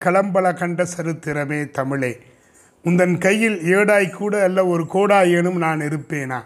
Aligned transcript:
களம்பல 0.00 0.52
கண்ட 0.54 0.86
சரித்திரமே 0.96 1.70
தமிழே. 1.70 2.10
உந்தன் 2.84 3.18
கையில் 3.18 3.58
ஏடாய் 3.74 4.10
கூட 4.10 4.42
அல்ல 4.42 4.66
ஒரு 4.66 4.86
கோடா 4.86 5.18
எனும் 5.38 5.56
நான் 5.56 5.80
இருப்பேனா? 5.80 6.38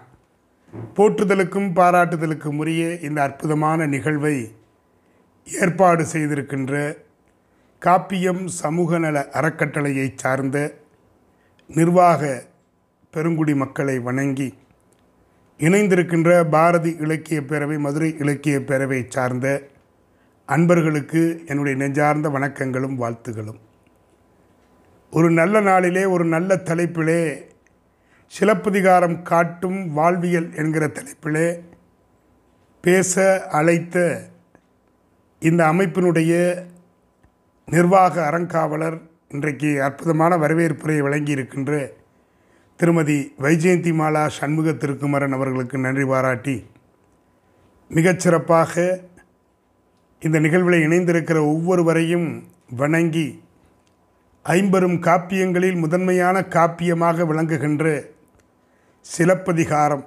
போற்றுதலுக்கும் 0.97 1.69
பாராட்டுதலுக்கும் 1.73 2.59
உரிய 2.59 2.85
இந்த 3.01 3.23
அற்புதமான 3.23 3.87
நிகழ்வை 3.87 4.35
ஏற்பாடு 5.47 6.05
செய்திருக்கின்ற 6.05 6.75
காப்பியம் 7.83 8.47
சமூக 8.47 8.99
நல 8.99 9.23
அறக்கட்டளையை 9.33 10.15
சார்ந்த 10.17 10.59
நிர்வாக 11.71 12.23
பெருங்குடி 13.15 13.55
மக்களை 13.55 13.99
வணங்கி 13.99 14.49
இணைந்திருக்கின்ற 15.61 16.49
பாரதி 16.49 16.97
இலக்கிய 17.01 17.41
பேரவை 17.41 17.79
மதுரை 17.79 18.11
இலக்கிய 18.19 18.59
பேரவை 18.59 19.01
சார்ந்த 19.09 19.47
அன்பர்களுக்கு 20.49 21.21
என்னுடைய 21.47 21.75
நெஞ்சார்ந்த 21.77 22.29
வணக்கங்களும் 22.29 22.97
வாழ்த்துகளும். 22.99 23.61
ஒரு 25.13 25.31
நல்ல 25.31 25.61
நாளிலே 25.61 26.05
ஒரு 26.05 26.25
நல்ல 26.25 26.55
தலைப்பிலே 26.55 27.23
சிலப்பதிகாரம் 28.33 29.23
காட்டும் 29.23 29.93
வாழ்வியல் 29.93 30.49
என்கிற 30.55 30.87
தலைப்பிலே 30.89 31.47
பேச 32.85 33.15
அழைத்த 33.51 33.97
இந்த 35.43 35.73
அமைப்பினுடைய 35.73 36.33
நிர்வாக 37.69 38.31
அறங்காவலர் 38.31 38.99
இன்றைக்கு 39.29 39.83
அற்புதமான 39.83 40.37
வரவேற்புரை 40.37 40.99
வழங்கியிருக்கின்ற 41.01 41.73
திருமதி 42.81 43.19
வைஜெயந்தி 43.39 43.93
மாலா 43.93 44.27
சண்முக 44.29 44.73
திருக்குமரன் 44.73 45.33
அவர்களுக்கு 45.33 45.79
நன்றி 45.79 46.05
பாராட்டி 46.05 46.57
மிகச்சிறப்பாக 47.89 48.75
இந்த 50.27 50.39
நிகழ்வில் 50.41 50.85
இணைந்திருக்கிற 50.85 51.39
ஒவ்வொருவரையும் 51.53 52.29
வணங்கி 52.77 53.25
ஐம்பெரும் 54.43 54.97
காப்பியங்களில் 55.07 55.77
முதன்மையான 55.83 56.37
காப்பியமாக 56.55 57.27
விளங்குகின்ற 57.31 57.85
சிலப்பதிகாரம். 59.05 60.05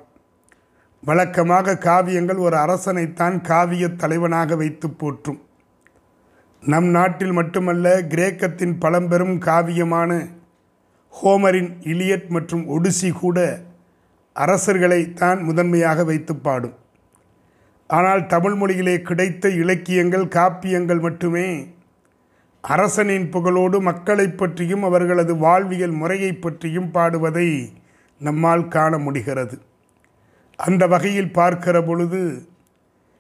வழக்கமாக 1.04 1.76
காவியங்கள் 1.88 2.40
ஒரு 2.46 2.58
அரசனைத்தான் 2.58 3.38
காவிய 3.42 3.88
தலைவனாக 3.88 4.56
வைத்து 4.56 4.90
போற்றும். 4.90 5.40
நம் 6.64 6.90
நாட்டில் 6.98 7.32
மட்டுமல்ல 7.32 8.02
கிரேக்கத்தின் 8.14 8.76
பழம்பெரும் 8.80 9.38
காவியமான 9.40 10.12
ஹோமரின் 11.14 11.72
இலியட் 11.94 12.28
மற்றும் 12.28 12.66
ஒடிசி 12.76 13.12
கூட 13.12 13.38
அரசர்களை 14.36 15.02
தான் 15.14 15.40
முதன்மையாக 15.42 16.04
வைத்து 16.04 16.36
பாடும். 16.36 16.76
ஆனால் 17.88 18.26
தமிழ் 18.26 18.54
மொழியிலே 18.54 19.02
கிடைத்த 19.02 19.50
இலக்கியங்கள் 19.50 20.26
காப்பியங்கள் 20.26 21.00
மட்டுமே. 21.00 21.76
அரசனின் 22.62 23.32
புகழோடு 23.32 23.82
மக்களை 23.82 24.28
பற்றியும் 24.28 24.84
அவர்களது 24.84 25.36
வாழ்வியல் 25.36 25.92
முறையை 25.92 26.34
பற்றியும் 26.34 26.92
பாடுவதை 26.92 27.74
நம்மால் 28.20 28.68
காண 28.68 28.98
முடிகிறது. 28.98 29.62
அந்த 30.58 30.88
வகையில் 30.88 31.32
பார்க்கிற 31.32 31.82
பொழுது 31.82 32.48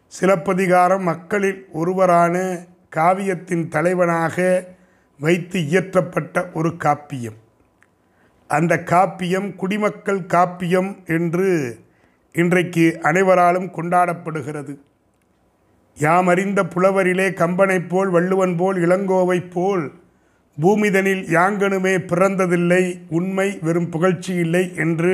சிலப்பதிகாரம் 0.07 1.03
மக்களில் 1.03 1.67
ஒருவரான 1.71 2.65
காவியத்தின் 2.95 3.67
தலைவனாக 3.67 4.67
வைத்து 5.19 5.59
இயற்றப்பட்ட 5.59 6.53
ஒரு 6.53 6.69
காப்பியம். 6.69 7.37
அந்த 8.47 8.83
காப்பியம் 8.85 9.55
குடிமக்கள் 9.55 10.19
காப்பியம் 10.19 11.05
என்று 11.05 11.79
இன்றைக்கு 12.41 12.83
அனைவராலும் 13.01 13.69
கொண்டாடப்படுகிறது. 13.75 14.73
யாம் 15.97 16.27
அறிந்த 16.31 16.59
புலவரிலே 16.73 17.27
கம்பனைப் 17.39 17.87
போல் 17.91 18.09
வள்ளுவன் 18.15 18.55
போல் 18.55 18.77
இளங்கோவைப் 18.85 19.51
போல் 19.53 19.85
பூமிதனில் 20.57 21.23
யாங்கனுமே 21.35 21.93
பிறந்ததில்லை 22.11 22.83
உண்மை 23.17 23.47
வெறும் 23.67 23.89
புகழ்ச்சி 23.89 24.33
இல்லை 24.43 24.63
என்று 24.83 25.13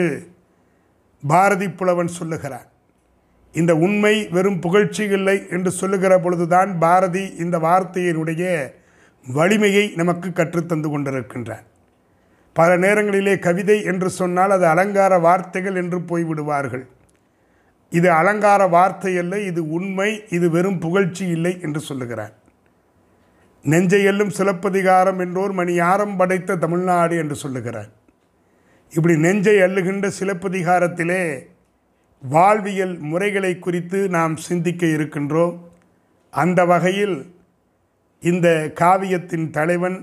பாரதி 1.24 1.68
புலவன் 1.70 2.12
சொல்லுகிறார் 2.18 2.68
இந்த 3.54 3.72
உண்மை 3.86 4.14
வெறும் 4.36 4.60
புகழ்ச்சி 4.60 5.04
இல்லை 5.18 5.38
என்று 5.50 5.72
சொல்லுகிற 5.72 6.14
பொழுதுதான் 6.20 6.72
பாரதி 6.80 7.24
இந்த 7.46 7.58
வார்த்தையினுடைய 7.58 8.44
வலிமையை 9.26 9.86
நமக்கு 9.96 10.30
கற்றுத்தந்து 10.30 10.90
கொண்டிருக்கின்றார் 10.94 11.66
பல 12.56 12.70
நேரங்களிலே 12.78 13.36
கவிதை 13.40 13.78
என்று 13.92 14.10
சொன்னால் 14.20 14.56
அது 14.58 14.68
அலங்கார 14.68 15.14
வார்த்தைகள் 15.20 15.80
என்று 15.84 16.00
போய்விடுவார்கள். 16.10 16.84
இது 17.94 18.12
அலங்கார 18.12 18.68
வார்த்தை 18.68 19.18
அல்ல 19.18 19.40
இது 19.40 19.62
உண்மை 19.70 20.10
இது 20.30 20.50
வெறும் 20.50 20.80
புகழ்ச்சி 20.80 21.26
இல்லை 21.28 21.54
என்று 21.62 21.80
சொல்லுகிறார். 21.80 22.34
நெஞ்சையெல்லும் 23.64 24.34
சிலப்பதிகாரம் 24.38 25.20
என்றோர் 25.20 25.54
மணியாரம் 25.60 26.16
படைத்த 26.18 26.56
தமிழ்நாடு 26.56 27.18
என்று 27.18 27.36
சொல்லுகிறார். 27.36 27.90
இப்படி 28.94 29.16
நெஞ்சை 29.18 29.56
அள்ளுகின்ற 29.56 30.08
சிலப்பதிகாரத்திலே 30.20 31.24
வாழ்வியல் 32.22 32.96
முறைகளை 33.12 33.60
குறித்து 33.60 34.10
நாம் 34.10 34.36
சிந்திக்க 34.38 34.86
இருக்கின்றோம். 34.86 35.56
அந்த 36.30 36.60
வகையில் 36.66 37.18
இந்த 38.20 38.48
காவியத்தின் 38.82 39.48
தலைவன் 39.50 39.98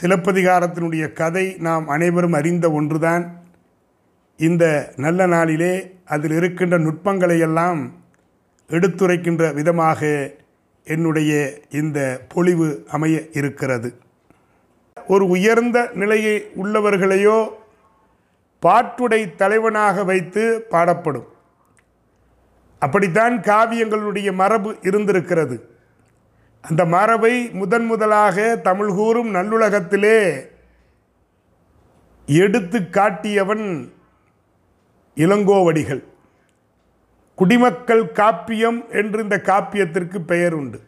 சிலப்பதிகாரத்தினுடைய 0.00 1.04
கதை 1.12 1.46
நாம் 1.58 1.88
அனைவரும் 1.88 2.32
அறிந்த 2.32 2.66
ஒன்றுதான். 2.70 3.24
இந்த 4.36 4.92
நல்ல 4.96 5.26
நாளிலே 5.26 5.96
அதில் 6.04 6.30
இருக்கின்ற 6.30 6.78
நுட்பங்களை 6.78 7.38
எல்லாம் 7.38 7.92
எடுத்துரைக்கின்ற 8.68 9.54
விதமாக 9.54 10.30
என்னுடைய 10.84 11.60
இந்த 11.70 12.20
பொழிவு 12.28 12.86
அமைய 12.90 13.22
இருக்கிறது. 13.32 14.00
ஒரு 15.06 15.28
உயர்ந்த 15.28 15.90
நிலையை 15.94 16.50
உள்ளவர்களையோ 16.62 17.48
பாட்டுடை 18.62 19.34
தலைவனாக 19.36 20.04
வைத்து 20.04 20.66
பாடப்படும். 20.70 21.28
அப்படித்தான் 22.78 23.40
காவியங்களுடைய 23.40 24.32
மரபு 24.32 24.76
இருந்திருக்கிறது. 24.82 25.70
அந்த 26.62 26.84
மரபை 26.84 27.50
முதன் 27.50 27.84
முதலாக 27.84 28.56
தமிழ் 28.56 28.88
கூறும் 28.88 29.34
நல்லுலகத்திலே 29.34 30.46
எடுத்து 32.26 32.88
காட்டியவன் 32.88 33.92
இளங்கோவடிகள். 35.16 36.02
குடிமக்கள் 37.34 38.04
காப்பியம் 38.04 38.90
என்று 38.90 39.22
இந்த 39.22 39.40
காப்பியத்திற்கு 39.44 40.18
பெயர் 40.18 40.54
உண்டு 40.54 40.80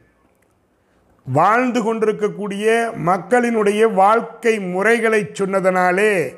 வாழ்ந்து 1.25 1.83
கொண்டிருக்கக்கூடிய 1.83 2.93
மக்களினுடைய 3.07 3.93
வாழ்க்கை 3.95 4.61
முறைகளை 4.61 5.21
சொன்னதனாலே 5.25 6.37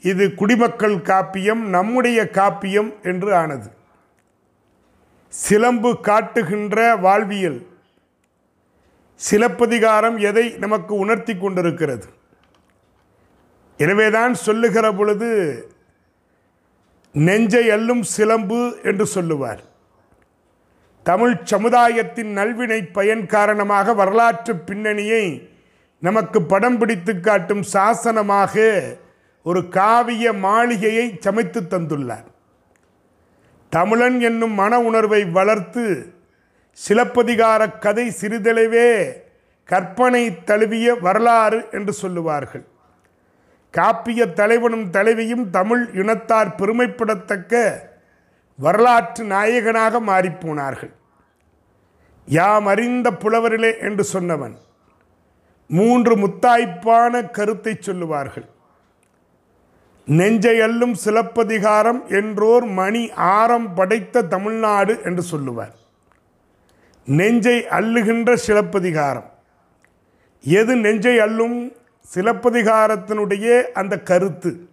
இது 0.00 0.34
குடிமக்கள் 0.34 0.96
காப்பியம் 0.96 1.62
நம்முடைய 1.76 2.28
காப்பியம் 2.32 2.90
என்று 3.02 3.34
ஆனது. 3.34 3.70
சிலம்பு 5.28 6.00
காட்டுகின்ற 6.00 6.96
வாழ்வியல். 6.96 7.66
சிலப்பதிகாரம் 9.14 10.18
எதை 10.18 10.48
நமக்கு 10.58 10.94
உணர்த்தி 10.94 11.36
கொண்டிருக்கிறது. 11.36 12.06
எனவேதான் 13.76 14.34
சொல்லுகிற 14.34 14.92
பொழுது 14.92 15.28
நெஞ்சை 17.24 17.70
அல்லும் 17.70 18.02
சிலம்பு 18.02 18.78
என்று 18.82 19.06
சொல்லுவார். 19.06 19.62
தமிழ் 21.02 21.34
சமுதாயத்தின் 21.42 22.32
நல்வினை 22.38 22.92
பயன் 22.92 23.26
காரணமாக 23.26 23.94
வரலாற்று 23.94 24.56
பின்னணியை 24.56 25.50
நமக்கு 25.98 26.42
படம் 26.42 26.78
பிடித்து 26.78 27.20
காட்டும் 27.20 27.62
சாசனமாக 27.72 28.64
ஒரு 29.42 29.68
காவிய 29.68 30.32
மாளிகையை 30.32 31.16
சமைத்து 31.20 31.60
தந்துள்ளார். 31.60 32.26
தமிழன் 33.70 34.20
என்னும் 34.20 34.54
மன 34.54 34.80
உணர்வை 34.80 35.24
வளர்த்து 35.24 36.12
சிலப்பதிகார 36.72 37.78
கதை 37.78 38.06
சிறிதளவே 38.20 39.12
கற்பனை 39.64 40.38
தழுவிய 40.44 40.94
வரலாறு 40.94 41.64
என்று 41.70 41.92
சொல்லுவார்கள். 41.92 42.64
காப்பிய 43.78 44.32
தலைவனும் 44.32 44.86
தலைவியும் 44.90 45.46
தமிழ் 45.50 45.84
இனத்தார் 45.94 46.54
பெருமைப்படத்தக்க 46.58 47.54
வரலாற்று 48.58 49.24
நாயகனாக 49.24 50.00
மாறிப்போனார்கள். 50.00 50.92
யாம் 52.26 52.66
அறிந்த 52.66 53.08
புலவரிலே 53.22 53.72
என்று 53.80 54.04
சொன்னவன் 54.12 54.54
மூன்று 55.70 56.14
முத்தாய்ப்பான 56.16 57.30
கருத்தை 57.30 57.74
சொல்லுவார்கள். 57.80 58.46
நெஞ்சை 60.08 60.56
அல்லும் 60.60 60.96
சிலப்பதிகாரம் 61.04 62.00
என்றோர் 62.18 62.66
மணி 62.80 63.04
ஆரம் 63.36 63.68
படைத்த 63.74 64.22
தமிழ்நாடு 64.34 64.94
என்று 65.04 65.22
சொல்லுவார். 65.22 65.74
நெஞ்சை 67.06 67.56
அள்ளுகின்ற 67.78 68.30
சிலப்பதிகாரம். 68.46 69.28
எது 70.44 70.72
நெஞ்சை 70.76 71.18
அள்ளும் 71.18 71.58
சிலப்பதிகாரத்தினுடைய 72.14 73.62
அந்த 73.62 74.00
கருத்து. 74.00 74.68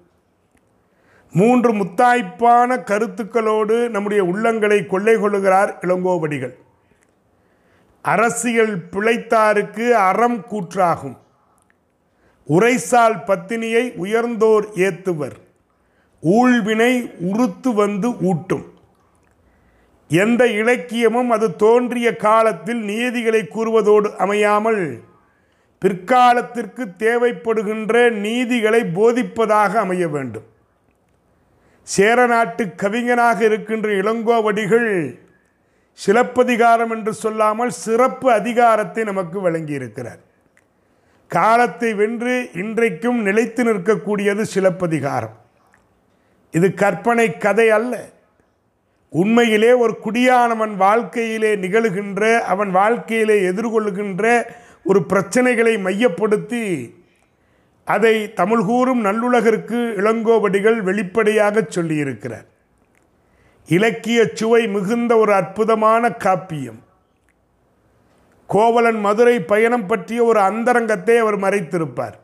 மூன்று 1.31 1.73
முத்தாய்ப்பான 1.73 2.83
கருத்துக்களோடு 2.83 3.89
நம்முடைய 3.89 4.23
உள்ளங்களை 4.23 4.85
கொள்ளை 4.85 5.15
கொள்ளுகிறார் 5.15 5.73
இளங்கோவடிகள். 5.81 6.53
அரசியல் 8.01 8.77
பிழைத்தாருக்கு 8.91 9.89
அறம் 9.89 10.45
கூற்றாகும். 10.51 11.17
உரைசால் 12.45 13.15
பத்தினியை 13.15 13.95
உயர்ந்தோர் 13.95 14.65
ஏத்துவர். 14.75 15.35
ஊழ்வினை 16.21 17.11
உறுத்து 17.19 17.73
வந்து 17.73 18.21
ஊட்டும். 18.21 18.71
எந்த 20.07 20.45
இலக்கியமும் 20.45 21.29
அது 21.29 21.55
தோன்றிய 21.55 22.15
காலத்தில் 22.15 22.81
நீதிகளை 22.83 23.41
கூறுவதோடு 23.41 24.15
அமையாமல் 24.15 25.03
பிற்காலத்திற்கு 25.83 26.83
தேவைப்படுகின்ற 27.03 27.93
நீதிகளை 28.25 28.81
போதிப்பதாக 28.97 29.73
அமைய 29.85 30.07
வேண்டும். 30.07 30.47
சேரநாட்டு 31.87 32.63
கவிஞனாக 32.83 33.39
இருக்கின்ற 33.41 33.87
இளங்கோவடிகள் 34.01 34.89
சிலப்பதிகாரம் 35.99 36.91
என்று 36.95 37.13
சொல்லாமல் 37.13 37.73
சிறப்பு 37.83 38.31
அதிகாரத்தை 38.31 39.03
நமக்கு 39.03 39.37
வழங்கியிருக்கிறார். 39.49 40.21
காலத்தை 41.27 41.93
வென்று 41.93 42.49
இன்றைக்கும் 42.53 43.19
நிலைத்து 43.21 43.63
நிற்கக்கூடியது 43.63 44.43
சிலப்பதிகாரம். 44.55 45.35
இது 46.51 46.73
கற்பனை 46.73 47.27
கதை 47.37 47.69
அல்ல. 47.69 47.93
உண்மையிலே 49.09 49.71
ஒரு 49.83 49.93
குடியானவன் 50.05 50.75
வாழ்க்கையிலே 50.75 51.55
நிகழுகின்ற 51.55 52.21
அவன் 52.53 52.71
வாழ்க்கையிலே 52.71 53.37
எதிர்கொள்ளுகின்ற 53.51 54.23
ஒரு 54.83 54.99
பிரச்சனைகளை 55.09 55.73
மையப்படுத்தி 55.81 56.65
அதை 57.87 58.33
தமிழ் 58.33 58.63
கூறும் 58.63 59.05
நல்லுலகிற்கு 59.05 59.79
இளங்கோவடிகள் 59.99 60.81
வெளிப்படையாக 60.81 61.61
சொல்லியிருக்கிறார். 61.61 62.47
இலக்கிய 63.67 64.29
சுவை 64.33 64.67
மிகுந்த 64.67 65.17
ஒரு 65.17 65.33
அற்புதமான 65.33 66.09
காப்பியம். 66.09 66.79
கோவலன் 68.47 68.99
மதுரை 68.99 69.39
பயணம் 69.41 69.87
பற்றிய 69.87 70.23
ஒரு 70.23 70.39
அந்தரங்கத்தை 70.39 71.17
அவர் 71.17 71.39
மறைத்திருப்பார். 71.39 72.17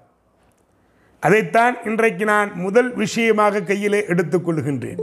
அதைத்தான் 1.20 1.76
இன்றைக்கு 1.84 2.26
நான் 2.26 2.52
முதல் 2.56 2.94
விஷயமாக 2.94 3.62
கையிலே 3.62 4.02
எடுத்துக்கொள்கின்றேன் 4.08 5.02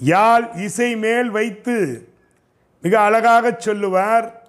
யாழ் 0.00 0.46
இசை 0.56 0.96
மேல் 0.96 1.30
வைத்து 1.30 1.76
மிக 2.82 3.00
அழகாக 3.00 3.54
சொல்லுவார் 3.58 4.45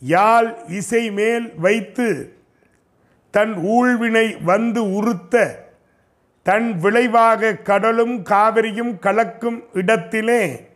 யாழ் 0.00 0.54
இசை 0.68 1.10
மேல் 1.10 1.54
வைத்து 1.54 2.32
தன் 3.30 3.54
ஊழ்வினை 3.54 4.36
வந்து 4.42 4.92
உறுத்த 4.92 5.66
தன் 6.42 6.78
விளைவாக 6.78 7.54
கடலும் 7.54 8.22
காவிரியும் 8.22 8.98
கலக்கும் 8.98 9.64
இடத்திலே 9.72 10.70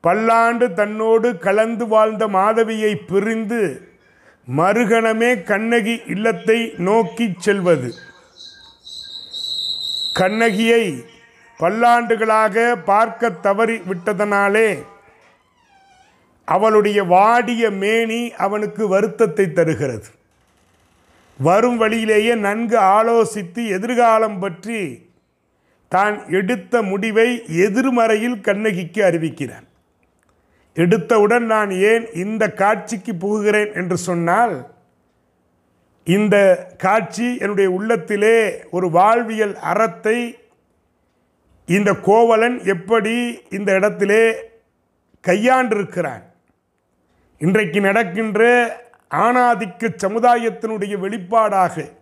பல்லாண்டு 0.00 0.72
தன்னோடு 0.72 1.38
கலந்து 1.38 1.86
வாழ்ந்த 1.86 2.28
மாதவியை 2.28 2.96
பிரிந்து 2.96 3.90
மறுகணமே 4.56 5.42
கண்ணகி 5.42 6.00
இல்லத்தை 6.06 6.72
நோக்கிச் 6.76 7.40
செல்வது. 7.40 7.94
கண்ணகியை 10.14 11.04
பல்லாண்டுகளாக 11.58 12.76
பார்க்க 12.84 13.30
தவறி 13.30 13.76
விட்டதனாலே 13.78 14.68
அவளுடைய 16.44 17.04
வாடிய 17.04 17.70
மேனி 17.70 18.32
அவனுக்கு 18.36 18.88
வருத்தத்தை 18.88 19.52
தருகிறது. 19.52 20.08
வரும் 21.38 21.76
வழியிலேயே 21.76 22.34
நன்கு 22.34 22.78
ஆலோசித்து 22.78 23.62
எதிர்காலம் 23.66 24.38
பற்றி 24.38 24.80
தான் 25.88 26.28
எடுத்த 26.28 26.82
முடிவை 26.82 27.28
எதிர்மறையில் 27.46 28.40
கண்ணகிக்கு 28.40 29.00
அறிவிக்கிறான். 29.04 29.66
எடுத்தவுடன் 30.76 31.46
நான் 31.46 31.70
ஏன் 31.70 32.04
இந்த 32.14 32.44
காட்சிக்கு 32.52 33.12
புகுகிறேன் 33.14 33.72
என்று 33.72 33.96
சொன்னால் 33.96 34.54
இந்த 36.06 36.36
காட்சி 36.78 37.26
என்னுடைய 37.38 37.70
உள்ளத்திலே 37.70 38.36
ஒரு 38.70 38.90
வாழ்வியல் 38.90 39.56
அறத்தை 39.72 40.18
இந்த 41.68 41.94
கோவலன் 41.94 42.56
எப்படி 42.64 43.16
இந்த 43.50 43.72
இடத்திலே 43.74 44.22
கையாண்டிருக்கிறான். 45.24 46.24
இன்றைக்கு 47.42 47.80
நடக்கின்ற 47.80 48.42
ஆணாதிக்க 49.10 49.88
சமுதாயத்தினுடைய 50.04 50.96
வெளிப்பாடாக 51.04 51.92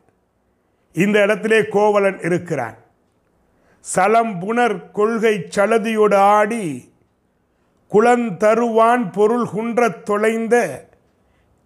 இந்த 0.92 1.22
இடத்திலே 1.22 1.66
கோவலன் 1.68 2.20
இருக்கிறான். 2.22 2.76
சலம்புணர் 3.94 4.90
கொள்கை 4.90 5.46
சலதியோடு 5.56 6.14
ஆடி 6.14 6.92
குளந்தருவான் 7.92 9.12
பொருள் 9.12 9.46
குன்றத் 9.54 10.02
தொலைந்த 10.02 10.84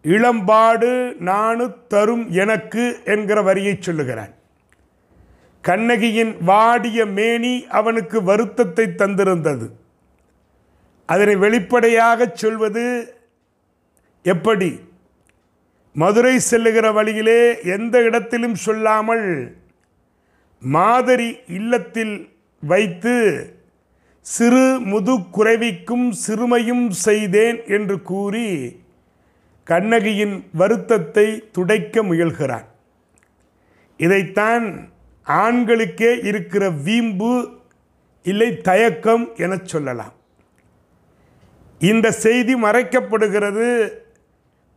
இளம்பாடு 0.02 1.16
நானு 1.16 1.74
தரும் 1.88 2.30
எனக்கு 2.30 2.98
என்கிற 3.04 3.42
வரியை 3.42 3.76
சொல்லுகிறான். 3.80 4.34
கண்ணகியின் 5.60 6.36
வாடிய 6.42 7.06
மேனி 7.06 7.66
அவனுக்கு 7.68 8.22
வருத்தத்தை 8.22 8.86
தந்திருந்தது. 8.86 9.68
அதனை 11.06 11.36
வெளிப்படையாக 11.36 12.30
சொல்வது 12.34 13.13
எப்படி? 14.24 14.80
மதுரை 15.94 16.38
செல்லுகிற 16.38 16.92
வழியிலே 16.92 17.62
எந்த 17.62 18.02
இடத்திலும் 18.02 18.54
சொல்லாமல் 18.54 19.56
மாதிரி 20.60 21.36
இல்லத்தில் 21.46 22.14
வைத்து 22.60 23.14
சிறு 24.20 24.80
முது 24.80 25.30
குறைவிக்கும் 25.30 26.14
சிறுமையும் 26.26 26.88
செய்தேன் 26.88 27.58
என்று 27.66 28.02
கூறி 28.02 28.48
கண்ணகியின் 29.64 30.36
வருத்தத்தை 30.52 31.48
துடைக்க 31.52 32.02
முயல்கிறான். 32.02 32.64
இதைத்தான் 33.96 34.88
ஆண்களுக்கே 35.26 36.24
இருக்கிற 36.24 36.70
வீம்பு 36.70 37.32
இல்லை 38.22 38.60
தயக்கம் 38.60 39.28
எனச் 39.36 39.66
சொல்லலாம். 39.66 40.14
இந்த 41.78 42.12
செய்தி 42.12 42.54
மறைக்கப்படுகிறது 42.54 44.02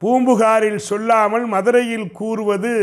பூம்புகாரில் 0.02 0.82
சொல்லாமல் 0.90 1.46
மதுரையில் 1.46 2.12
கூறுவது 2.12 2.74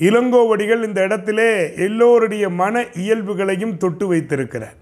இளங்கோவடிகள் 0.00 0.82
இந்த 0.82 1.02
இடத்திலே 1.02 1.74
எல்லோருடைய 1.86 2.44
மன 2.48 2.84
இயல்புகளையும் 3.02 3.76
தொட்டு 3.76 4.06
வைத்திருக்கிறார். 4.06 4.76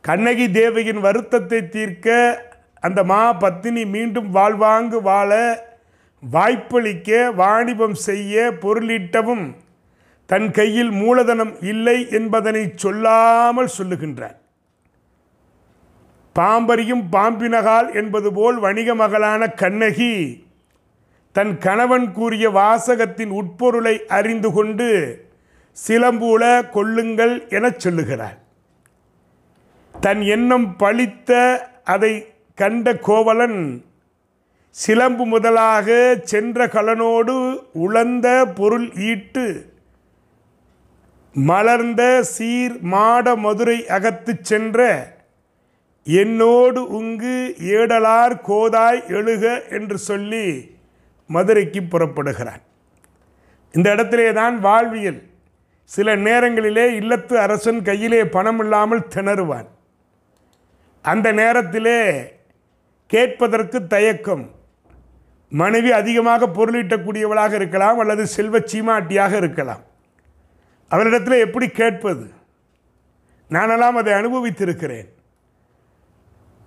கண்ணகி 0.00 0.50
தேவியின் 0.50 1.00
வருத்தத்தை 1.00 1.68
தீர்க்க 1.68 2.08
அந்த 2.80 3.04
மா 3.04 3.32
பத்தினி 3.32 3.84
மீண்டும் 3.86 4.30
வாழ்வாங்கு 4.30 5.02
வாழ 5.02 5.30
வாய்ப்பளிக்க 6.32 7.10
வாணிபம் 7.34 7.94
செய்ய 7.94 8.50
பொருளீட்டவும் 8.60 9.46
தன் 10.26 10.50
கையில் 10.50 10.90
மூலதனம் 10.90 11.54
இல்லை 11.62 12.10
என்பதனை 12.10 12.72
சொல்லாமல் 12.74 13.74
சொல்லுகின்றார். 13.78 14.38
பாம்பரியும் 16.36 17.04
பாம்பினகால் 17.12 17.88
என்பது 17.92 18.28
போல் 18.32 18.58
வணிக 18.58 18.94
மகளான 18.94 19.48
கண்ணகி 19.54 20.14
தன் 21.34 21.52
கணவன் 21.58 22.06
கூறிய 22.12 22.46
வாசகத்தின் 22.50 23.32
உட்பொருளை 23.32 23.94
அறிந்து 24.08 24.48
கொண்டு 24.52 24.88
சிலம்பூல 25.76 26.42
கொள்ளுங்கள் 26.70 27.34
எனச் 27.48 27.80
சொல்லுகிறார் 27.80 28.38
தன் 29.94 30.22
எண்ணம் 30.26 30.68
பழித்த 30.76 31.30
அதை 31.84 32.12
கண்ட 32.58 32.94
கோவலன் 33.00 33.60
சிலம்பு 34.74 35.24
முதலாக 35.26 35.88
சென்ற 36.24 36.66
கலனோடு 36.66 37.34
உழந்த 37.78 38.26
பொருள் 38.54 38.86
ஈட்டு 39.04 39.46
மலர்ந்த 41.34 42.02
சீர் 42.32 42.76
மாட 42.84 43.34
மதுரை 43.36 43.76
அகத்துச் 43.88 44.44
சென்ற 44.44 44.80
என்னோடு 46.04 46.86
உங்கு 46.86 47.54
ஏடலார் 47.58 48.40
கோதாய் 48.48 49.08
எழுக 49.08 49.68
என்று 49.68 49.98
சொல்லி 49.98 50.76
மதுரைக்கு 51.26 51.82
புறப்படுகிறான். 51.82 52.62
இந்த 53.72 53.90
இடத்திலே 53.90 54.32
தான் 54.32 54.60
வாழ்வியல். 54.60 55.22
சில 55.84 56.16
நேரங்களிலே 56.16 56.98
இல்லத்து 56.98 57.34
அரசன் 57.34 57.82
கையிலே 57.82 58.24
பணம் 58.24 58.58
இல்லாமல் 58.58 59.06
திணறுவான். 59.14 59.66
அந்த 61.02 61.32
நேரத்திலே 61.32 62.32
கேட்பதற்கு 63.06 63.86
தயக்கம். 63.86 64.50
மனைவி 65.48 65.92
அதிகமாக 65.92 66.46
பொருளீட்டக்கூடியவளாக 66.46 67.52
இருக்கலாம் 67.52 67.98
அல்லது 67.98 68.26
செல்வ 68.26 68.58
சீமாட்டியாக 68.58 69.36
இருக்கலாம். 69.36 69.82
அவரிடத்தில் 70.88 71.38
எப்படி 71.38 71.68
கேட்பது? 71.68 72.30
நானெல்லாம் 73.50 73.98
அதை 74.00 74.12
அனுபவித்திருக்கிறேன். 74.12 75.08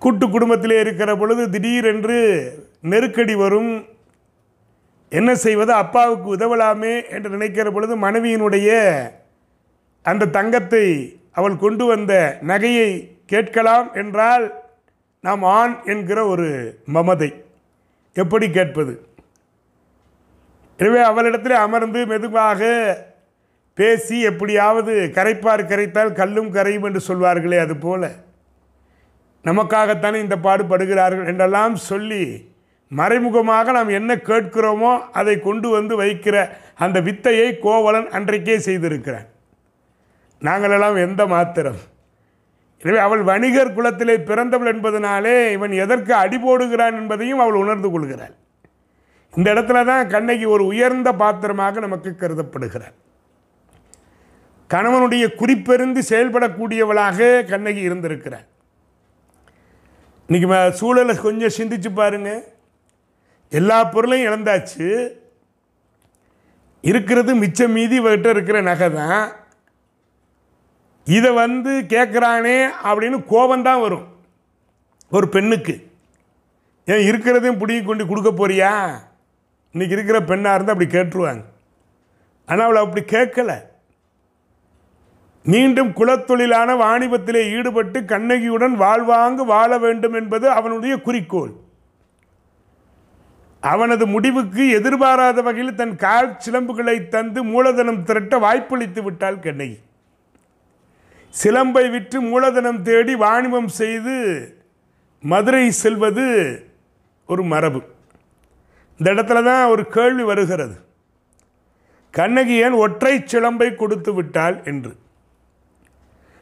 கூட்டு 0.06 0.26
குடும்பத்திலே 0.30 0.80
இருக்கிற 0.80 1.12
பொழுது 1.16 1.44
திடீரென்று 1.50 2.18
நெருக்கடி 2.92 3.36
வரும். 3.36 3.72
என்ன 5.12 5.36
செய்வது? 5.36 5.72
அப்பாவுக்கு 5.74 6.28
உதவலாமே 6.36 6.92
என்று 7.10 7.30
நினைக்கிற 7.30 7.72
பொழுது 7.72 7.94
மனைவியினுடைய 7.98 8.70
அந்த 10.02 10.30
தங்கத்தை 10.38 10.84
அவள் 11.32 11.56
கொண்டு 11.58 11.86
வந்த 11.86 12.14
நகையை 12.48 12.90
கேட்கலாம் 13.26 13.88
என்றால் 13.94 14.46
நாம் 15.20 15.44
ஆண் 15.44 15.74
என்கிற 15.86 16.20
ஒரு 16.26 16.48
மமதை. 16.96 17.30
எப்படி 18.16 18.50
கேட்பது? 18.50 18.94
எனவே 20.80 21.02
அவளிடத்தில் 21.02 21.58
அமர்ந்து 21.66 22.06
மெதுவாக 22.06 22.62
பேசி 23.74 24.20
எப்படியாவது 24.32 24.94
கரைப்பார் 25.18 25.70
கரைத்தால் 25.72 26.18
கல்லும் 26.22 26.54
கரையும் 26.54 26.88
என்று 26.90 27.02
சொல்வார்களே 27.10 27.60
அதுபோல். 27.66 28.08
நமக்காகத்தானே 29.46 30.18
இந்த 30.26 30.36
பாடுபடுகிறார்கள் 30.46 31.30
என்றெல்லாம் 31.32 31.76
சொல்லி 31.90 32.24
மறைமுகமாக 32.92 33.72
நாம் 33.78 33.92
என்ன 34.00 34.12
கேட்கிறோமோ 34.30 34.92
அதை 35.20 35.36
கொண்டு 35.40 35.68
வந்து 35.70 35.94
வைக்கிற 36.02 36.36
அந்த 36.86 36.98
வித்தையை 37.08 37.50
கோவலன் 37.66 38.08
அன்றைக்கே 38.18 38.56
செய்திருக்கிறான். 38.68 39.28
நாங்களெல்லாம் 40.42 40.98
எந்த 41.06 41.22
மாத்திரம்? 41.34 41.80
எனவே 42.84 43.00
அவள் 43.06 43.22
வணிகர் 43.30 43.76
குலத்திலே 43.76 44.16
பிறந்தவள் 44.30 44.72
என்பதனாலே 44.74 45.36
இவன் 45.56 45.74
எதற்கு 45.84 46.14
அடிபோடுகிறான் 46.24 46.98
என்பதையும் 47.02 47.42
அவள் 47.44 47.62
உணர்ந்து 47.64 47.90
கொள்கிறாள். 47.94 48.36
இந்த 49.34 49.48
இடத்துல 49.54 49.84
தான் 49.92 50.12
கண்ணகி 50.14 50.46
ஒரு 50.56 50.64
உயர்ந்த 50.72 51.10
பாத்திரமாக 51.22 51.80
நமக்கு 51.86 52.12
கருதப்படுகிறார் 52.16 52.96
கணவனுடைய 54.70 55.26
குறிப்பெருந்து 55.40 56.02
செயல்படக்கூடியவளாக 56.12 57.28
கண்ணகி 57.50 57.82
இருந்திருக்கிறார் 57.88 58.46
இன்னைக்கு 60.28 60.78
சூழலை 60.78 61.16
கொஞ்சம் 61.16 61.52
சிந்திச்சு 61.58 61.94
பாருங்க. 61.94 62.44
எல்லா 63.50 63.84
பொருளையும் 63.84 64.34
இழந்தாச்சு. 64.34 65.12
இருக்கிறது 66.82 67.36
மிச்சம் 67.36 67.72
மீதி 67.72 68.00
இவகிட்ட 68.00 68.30
இருக்கிற 68.30 68.62
நகை 68.62 68.94
தான். 68.94 69.32
இதை 71.06 71.32
வந்து 71.32 71.70
கேட்குறானே 71.70 72.70
அப்படின்னு 72.84 73.24
கோபந்தான் 73.30 73.82
வரும். 73.82 74.08
ஒரு 75.12 75.30
பெண்ணுக்கு. 75.30 75.92
ஏன் 76.86 77.12
இருக்கிறதையும் 77.12 77.58
பிடிங்கி 77.58 77.84
கொண்டு 77.84 78.08
கொடுக்க 78.08 78.30
போறியா? 78.32 79.00
இன்னைக்கு 79.72 79.96
இருக்கிற 79.96 80.22
பெண்ணாக 80.22 80.56
இருந்தால் 80.56 80.76
அப்படி 80.76 80.86
கேட்டுருவாங்க. 80.86 81.44
ஆனால் 82.46 82.64
அவளை 82.66 82.84
அப்படி 82.84 83.06
கேட்கல. 83.06 83.62
மீண்டும் 85.52 85.90
குலத்தொழிலான 85.90 86.70
வாணிபத்திலே 86.76 87.42
ஈடுபட்டு 87.58 88.06
கண்ணகியுடன் 88.06 88.76
வாழ்வாங்கு 88.76 89.46
வாழ 89.46 89.78
வேண்டும் 89.78 90.14
என்பது 90.14 90.50
அவனுடைய 90.50 91.02
குறிக்கோள். 91.02 91.54
அவனது 93.60 94.06
முடிவுக்கு 94.06 94.70
எதிர்பாராத 94.70 95.42
வகையில் 95.42 95.76
தன் 95.76 95.96
கால் 95.96 96.38
சிலம்புகளை 96.46 97.08
தந்து 97.08 97.44
மூலதனம் 97.44 98.04
திரட்ட 98.04 98.38
வாய்ப்பளித்து 98.38 99.04
விட்டாள் 99.04 99.40
கண்ணகி. 99.40 99.78
சிலம்பை 101.44 101.86
விற்று 101.92 102.22
மூலதனம் 102.22 102.82
தேடி 102.82 103.16
வாணிபம் 103.16 103.68
செய்து 103.68 104.16
மதுரை 105.20 105.72
செல்வது 105.72 106.26
ஒரு 107.28 107.44
மரபு. 107.44 107.82
இந்த 108.98 109.14
இடத்துல 109.14 109.44
தான் 109.44 109.70
ஒரு 109.70 109.86
கேள்வி 109.88 110.24
வருகிறது. 110.24 110.76
கண்ணகி 112.12 112.54
ஏன் 112.54 112.78
ஒற்றை 112.86 113.24
சிலம்பை 113.34 113.76
கொடுத்து 113.76 114.14
விட்டாள் 114.14 114.62
என்று? 114.66 114.94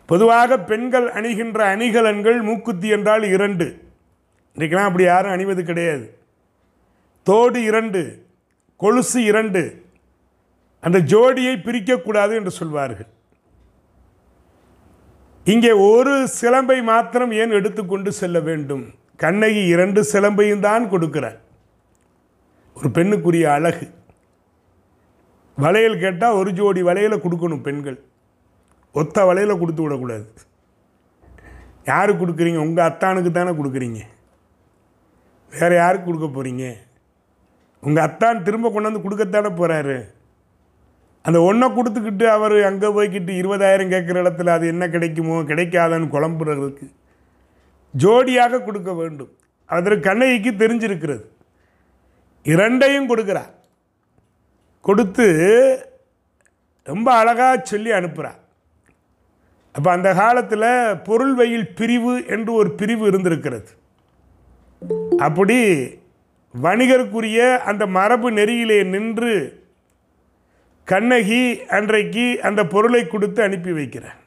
பொதுவாக 0.06 0.60
பெண்கள் 0.60 1.08
அணிகின்ற 1.10 1.76
அணிகலன்கள் 1.76 2.42
மூக்குத்தி 2.42 2.88
என்றால் 2.88 3.24
இரண்டு. 3.24 3.82
இன்றைக்கெல்லாம் 4.56 4.90
அப்படி 4.90 5.04
யாரும் 5.04 5.32
அணிவது 5.32 5.64
கிடையாது. 5.64 6.18
தோடு 7.24 7.64
இரண்டு 7.64 8.26
கொலுசு 8.78 9.24
இரண்டு. 9.24 9.86
அந்த 10.80 11.00
ஜோடியை 11.00 11.56
பிரிக்கக்கூடாது 11.56 12.34
என்று 12.34 12.52
சொல்வார்கள். 12.52 13.08
இங்கே 15.44 15.72
ஒரு 15.72 16.28
சிலம்பை 16.42 16.84
மாத்திரம் 16.84 17.32
ஏன் 17.32 17.52
எடுத்துக்கொண்டு 17.52 18.12
செல்ல 18.12 18.40
வேண்டும்? 18.40 18.94
கண்ணகி 19.18 19.66
இரண்டு 19.66 20.02
சிலம்பையும் 20.12 20.60
தான் 20.60 20.92
கொடுக்கிறார். 20.92 21.40
ஒரு 22.76 22.90
பெண்ணுக்குரிய 22.90 23.44
அழகு. 23.44 23.88
வளையல் 25.58 26.00
கேட்டால் 26.00 26.34
ஒரு 26.34 26.52
ஜோடி 26.54 26.84
வளையலை 26.84 27.18
கொடுக்கணும் 27.18 27.62
பெண்கள். 27.62 28.00
ஒத்த 29.02 29.26
வலையில் 29.28 29.62
கொடுத்து 29.62 29.84
விடக்கூடாது. 29.84 30.26
யாருக்கு 31.92 32.22
கொடுக்குறீங்க? 32.22 32.60
உங்கள் 32.68 32.88
அத்தானுக்கு 32.90 33.32
தானே 33.38 33.54
கொடுக்குறீங்க. 33.60 34.02
வேறு 35.54 35.76
யாருக்கு 35.80 36.08
கொடுக்க 36.08 36.28
போகிறீங்க 36.28 36.66
உங்கள் 37.84 38.06
அத்தான் 38.08 38.44
திரும்ப 38.48 38.68
கொண்டாந்து 38.74 39.06
கொடுக்கத்தானே 39.06 39.50
போகிறாரு 39.60 39.98
அந்த 41.26 41.38
ஒன்றை 41.50 41.68
கொடுத்துக்கிட்டு 41.76 42.26
அவர் 42.36 42.56
அங்கே 42.70 42.90
போய்க்கிட்டு 42.96 43.32
இருபதாயிரம் 43.42 43.92
கேட்குற 43.94 44.22
இடத்துல 44.24 44.54
அது 44.58 44.66
என்ன 44.74 44.84
கிடைக்குமோ 44.94 45.36
கிடைக்காதன்னு 45.52 46.08
குழம்புறதுக்கு 46.16 46.86
ஜோடியாக 47.94 48.62
கொடுக்க 48.68 48.92
வேண்டும். 49.00 49.32
அதற்கு 49.70 50.08
கண்ணகிக்கு 50.08 50.52
தெரிஞ்சிருக்கிறது. 50.62 51.24
இரண்டையும் 52.46 53.10
கொடுக்குறா 53.12 53.44
கொடுத்து 54.86 55.28
ரொம்ப 56.88 57.10
அழகாக 57.22 57.62
சொல்லி 57.72 57.92
அனுப்புகிறா 58.00 58.32
அப்போ 59.76 59.92
அந்த 59.92 60.10
காலத்தில் 60.14 60.70
பொருள் 61.08 61.34
வெயில் 61.34 61.68
பிரிவு 61.80 62.14
என்று 62.36 62.54
ஒரு 62.54 62.72
பிரிவு 62.80 63.04
இருந்திருக்கிறது. 63.08 63.72
அப்படி 65.18 65.60
வணிகருக்குரிய 66.66 67.40
அந்த 67.70 67.84
மரபு 67.98 68.32
நெறியிலே 68.32 68.80
நின்று 68.94 69.36
கண்ணகி 70.92 71.44
அன்றைக்கு 71.78 72.26
அந்த 72.48 72.62
பொருளை 72.74 73.02
கொடுத்து 73.08 73.40
அனுப்பி 73.44 73.72
வைக்கிறேன். 73.72 74.18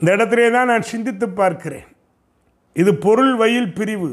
இந்த 0.00 0.12
இடத்திலே 0.12 0.50
தான் 0.50 0.70
நான் 0.72 0.90
சிந்தித்து 0.92 1.28
பார்க்கிறேன். 1.28 1.88
இது 2.82 2.94
பொருள் 3.06 3.34
வயில் 3.42 3.72
பிரிவு. 3.72 4.10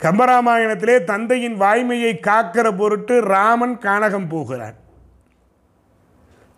கம்பராமாயணத்திலே 0.00 0.96
தந்தையின் 1.04 1.60
வாய்மையை 1.60 2.12
காக்கிற 2.28 2.66
பொருட்டு 2.76 3.14
ராமன் 3.34 3.76
கானகம் 3.86 4.28
போகிறான். 4.28 4.76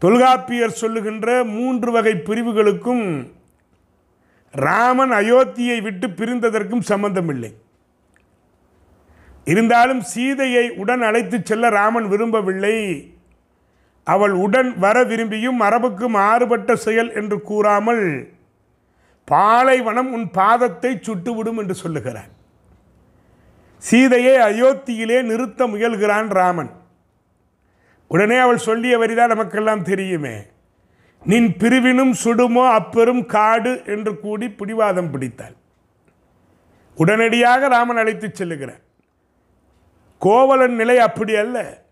தொல்காப்பியர் 0.03 0.79
சொல்லுகின்ற 0.81 1.45
மூன்று 1.45 1.91
வகை 1.93 2.13
பிரிவுகளுக்கும் 2.15 3.05
ராமன் 4.55 5.11
அயோத்தியை 5.11 5.79
விட்டு 5.83 6.07
பிரிந்ததற்கும் 6.09 6.85
சம்பந்தமில்லை. 6.91 7.51
இருந்தாலும் 9.45 10.03
சீதையை 10.13 10.65
உடன் 10.83 11.03
அழைத்துச் 11.03 11.47
செல்ல 11.47 11.69
ராமன் 11.69 12.09
விரும்பவில்லை. 12.09 12.77
அவள் 14.05 14.35
உடன் 14.45 14.71
வர 14.79 14.97
விரும்பியும் 15.05 15.61
மரபுக்கு 15.63 16.07
மாறுபட்ட 16.09 16.77
செயல் 16.87 17.11
என்று 17.13 17.37
கூறாமல் 17.43 18.05
பாலைவனம் 19.25 20.11
உன் 20.13 20.27
பாதத்தை 20.35 20.93
சுட்டுவிடும் 21.07 21.59
என்று 21.63 21.75
சொல்லுகிறார் 21.75 22.33
சீதையை 23.83 24.35
அயோத்தியிலே 24.51 25.19
நிறுத்த 25.23 25.67
முயல்கிறான் 25.67 26.29
ராமன். 26.41 26.71
உடனே 28.09 28.37
அவள் 28.37 28.57
சொல்லிய 28.57 28.99
வரிதான் 28.99 29.27
நமக்கெல்லாம் 29.27 29.83
தெரியுமே. 29.83 30.43
நின் 31.25 31.57
பிரிவினும் 31.57 32.15
சுடுமோ 32.25 32.73
அப்பெரும் 32.73 33.27
காடு 33.27 33.83
என்று 33.87 34.21
கூடி 34.21 34.51
பிடிவாதம் 34.51 35.11
பிடித்தாள். 35.11 35.55
உடனடியாக 36.95 37.69
ராமன் 37.69 37.97
அழைத்துச் 37.97 38.43
செல்லுகிறான். 38.43 38.83
கோவலன் 40.19 40.75
நிலை 40.75 40.99
அப்படி 40.99 41.35
அல்ல. 41.37 41.83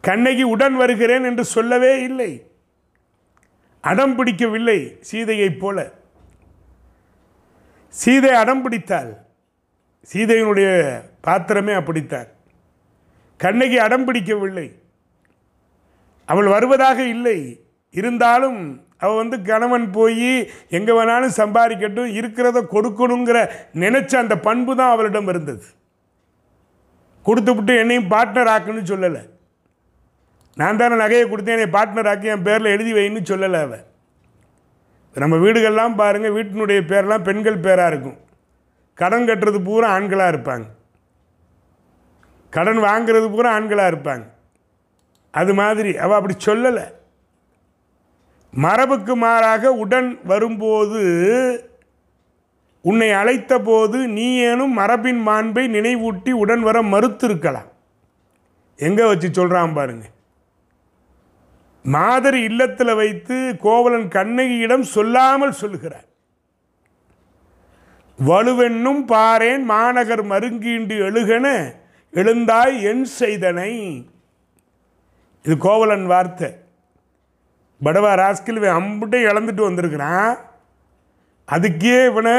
கண்ணகி 0.00 0.42
உடன் 0.42 0.76
வருகிறேன் 0.76 1.24
என்று 1.24 1.44
சொல்லவே 1.44 2.02
இல்லை. 2.02 2.50
அடம் 3.80 4.16
பிடிக்கவில்லை 4.16 4.98
சீதையைப் 5.12 5.58
போல. 5.58 5.90
சீதை 7.88 8.30
அடம் 8.30 8.62
பிடித்தாள். 8.62 9.16
சீதையினுடைய 10.12 11.00
பாத்திரமே 11.20 11.72
அப்படித்தான். 11.72 12.26
கண்ணகி 13.44 13.76
அடம் 13.86 14.06
பிடிக்கவில்லை. 14.06 14.66
அவள் 16.28 16.48
வருவதாக 16.54 16.98
இல்லை. 17.14 17.38
இருந்தாலும் 18.00 18.58
அவள் 19.02 19.20
வந்து 19.20 19.36
கணவன் 19.50 19.86
போய் 19.96 20.28
எங்கே 20.76 20.92
வேணாலும் 20.98 21.38
சம்பாதிக்கட்டும் 21.38 22.10
இருக்கிறத 22.18 22.58
கொடுக்கணுங்கிற 22.74 23.38
நினச்ச 23.84 24.12
அந்த 24.22 24.34
பண்பு 24.48 24.72
தான் 24.80 24.92
அவளிடம் 24.94 25.30
இருந்தது. 25.32 25.64
கொடுத்து 27.26 27.52
விட்டு 27.56 27.72
என்னையும் 27.82 28.10
பார்ட்னர் 28.12 28.50
ஆக்குன்னு 28.52 28.82
சொல்லலை. 28.92 29.22
நான் 30.60 30.80
தானே 30.80 30.94
நகையை 31.02 31.24
கொடுத்தேன் 31.28 31.56
என்னை 31.56 31.68
பார்ட்னர் 31.76 32.10
ஆக்கி 32.12 32.32
என் 32.34 32.46
பேரில் 32.48 32.74
எழுதி 32.74 32.92
வைன்னு 32.98 33.20
சொல்லலை 33.30 33.60
அவள் 33.66 33.84
நம்ம 35.16 35.36
வீடுகள்லாம் 35.44 35.98
பாருங்கள் 36.00 36.34
வீட்டினுடைய 36.36 36.80
பேரெலாம் 36.90 37.26
பெண்கள் 37.28 37.64
பேராக 37.66 37.90
இருக்கும். 37.92 38.18
கடன் 38.98 39.26
கட்டுறது 39.28 39.58
பூரா 39.68 39.88
ஆண்களாக 39.96 40.32
இருப்பாங்க. 40.32 40.66
கடன் 42.54 42.80
வாங்குறது 42.86 43.26
பூரா 43.34 43.50
ஆண்களாக 43.58 43.92
இருப்பாங்க. 43.92 44.24
அது 45.40 45.52
மாதிரி 45.60 45.90
அவள் 46.04 46.18
அப்படி 46.18 46.34
சொல்லலை. 46.46 46.86
மரபுக்கு 48.52 49.14
மாறாக 49.24 49.72
உடன் 49.82 50.08
வரும்போது 50.30 51.02
உன்னை 52.90 53.08
அழைத்த 53.20 53.52
போது 53.68 53.98
நீ 54.16 54.26
ஏனும் 54.46 54.74
மரபின் 54.80 55.20
மாண்பை 55.28 55.64
நினைவூட்டி 55.76 56.32
உடன் 56.42 56.64
வர 56.68 56.78
மறுத்திருக்கலாம். 56.94 57.68
எங்கே 58.88 59.04
வச்சு 59.10 59.28
சொல்கிறான் 59.32 59.76
பாருங்க. 59.78 60.06
மாதிரி 61.84 62.40
இல்லத்தில் 62.48 62.98
வைத்து 63.00 63.36
கோவலன் 63.66 64.08
கண்ணகியிடம் 64.16 64.84
சொல்லாமல் 64.96 65.58
சொல்லுகிறார். 65.60 66.08
வலுவென்னும் 68.18 69.02
பாரேன் 69.12 69.62
மாநகர் 69.72 70.24
மருங்கீண்டு 70.32 70.96
எழுகன 71.08 71.46
எழுந்தாய் 72.12 72.74
என் 72.90 73.04
செய்தனை. 73.04 73.72
இது 75.44 75.54
கோவலன் 75.58 76.06
வார்த்தை. 76.06 76.48
படவா 77.84 78.10
ராஸ்கில் 78.22 78.58
இவன் 78.60 78.78
அம்புட்டே 78.78 79.20
இழந்துட்டு 79.28 79.62
வந்திருக்கிறான். 79.68 80.32
அதுக்கே 81.48 82.06
இவனை 82.06 82.36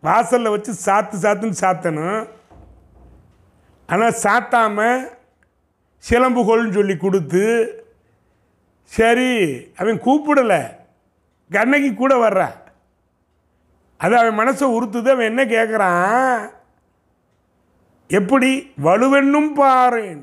வாசலில் 0.00 0.54
வச்சு 0.54 0.72
சாத்து 0.86 1.16
சாத்துன்னு 1.24 1.62
சாத்தணும். 1.64 2.28
ஆனால் 3.86 4.18
சாத்தாமல் 4.22 5.08
சிலம்புகோல்னு 6.04 6.72
சொல்லி 6.72 6.96
கொடுத்து 6.96 7.44
சரி 8.84 9.30
அவன் 9.76 10.00
கூப்பிடலை. 10.00 10.62
கண்ணகி 11.50 11.94
கூட 11.94 12.28
வர்ற. 12.28 12.42
அது 13.96 14.14
அவன் 14.18 14.38
மனசை 14.38 14.66
உறுத்துது 14.76 15.08
அவன் 15.14 15.30
என்ன 15.30 15.42
கேட்குறான் 15.44 16.50
எப்படி 18.16 18.50
வலுவென்னும் 18.86 19.50
பாரேன் 19.60 20.22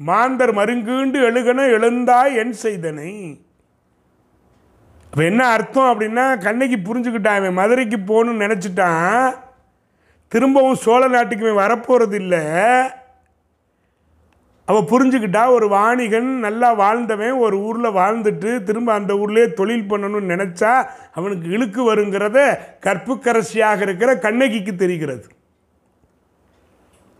மாந்தர் 0.00 0.52
மருங்கீண்டு 0.58 1.18
எழுகன 1.28 1.60
எழுந்தாய் 1.76 2.36
என் 2.42 2.54
செய்தனை. 2.64 3.12
இப்போ 5.06 5.22
என்ன 5.30 5.42
அர்த்தம் 5.54 5.90
அப்படின்னா 5.90 6.24
கண்ணகி 6.46 6.76
புரிஞ்சுக்கிட்டான் 6.88 7.40
அவன் 7.40 7.58
மதுரைக்கு 7.60 7.98
போகணும்னு 8.00 8.44
நினச்சிட்டான். 8.44 9.28
திரும்பவும் 10.32 10.82
சோழ 10.84 11.02
நாட்டுக்கு 11.08 11.44
இவன் 11.46 11.62
வரப்போகிறது 11.64 12.16
இல்லை 12.22 12.44
அவள் 14.68 14.88
புரிஞ்சுக்கிட்டா 14.90 15.42
ஒரு 15.56 15.66
வாணிகன் 15.74 16.30
நல்லா 16.44 16.68
வாழ்ந்தவன் 16.80 17.36
ஒரு 17.44 17.56
ஊரில் 17.66 17.96
வாழ்ந்துட்டு 17.98 18.50
திரும்ப 18.68 18.90
அந்த 18.98 19.12
ஊர்லேயே 19.22 19.46
தொழில் 19.60 19.88
பண்ணணும்னு 19.90 20.32
நினச்சா 20.34 20.72
அவனுக்கு 21.18 21.46
இழுக்கு 21.56 21.82
வருங்கிறத 21.90 22.38
கற்புக்கரசியாக 22.86 23.80
இருக்கிற 23.86 24.10
கண்ணகிக்கு 24.26 24.74
தெரிகிறது. 24.84 25.26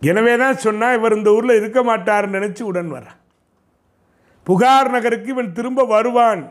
எனவே 0.01 0.33
தான் 0.41 0.61
சொன்னால் 0.65 0.97
இவர் 0.97 1.17
இந்த 1.17 1.29
ஊரில் 1.37 1.59
இருக்க 1.59 1.79
மாட்டார்னு 1.89 2.35
நினச்சி 2.37 2.63
உடன் 2.71 2.91
வரான் 2.95 3.19
புகார் 4.47 4.89
நகருக்கு 4.95 5.29
இவன் 5.33 5.55
திரும்ப 5.57 5.85
வருவான் 5.93 6.43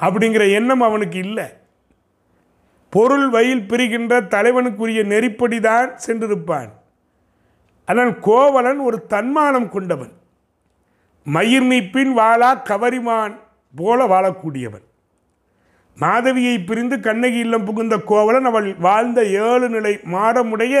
அப்படிங்கிற 0.00 0.44
எண்ணம் 0.58 0.84
அவனுக்கு 0.88 1.18
இல்லை. 1.26 1.46
பொருள் 2.92 3.28
வயில் 3.36 3.64
பிரிகின்ற 3.70 4.20
தலைவனுக்குரிய 4.34 5.00
நெறிப்படி 5.12 5.58
தான் 5.60 5.90
சென்றிருப்பான். 6.04 6.70
ஆனால் 7.88 8.12
கோவலன் 8.26 8.80
ஒரு 8.88 8.98
தன்மானம் 9.14 9.68
கொண்டவன். 9.74 10.12
மயிர் 11.26 11.66
நீப்பின் 11.70 12.12
வாழா 12.20 12.50
கவரிமான் 12.70 13.34
போல 13.74 14.06
வாழக்கூடியவன். 14.12 14.86
மாதவியை 16.02 16.56
பிரிந்து 16.68 16.96
கண்ணகி 17.06 17.40
இல்லம் 17.44 17.64
புகுந்த 17.68 17.94
கோவலன் 18.10 18.48
அவள் 18.50 18.68
வாழ்ந்த 18.86 19.20
ஏழு 19.46 19.68
நிலை 19.68 19.92
மாடமுடைய 20.14 20.74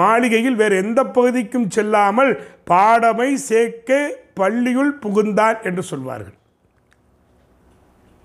மாளிகையில் 0.00 0.58
வேறு 0.60 0.76
எந்த 0.84 1.00
பகுதிக்கும் 1.16 1.70
செல்லாமல் 1.76 2.32
பாடமை 2.70 3.30
சேர்க்க 3.48 3.98
பள்ளியுள் 4.40 4.92
புகுந்தான் 5.04 5.58
என்று 5.68 5.82
சொல்வார்கள். 5.82 6.36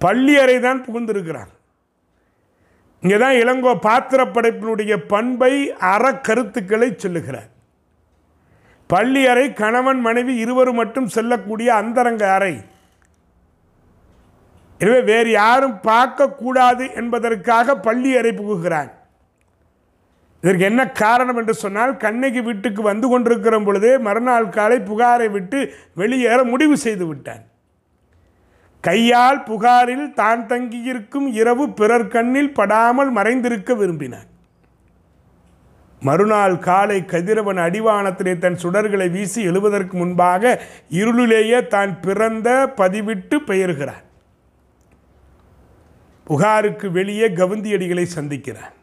பள்ளி 0.02 0.34
அறை 0.44 0.58
தான் 0.60 0.84
புகுந்திருக்கிறான். 0.86 1.52
இங்கே 3.04 3.18
தான் 3.18 3.40
இளங்கோ 3.42 3.74
பாத்திரப்படைப்பினுடைய 3.88 4.94
பண்பை 5.14 5.54
அறக்கருத்துக்களை 5.94 6.90
சொல்லுகிறார். 6.96 7.50
பள்ளி 8.90 9.22
அறை 9.32 9.48
கணவன் 9.54 10.02
மனைவி 10.08 10.34
இருவரும் 10.44 10.80
மட்டும் 10.82 11.08
செல்லக்கூடிய 11.08 11.70
அந்தரங்க 11.82 12.24
அறை. 12.38 12.56
எனவே 14.82 15.00
வேறு 15.10 15.30
யாரும் 15.42 15.76
பார்க்கக்கூடாது 15.90 16.86
என்பதற்காக 17.02 17.76
பள்ளி 17.88 18.12
அறை 18.20 18.32
புகுகிறான் 18.40 18.92
இதற்கு 20.44 20.66
என்ன 20.70 20.82
காரணம் 21.02 21.38
என்று 21.42 21.54
சொன்னால் 21.62 21.94
கண்ணகி 22.04 22.42
வீட்டுக்கு 22.48 22.82
வந்து 22.88 23.08
கொண்டிருக்கிற 23.12 23.56
பொழுதே 23.68 23.94
மறுநாள் 24.08 24.48
காலை 24.58 24.78
புகாரை 24.90 25.28
விட்டு 25.36 25.60
வெளியேற 26.00 26.40
முடிவு 26.52 26.76
செய்து 26.84 27.06
விட்டான். 27.08 27.44
கையால் 28.84 29.40
புகாரில் 29.48 30.08
தான் 30.20 30.42
தங்கியிருக்கும் 30.52 31.28
இரவு 31.40 31.66
பிறர் 31.80 32.08
கண்ணில் 32.16 32.56
படாமல் 32.60 33.12
மறைந்திருக்க 33.18 33.74
விரும்பினான். 33.82 34.30
மறுநாள் 36.02 36.58
காலை 36.68 37.00
கதிரவன் 37.14 37.62
அடிவானத்திலே 37.66 38.34
தன் 38.44 38.62
சுடர்களை 38.64 39.08
வீசி 39.16 39.42
எழுவதற்கு 39.52 39.96
முன்பாக 40.02 40.44
இருளிலேயே 41.00 41.62
தான் 41.68 41.94
பிறந்த 42.06 42.50
பதிவிட்டு 42.82 43.38
பெயர்கிறான். 43.50 44.04
புகாருக்கு 46.26 46.92
வெளியே 46.92 47.28
கவுந்தியடிகளை 47.28 48.06
சந்திக்கிறான். 48.16 48.74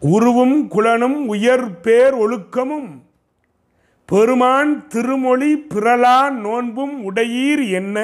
உருவும் 0.00 0.56
குலனும் 0.68 1.20
உயர் 1.26 1.80
பேர் 1.80 2.14
ஒழுக்கமும் 2.14 2.88
பெருமான் 4.08 4.86
திருமொழி 4.86 5.52
பிறலா 5.74 6.18
நோன்பும் 6.30 6.96
உடையீர் 7.10 7.70
என்ன? 7.70 7.98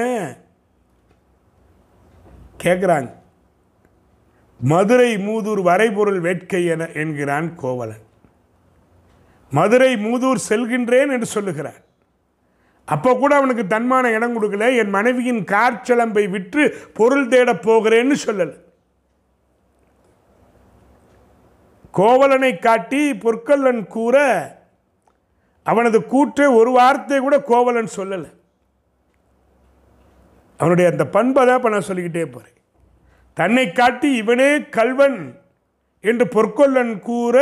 கேட்குறாங்க 2.62 3.10
மதுரை 4.60 5.16
மூதூர் 5.16 5.62
வரைபொருள் 5.62 6.20
வேட்கை 6.20 6.64
என 6.66 6.88
என்கிறான் 6.94 7.54
கோவலன். 7.54 8.04
மதுரை 9.52 9.92
மூதூர் 9.96 10.44
செல்கின்றேன் 10.48 11.10
என்று 11.12 11.26
சொல்லுகிறான் 11.26 11.80
அப்போ 12.88 13.10
கூட 13.14 13.32
அவனுக்கு 13.36 13.64
தன்மான 13.74 14.04
இடம் 14.16 14.34
கொடுக்கல 14.36 14.68
என் 14.80 14.94
மனைவியின் 14.96 15.42
காற்சலம்பை 15.52 16.24
விற்று 16.30 16.62
பொருள் 16.98 17.28
தேடப் 17.28 17.64
போகிறேன்னு 17.66 18.16
சொல்லலை. 18.26 18.56
கோவலனை 21.98 22.58
காட்டி 22.58 23.02
பொற்கொல்லன் 23.24 23.86
கூற 23.86 24.16
அவனது 25.66 25.98
கூற்றை 26.06 26.46
ஒரு 26.60 26.70
வார்த்தை 26.70 27.18
கூட 27.20 27.36
கோவலன் 27.50 27.90
சொல்லலை. 27.96 28.30
அவனுடைய 30.60 30.90
அந்த 30.90 31.04
பண்பை 31.06 31.42
தான் 31.46 31.58
இப்போ 31.58 31.70
நான் 31.70 31.88
சொல்லிக்கிட்டே 31.88 32.24
போகிறேன் 32.30 32.58
தன்னை 33.36 33.72
காட்டி 33.72 34.08
இவனே 34.16 34.50
கல்வன் 34.78 35.18
என்று 36.04 36.24
பொற்கொல்லன் 36.36 36.94
கூற 37.00 37.36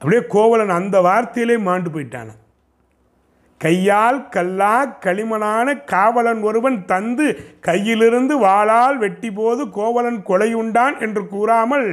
அப்படியே 0.00 0.22
கோவலன் 0.34 0.78
அந்த 0.80 0.96
வார்த்தையிலே 1.00 1.56
மாண்டு 1.68 1.90
போயிட்டான 1.90 2.28
கையால் 3.60 4.28
கல்லா 4.28 4.74
களிமணான 5.04 5.74
காவலன் 5.84 6.40
ஒருவன் 6.42 6.78
தந்து 6.84 7.26
கையிலிருந்து 7.66 8.34
வாளால் 8.46 8.98
வெட்டி 8.98 9.30
போது 9.30 9.62
கோவலன் 9.70 10.20
கொலையுண்டான் 10.28 10.96
என்று 10.98 11.22
கூறாமல் 11.26 11.88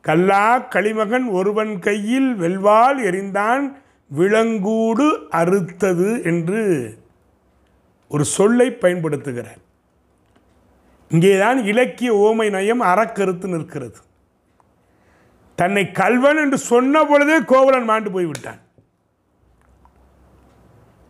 கல்லா 0.00 0.46
களிமகன் 0.74 1.26
ஒருவன் 1.28 1.72
கையில் 1.78 2.30
வெல்வால் 2.36 2.98
எரிந்தான் 3.08 3.64
விலங்கூடு 4.10 5.06
அறுத்தது 5.40 6.10
என்று 6.22 6.62
ஒரு 8.08 8.24
சொல்லை 8.36 8.68
பயன்படுத்துகிறார். 8.70 9.60
இங்கேதான் 11.10 11.58
இலக்கிய 11.64 12.10
ஓமை 12.26 12.50
நயம் 12.50 12.82
அறக்கருத்து 12.82 13.46
நிற்கிறது. 13.54 13.98
தன்னை 15.58 15.84
கல்வன் 16.00 16.36
என்று 16.36 16.58
சொன்ன 16.58 17.04
பொழுதே 17.04 17.38
கோவலன் 17.52 17.84
மாண்டு 17.84 18.10
போய்விட்டான். 18.10 18.60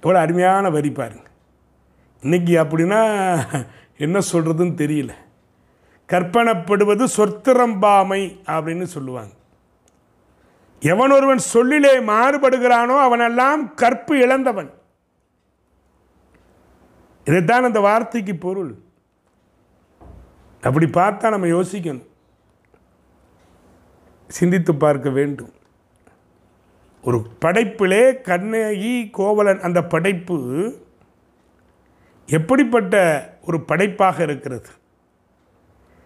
எவ்வளோ 0.03 0.21
அருமையான 0.21 0.71
வரி 0.71 0.91
பாருங்க. 0.91 1.29
இன்னைக்கு 2.21 2.53
அப்படின்னா 2.63 3.01
என்ன 3.97 4.19
சொல்கிறதுன்னு 4.19 4.75
தெரியல. 4.83 5.13
கற்பனப்படுவது 6.13 7.05
சொத்திரம்பாமை 7.17 8.23
அப்படின்னு 8.47 8.83
சொல்லுவாங்க. 8.83 9.35
எவன் 10.81 11.11
ஒருவன் 11.11 11.39
சொல்லிலே 11.39 11.99
மாறுபடுகிறானோ 11.99 12.97
அவனெல்லாம் 13.07 13.75
கற்பு 13.75 14.19
இழந்தவன். 14.19 14.71
இதைத்தான் 17.25 17.65
அந்த 17.65 17.81
வார்த்தைக்கு 17.81 18.37
பொருள். 18.37 18.75
அப்படி 20.63 20.87
பார்த்தா 20.87 21.31
நம்ம 21.31 21.47
யோசிக்கணும். 21.47 22.07
சிந்தித்து 24.29 24.75
பார்க்க 24.75 25.11
வேண்டும். 25.11 25.53
ஒரு 27.03 27.27
படைப்பிலே 27.41 28.21
கண்ணகி 28.21 29.11
கோவலன் 29.11 29.61
அந்த 29.61 29.83
படைப்பு 29.83 30.37
எப்படிப்பட்ட 32.27 32.95
ஒரு 33.43 33.61
படைப்பாக 33.61 34.23
இருக்கிறது? 34.23 34.69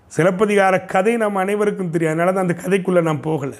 சிலப்பதிகார 0.06 0.84
கதை 0.84 1.16
நம்ம 1.16 1.40
அனைவருக்கும் 1.40 1.90
தெரியும். 1.90 2.18
அதனால 2.18 2.32
தான் 2.32 2.48
அந்த 2.48 2.62
கதைக்குள்ளே 2.62 3.02
நான் 3.02 3.20
போகலை. 3.20 3.54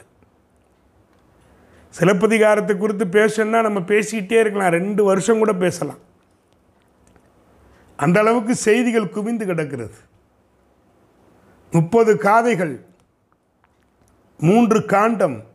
சிலப்பதிகாரத்தை 1.89 2.77
குறித்து 2.77 3.05
பேசணும்னா 3.05 3.61
நம்ம 3.63 3.81
பேசிக்கிட்டே 3.81 4.41
இருக்கலாம். 4.41 4.71
ரெண்டு 4.71 5.05
வருஷம் 5.05 5.39
கூட 5.39 5.53
பேசலாம். 5.53 5.99
அந்த 7.97 8.21
அளவுக்கு 8.21 8.55
செய்திகள் 8.55 9.09
குவிந்து 9.09 9.47
கிடக்கிறது. 9.47 9.95
முப்பது 11.71 12.19
காதைகள் 12.19 12.85
மூன்று 14.39 14.85
காண்டம் 14.85 15.55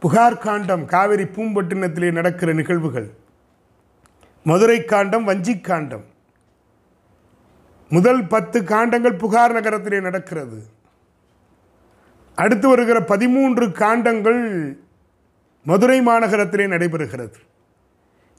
புகார் 0.00 0.38
காண்டம் 0.38 0.84
காவிரி 0.84 1.22
பூம்பட்டினத்திலே 1.22 2.12
நடக்கிற 2.12 2.52
நிகழ்வுகள். 2.52 3.08
மதுரை 4.42 4.84
காண்டம் 4.84 5.24
வஞ்சி 5.24 5.60
காண்டம். 5.60 6.04
முதல் 7.88 8.26
பத்து 8.26 8.62
காண்டங்கள் 8.62 9.18
புகார் 9.18 9.52
நகரத்திலே 9.52 10.00
நடக்கிறது. 10.00 10.62
அடுத்து 12.34 12.68
வருகிற 12.68 13.00
பதிமூன்று 13.00 13.66
காண்டங்கள் 13.66 14.42
மதுரை 15.62 16.00
மாநகரத்திலே 16.00 16.66
நடைபெறுகிறது. 16.66 17.38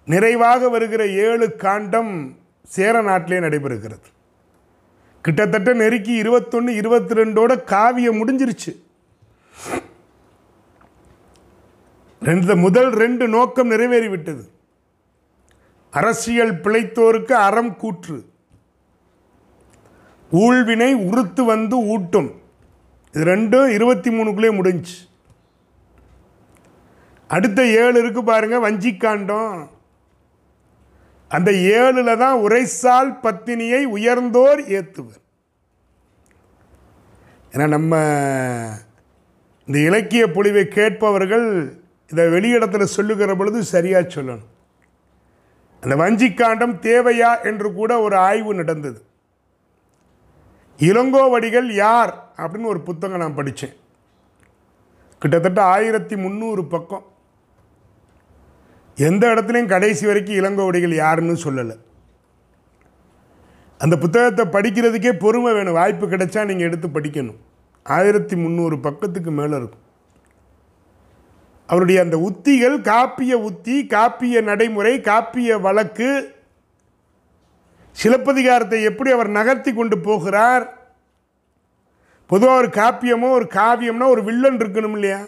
நிறைவாக 0.05 0.69
வருகிற 0.69 1.07
ஏழு 1.07 1.55
காண்டம் 1.55 2.37
சேர 2.63 3.01
நாட்டிலே 3.01 3.39
நடைபெறுகிறது. 3.39 4.07
கிட்டத்தட்ட 5.21 5.73
நெருக்கி 5.73 6.13
இருபத்தொன்று 6.13 6.75
இருபத்தி 6.75 7.15
ரெண்டோட 7.15 7.63
காவியம் 7.63 8.19
முடிஞ்சிருச்சு. 8.21 8.71
ரெண்டு 12.27 12.55
முதல் 12.55 12.89
ரெண்டு 12.89 13.27
நோக்கம் 13.27 13.71
நிறைவேறிவிட்டது. 13.71 14.43
அரசியல் 15.91 16.53
பிழைத்தோருக்கு 16.53 17.31
அறம் 17.31 17.77
கூற்று. 17.77 18.25
ஊழ்வினை 20.31 20.93
உறுத்து 20.93 21.43
வந்து 21.43 21.77
ஊட்டும். 21.85 22.41
இது 23.13 23.23
ரெண்டும் 23.23 23.69
இருபத்தி 23.69 24.09
மூணுக்குள்ளே 24.09 24.55
முடிஞ்சு. 24.55 24.97
அடுத்த 27.27 27.65
ஏழு 27.65 27.99
இருக்கு 27.99 28.23
பாருங்க 28.23 28.69
வஞ்சிக்காண்டம் 28.69 29.67
அந்த 31.27 31.51
ஏழில் 31.51 32.17
தான் 32.17 32.37
உரைசால் 32.37 33.11
பத்தினியை 33.23 33.83
உயர்ந்தோர் 33.83 34.61
ஏத்துவர். 34.77 35.19
ஏன்னா 37.51 37.67
நம்ம 37.67 37.95
இந்த 39.65 39.79
இலக்கிய 39.79 40.27
பொழிவை 40.27 40.67
கேட்பவர்கள் 40.67 41.79
இதை 42.11 42.29
வெளியிடத்தில் 42.29 42.93
சொல்லுகிற 42.97 43.35
பொழுது 43.35 43.63
சரியாக 43.63 44.07
சொல்லணும். 44.07 44.47
அந்த 45.81 45.95
வஞ்சிக்காண்டம் 45.95 46.75
தேவையா 46.81 47.43
என்று 47.43 47.73
கூட 47.73 47.99
ஒரு 47.99 48.15
ஆய்வு 48.15 48.53
நடந்தது. 48.53 49.01
இளங்கோவடிகள் 50.77 51.69
யார் 51.73 52.33
அப்படின்னு 52.37 52.63
ஒரு 52.63 52.81
புத்தகம் 52.81 53.19
நான் 53.19 53.35
படித்தேன். 53.35 53.73
கிட்டத்தட்ட 55.19 55.63
ஆயிரத்தி 55.63 56.15
முந்நூறு 56.15 56.65
பக்கம். 56.65 57.05
எந்த 58.95 59.27
இடத்துலையும் 59.27 59.65
கடைசி 59.65 60.05
வரைக்கும் 60.05 60.35
இளங்கோவடிகள் 60.35 60.95
யாருன்னு 60.95 61.33
சொல்லலை. 61.33 61.75
அந்த 63.77 63.97
புத்தகத்தை 63.97 64.45
படிக்கிறதுக்கே 64.45 65.19
பொறுமை 65.19 65.53
வேணும். 65.53 65.73
வாய்ப்பு 65.73 66.09
கிடைச்சா 66.09 66.45
நீங்கள் 66.45 66.67
எடுத்து 66.67 66.87
படிக்கணும். 66.87 67.39
ஆயிரத்தி 67.83 68.35
முந்நூறு 68.35 68.79
பக்கத்துக்கு 68.79 69.31
மேலே 69.31 69.55
இருக்கும். 69.55 69.80
அவருடைய 71.71 72.01
அந்த 72.01 72.17
உத்திகள் 72.17 72.77
காப்பிய 72.81 73.33
உத்தி 73.49 73.75
காப்பிய 73.87 74.41
நடைமுறை 74.41 74.99
காப்பிய 74.99 75.59
வழக்கு 75.61 76.09
சிலப்பதிகாரத்தை 77.91 78.83
எப்படி 78.83 79.11
அவர் 79.11 79.29
நகர்த்தி 79.29 79.73
கொண்டு 79.73 79.99
போகிறார்? 79.99 80.65
பொதுவாக 82.25 82.57
ஒரு 82.57 82.67
காப்பியமோ 82.67 83.29
ஒரு 83.29 83.47
காவியம்னா 83.53 84.07
ஒரு 84.07 84.23
வில்லன் 84.23 84.57
இருக்கணும் 84.57 84.91
இல்லையா? 84.91 85.21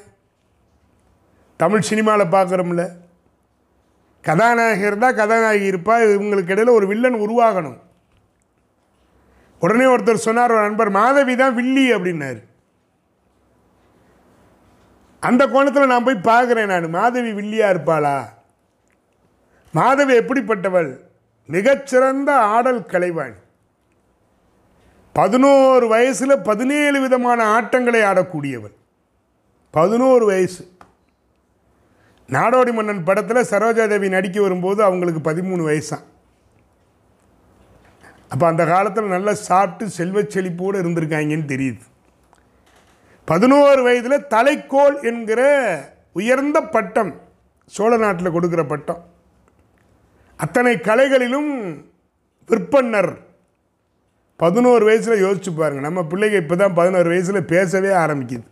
தமிழ் 1.57 1.81
சினிமாவில் 1.81 2.33
பார்க்குறோம்ல. 2.35 2.83
கதாநாயகர் 4.21 4.87
இருந்தால் 4.87 5.19
கதாநாயகி 5.21 5.71
இருப்பா 5.71 5.95
இவங்களுக்கு 6.15 6.53
இடையில் 6.55 6.77
ஒரு 6.77 6.87
வில்லன் 6.87 7.21
உருவாகணும். 7.25 7.79
உடனே 9.59 9.85
ஒருத்தர் 9.85 10.25
சொன்னார் 10.27 10.51
ஒரு 10.51 10.61
நண்பர் 10.61 10.89
மாதவி 10.89 11.35
தான் 11.35 11.53
வில்லி 11.53 11.91
அப்படின்னாரு. 11.91 12.41
அந்த 15.29 15.47
கோணத்தில் 15.47 15.91
நான் 15.91 16.07
போய் 16.07 16.27
பார்க்குறேன் 16.29 16.71
நான். 16.71 16.89
மாதவி 16.89 17.31
வில்லியா 17.31 17.67
இருப்பாளா? 17.73 18.17
மாதவி 19.73 20.13
எப்படிப்பட்டவள்? 20.17 20.89
மிகச்சிறந்த 21.47 22.29
ஆடல் 22.55 22.81
கலைவாணி. 22.93 23.39
பதினோரு 25.13 25.87
வயசில் 25.87 26.41
பதினேழு 26.49 27.01
விதமான 27.01 27.39
ஆட்டங்களை 27.57 28.01
ஆடக்கூடியவள். 28.11 28.75
பதினோரு 29.71 30.25
வயசு. 30.25 30.63
நாடோடி 32.27 32.71
மன்னன் 32.73 33.03
படத்தில் 33.03 33.49
சரோஜாதேவி 33.51 34.09
நடிக்க 34.09 34.41
வரும்போது 34.41 34.83
அவங்களுக்கு 34.83 35.21
பதிமூணு 35.31 35.63
வயசான் 35.63 36.05
அப்போ 38.29 38.45
அந்த 38.47 38.63
காலத்தில் 38.65 39.13
நல்லா 39.15 39.33
சாப்பிட்டு 39.33 39.93
செல்வச் 39.97 40.31
செழிப்போடு 40.35 40.77
இருந்திருக்காங்கன்னு 40.83 41.51
தெரியுது. 41.53 41.83
பதினோரு 43.29 43.81
வயதில் 43.83 44.25
தலைக்கோல் 44.33 44.95
என்கிற 45.09 45.41
உயர்ந்த 46.19 46.57
பட்டம் 46.75 47.11
சோழ 47.75 47.97
நாட்டில் 47.97 48.35
கொடுக்குற 48.35 48.63
பட்டம். 48.71 49.01
அத்தனை 50.39 50.73
கலைகளிலும் 50.87 51.51
விற்பன்னர். 52.49 53.11
பதினோரு 54.35 54.83
வயசில் 54.85 55.23
யோசிச்சு 55.25 55.51
பாருங்க 55.59 55.83
நம்ம 55.87 56.01
பிள்ளைங்க 56.11 56.37
இப்போ 56.43 56.55
தான் 56.55 56.75
பதினோரு 56.79 57.07
வயசில் 57.13 57.49
பேசவே 57.53 57.91
ஆரம்பிக்குது. 58.03 58.45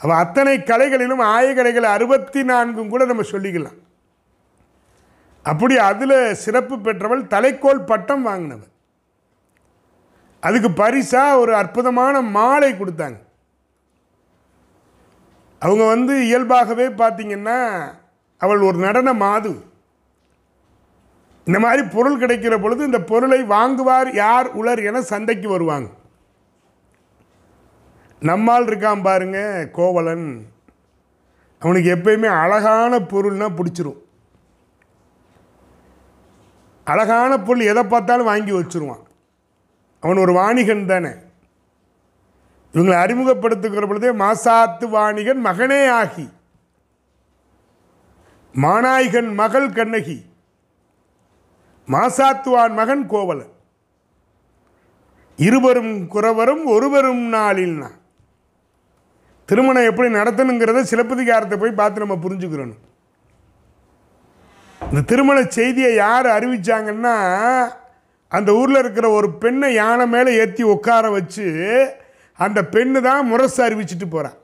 அவள் 0.00 0.20
அத்தனை 0.24 0.54
கலைகளிலும் 0.58 1.24
ஆயக்கலைகள் 1.34 1.88
அறுபத்தி 1.94 2.42
நான்கும் 2.52 2.92
கூட 2.92 3.02
நம்ம 3.10 3.26
சொல்லிக்கலாம். 3.32 3.78
அப்படி 5.42 5.74
அதில் 5.90 6.16
சிறப்பு 6.44 6.78
பெற்றவள் 6.78 7.26
தலைக்கோல் 7.34 7.84
பட்டம் 7.90 8.24
வாங்கினவள். 8.28 8.72
அதுக்கு 10.40 10.70
பரிசாக 10.82 11.38
ஒரு 11.42 11.52
அற்புதமான 11.62 12.20
மாலை 12.38 12.72
கொடுத்தாங்க. 12.72 13.18
அவங்க 15.64 15.84
வந்து 15.86 16.24
இயல்பாகவே 16.24 16.86
பார்த்தீங்கன்னா 16.88 17.84
அவள் 18.38 18.60
ஒரு 18.60 18.78
நடன 18.78 19.12
மாது 19.12 19.52
இந்த 21.44 21.58
மாதிரி 21.58 21.82
பொருள் 21.88 22.20
கிடைக்கிற 22.20 22.62
பொழுது 22.62 22.84
இந்த 22.84 22.98
பொருளை 23.00 23.42
வாங்குவார் 23.42 24.14
யார் 24.14 24.50
உலர் 24.50 24.78
என 24.78 25.02
சந்தைக்கு 25.02 25.48
வருவாங்க. 25.48 25.88
நம்மால் 28.20 28.66
இருக்கான் 28.66 29.02
பாருங்க 29.02 29.68
கோவலன். 29.72 30.46
அவனுக்கு 31.58 31.96
எப்பயுமே 31.96 32.26
அழகான 32.26 32.98
பொருள்னா 32.98 33.48
பிடிச்சிரும். 33.56 34.00
அழகான 36.84 37.38
பொருள் 37.38 37.66
எதை 37.72 37.82
பார்த்தாலும் 37.82 38.24
வாங்கி 38.24 38.52
வச்சுருவான். 38.52 39.04
அவன் 40.00 40.16
ஒரு 40.16 40.32
வாணிகன் 40.32 40.86
தானே. 40.86 41.10
இவங்களை 42.74 42.96
அறிமுகப்படுத்துகிற 43.04 43.86
பொழுதே 43.88 44.10
மாசாத்து 44.22 44.86
வாணிகன் 44.94 45.42
மகனே 45.46 45.82
ஆகி 46.00 46.26
மாநாயகன் 48.54 49.30
மகள் 49.40 49.68
கண்ணகி 49.76 50.18
மாசாத்துவான் 51.88 52.74
மகன் 52.80 53.04
கோவலன். 53.12 53.52
இருவரும் 55.38 55.94
குறவரும் 56.14 56.64
ஒருவரும் 56.74 57.24
நாளில்னா 57.32 57.90
திருமணம் 59.48 59.88
எப்படி 59.90 60.08
நடத்தணுங்கிறத 60.14 60.82
சிலப்பதிகாரத்தை 60.90 61.56
போய் 61.58 61.78
பார்த்து 61.80 62.04
நம்ம 62.04 62.16
புரிஞ்சுக்கிறணும். 62.24 62.82
இந்த 64.80 65.00
திருமண 65.10 65.38
செய்தியை 65.56 65.90
யார் 65.94 66.26
அறிவிச்சாங்கன்னா 66.36 67.16
அந்த 68.32 68.50
ஊரில் 68.60 68.80
இருக்கிற 68.82 69.06
ஒரு 69.18 69.28
பெண்ணை 69.42 69.68
யானை 69.74 70.06
மேலே 70.14 70.30
ஏற்றி 70.42 70.62
உட்கார 70.74 71.10
வச்சு 71.16 71.46
அந்த 72.38 72.60
பெண்ணு 72.74 73.00
தான் 73.00 73.28
முரசு 73.30 73.60
அறிவிச்சிட்டு 73.66 74.06
போகிறான் 74.10 74.38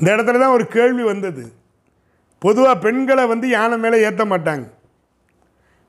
இந்த 0.00 0.08
இடத்துல 0.16 0.40
தான் 0.42 0.56
ஒரு 0.56 0.64
கேள்வி 0.76 1.02
வந்தது. 1.02 1.42
பொதுவாக 2.38 2.76
பெண்களை 2.84 3.24
வந்து 3.26 3.46
யானை 3.48 3.76
மேலே 3.78 3.96
ஏற்ற 4.08 4.24
மாட்டாங்க. 4.24 4.66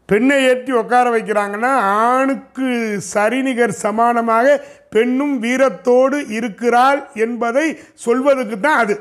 பெண்ணை 0.09 0.37
ஏற்றி 0.47 0.71
உட்கார 0.79 1.05
வைக்கிறாங்கன்னா 1.13 1.69
ஆணுக்கு 2.07 2.69
சரிநிகர் 3.13 3.73
சமானமாக 3.83 4.55
பெண்ணும் 4.95 5.35
வீரத்தோடு 5.43 6.17
இருக்கிறாள் 6.37 7.01
என்பதை 7.25 7.65
சொல்வதற்கு 8.05 8.59
தான் 8.59 8.81
அது. 8.83 8.95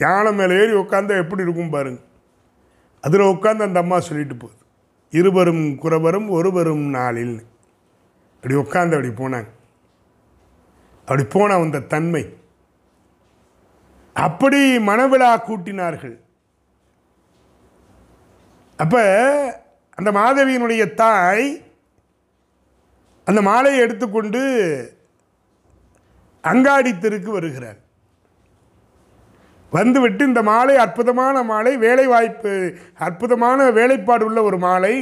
யானை 0.00 0.32
மேலே 0.32 0.60
ஏறி 0.60 0.74
உட்காந்தா 0.82 1.16
எப்படி 1.22 1.46
இருக்கும் 1.46 1.74
பாருங்க. 1.76 2.00
அதில் 3.04 3.30
உட்காந்து 3.34 3.66
அந்த 3.68 3.80
அம்மா 3.84 4.00
சொல்லிட்டு 4.00 4.36
போகுது. 4.36 4.62
இருவரும் 5.10 5.64
குறவரும் 5.82 6.28
ஒருவரும் 6.28 6.86
நாளில். 6.98 7.36
அப்படி 8.42 8.54
உட்காந்து 8.54 8.96
அப்படி 8.96 9.10
போனாங்க. 9.22 9.50
அப்படி 11.08 11.24
போன 11.24 11.54
அந்த 11.54 11.80
தன்மை. 11.80 12.22
அப்படி 14.16 14.60
மனவிழா 14.78 15.28
கூட்டினார்கள். 15.46 16.16
அப்போ 18.78 19.02
அந்த 19.98 20.10
மாதவியினுடைய 20.12 20.94
தாய் 20.94 21.46
அந்த 23.24 23.42
மாலையை 23.42 23.80
எடுத்துக்கொண்டு 23.80 24.42
அங்காடி 26.44 26.92
தெருக்கு 26.92 27.30
வருகிறார் 27.30 27.80
வந்துவிட்டு 29.72 30.22
இந்த 30.26 30.42
மாலை 30.42 30.76
அற்புதமான 30.76 31.42
மாலை 31.42 31.76
வேலை 31.76 32.06
வாய்ப்பு 32.06 32.78
அற்புதமான 32.98 33.70
வேலைப்பாடு 33.70 34.24
உள்ள 34.24 34.42
ஒரு 34.42 34.58
மாலை 34.58 34.96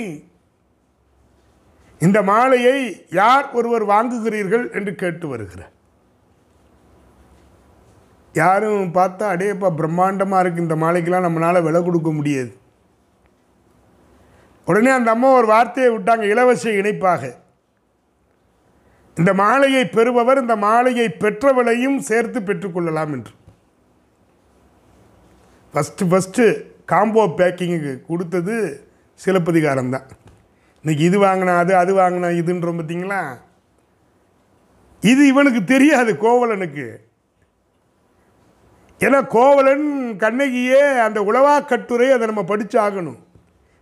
இந்த 2.06 2.18
மாலையை 2.30 2.76
யார் 3.20 3.46
ஒருவர் 3.58 3.84
வாங்குகிறீர்கள் 3.92 4.64
என்று 4.78 4.92
கேட்டு 5.02 5.26
வருகிறார். 5.32 5.74
யாரும் 8.34 8.94
பார்த்தா 8.96 9.24
அடேப்பா 9.34 9.68
பிரம்மாண்டமாக 9.80 10.42
இருக்குது 10.42 10.66
இந்த 10.66 10.76
மாலைக்கெல்லாம் 10.84 11.26
நம்மளால் 11.26 11.66
விலை 11.66 11.80
கொடுக்க 11.82 12.10
முடியாது. 12.18 12.52
உடனே 14.68 14.90
அந்த 14.96 15.10
அம்மா 15.14 15.28
ஒரு 15.40 15.48
வார்த்தையை 15.54 15.90
விட்டாங்க 15.94 16.24
இலவச 16.32 16.64
இணைப்பாக. 16.80 17.22
இந்த 19.16 19.30
மாலையை 19.42 19.84
பெறுபவர் 19.96 20.42
இந்த 20.44 20.56
மாலையை 20.66 21.06
பெற்றவளையும் 21.24 21.98
சேர்த்து 22.10 22.40
பெற்றுக்கொள்ளலாம் 22.48 23.12
என்று. 23.16 23.34
ஃபஸ்ட்டு 25.74 26.08
ஃபஸ்ட்டு 26.10 26.44
காம்போ 26.92 27.24
பேக்கிங்கு 27.40 27.92
கொடுத்தது 28.08 28.54
சிலப்பதிகாரம் 29.20 29.92
தான் 29.94 30.06
இன்னைக்கு 30.82 31.06
இது 31.08 31.22
வாங்கினா 31.22 31.56
அது 31.56 31.76
அது 31.76 31.96
வாங்கினா 31.96 32.28
இதுன்றோம் 32.42 32.78
பார்த்தீங்களா? 32.78 33.36
இது 35.00 35.26
இவனுக்கு 35.26 35.64
தெரியாது 35.64 36.12
கோவலனுக்கு. 36.12 36.96
ஏன்னா 38.98 39.26
கோவலன் 39.26 40.16
கண்ணகியே 40.18 41.00
அந்த 41.00 41.22
உளவா 41.22 41.64
கட்டுரை 41.64 42.10
அதை 42.10 42.26
நம்ம 42.26 42.44
படிச்சு 42.44 42.80
ஆகணும் 42.80 43.18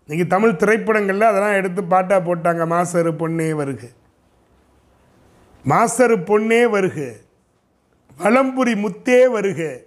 இன்னைக்கு 0.06 0.26
தமிழ் 0.28 0.56
திரைப்படங்களில் 0.56 1.22
அதெல்லாம் 1.22 1.52
எடுத்து 1.52 1.84
பாட்டாக 1.84 2.34
போட்டாங்க 2.34 2.66
மாசரு 2.74 3.12
பொண்ணே 3.12 3.50
வருக. 3.50 3.86
மாசரு 5.64 6.16
பொண்ணே 6.30 6.70
வருக. 6.70 7.12
வளம்புரி 8.18 8.76
முத்தே 8.76 9.28
வருக. 9.28 9.80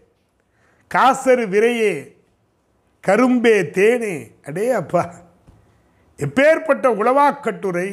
காசரு 0.88 1.48
விரையே. 1.48 2.16
கரும்பே 3.08 3.62
தேனே. 3.62 4.32
அடே 4.46 4.72
அப்பா 4.72 5.16
எப்பேற்பட்ட 6.24 6.88
உளவாக்கட்டுரை. 7.02 7.90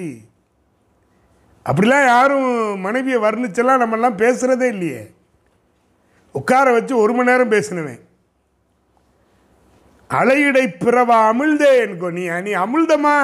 அப்படிலாம் 1.69 2.07
யாரும் 2.07 2.81
மனைவியை 2.81 3.21
வர்ணிச்செல்லாம் 3.21 3.83
நம்மெல்லாம் 3.83 4.21
பேசுகிறதே 4.23 4.69
இல்லையே. 4.69 5.11
உட்கார 6.33 6.73
வச்சு 6.73 6.97
ஒரு 6.97 7.13
மணி 7.15 7.31
நேரம் 7.31 7.51
பேசினவேன். 7.51 8.01
அலையிடை 10.11 10.65
பிறவா 10.85 11.17
அமிழ்தே 11.31 11.71
எனக்கோ 11.81 12.11
நீ 12.11 12.23
நீ 12.41 12.53
அமிழ்தமா 12.65 13.17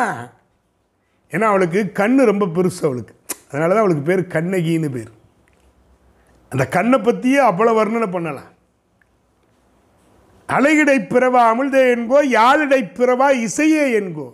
ஏன்னா 1.32 1.46
அவளுக்கு 1.52 1.92
கண்ணு 1.98 2.24
ரொம்ப 2.24 2.44
பெருசு 2.46 2.82
அவளுக்கு. 2.82 3.14
அதனால 3.48 3.74
தான் 3.74 3.84
அவளுக்கு 3.84 4.08
பேர் 4.08 4.22
கண்ணகின்னு 4.36 4.88
பேர். 4.90 5.12
அந்த 6.48 6.64
கண்ணை 6.68 6.98
பற்றியே 6.98 7.40
அவ்வளோ 7.50 7.72
வர்ணனை 7.78 8.12
பண்ணலாம். 8.12 8.50
அலையிடை 10.48 10.98
பிறவா 11.12 11.42
அமிழ்தே 11.50 11.82
என்கோ 11.94 12.18
யாழிடை 12.38 12.82
பிறவா 12.82 13.28
இசையே 13.46 13.84
என்கோ. 14.00 14.26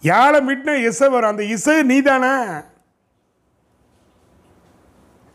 யாழை 0.00 0.40
மீட்டின 0.40 0.84
இசை 0.84 1.08
வரும்? 1.08 1.30
அந்த 1.30 1.44
இசை 1.44 1.82
நீதானா? 1.82 2.62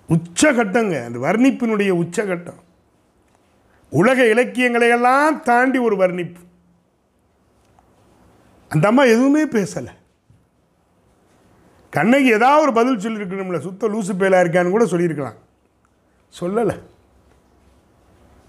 உச்சகட்டங்க. 0.10 1.06
அந்த 1.06 1.20
வர்ணிப்பினுடைய 1.20 1.92
உச்சகட்டம். 1.92 2.62
உலக 3.90 4.26
இலக்கியங்களை 4.26 4.90
எல்லாம் 4.90 5.42
தாண்டி 5.42 5.78
ஒரு 5.78 5.96
வர்ணிப்பு. 5.96 6.40
அந்த 8.70 8.88
அம்மா 8.88 9.04
எதுவுமே 9.04 9.46
பேசலை. 9.46 9.88
கண்ணகி 11.90 12.26
ஏதாவது 12.26 12.62
ஒரு 12.62 12.74
பதில் 12.74 12.98
சொல்லியிருக்கணும்ல. 12.98 13.60
சுத்த 13.60 13.88
லூசு 13.88 14.22
பேலா 14.22 14.36
இருக்கான்னு 14.36 14.70
கூட 14.70 14.86
சொல்லியிருக்கலாம். 14.86 15.36
சொல்லலை. 16.40 16.80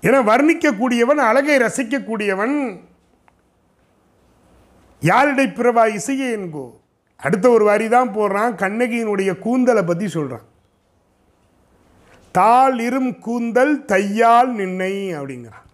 ஏன்னா 0.03 0.23
வர்ணிக்கக்கூடியவன் 0.23 1.17
அழகை 1.17 1.57
ரசிக்கக்கூடியவன் 1.57 2.81
யாரிடை 5.01 5.47
பிறவா 5.47 5.85
இசையே 5.99 6.29
என்கோ? 6.37 6.71
அடுத்த 7.17 7.51
ஒரு 7.51 7.65
வரி 7.65 7.89
தான் 7.89 8.09
போடுறான். 8.09 8.55
கண்ணகியினுடைய 8.63 9.39
கூந்தலை 9.39 9.83
பற்றி 9.83 10.09
சொல்கிறான் 10.09 10.47
தாள் 12.33 12.79
இரும் 12.79 13.19
கூந்தல் 13.19 13.85
தையால் 13.85 14.51
நின்னை 14.53 15.15
அப்படிங்கிறான். 15.15 15.67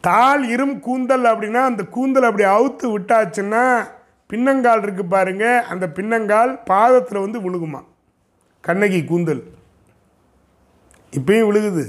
தாள் 0.00 0.48
இரும் 0.48 0.80
கூந்தல் 0.80 1.24
அப்படின்னா 1.24 1.62
அந்த 1.64 1.82
கூந்தல் 1.84 2.22
அப்படி 2.22 2.44
அவுத்து 2.48 2.86
விட்டாச்சுன்னா 2.94 3.86
பின்னங்கால் 4.30 4.82
இருக்கு 4.82 5.04
பாருங்க 5.04 5.62
அந்த 5.62 5.86
பின்னங்கால் 5.86 6.58
பாதத்தில் 6.64 7.24
வந்து 7.24 7.38
விழுகுமா? 7.40 7.80
கண்ணகி 8.60 9.04
கூந்தல். 9.04 9.42
இப்பயும் 11.12 11.48
விழுகுது. 11.50 11.84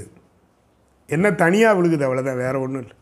என்ன 1.06 1.32
தனியாக 1.32 1.80
விழுகுது 1.80 2.06
அவ்வளோதான் 2.06 2.42
வேற 2.44 2.60
ஒன்றும் 2.60 2.82
இல்லை. 2.82 2.96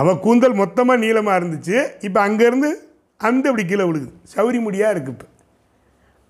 அவள் 0.00 0.22
கூந்தல் 0.24 0.60
மொத்தமாக 0.62 1.02
நீளமாக 1.04 1.38
இருந்துச்சு. 1.40 1.76
இப்போ 2.06 2.28
அங்கேருந்து 2.28 2.70
அந்த 3.16 3.44
இப்படி 3.50 3.64
கீழே 3.68 3.84
விழுகுது. 3.88 4.10
சௌரி 4.34 4.58
முடியாக 4.66 4.94
இருக்கு 4.94 5.12
இப்போ. 5.14 5.26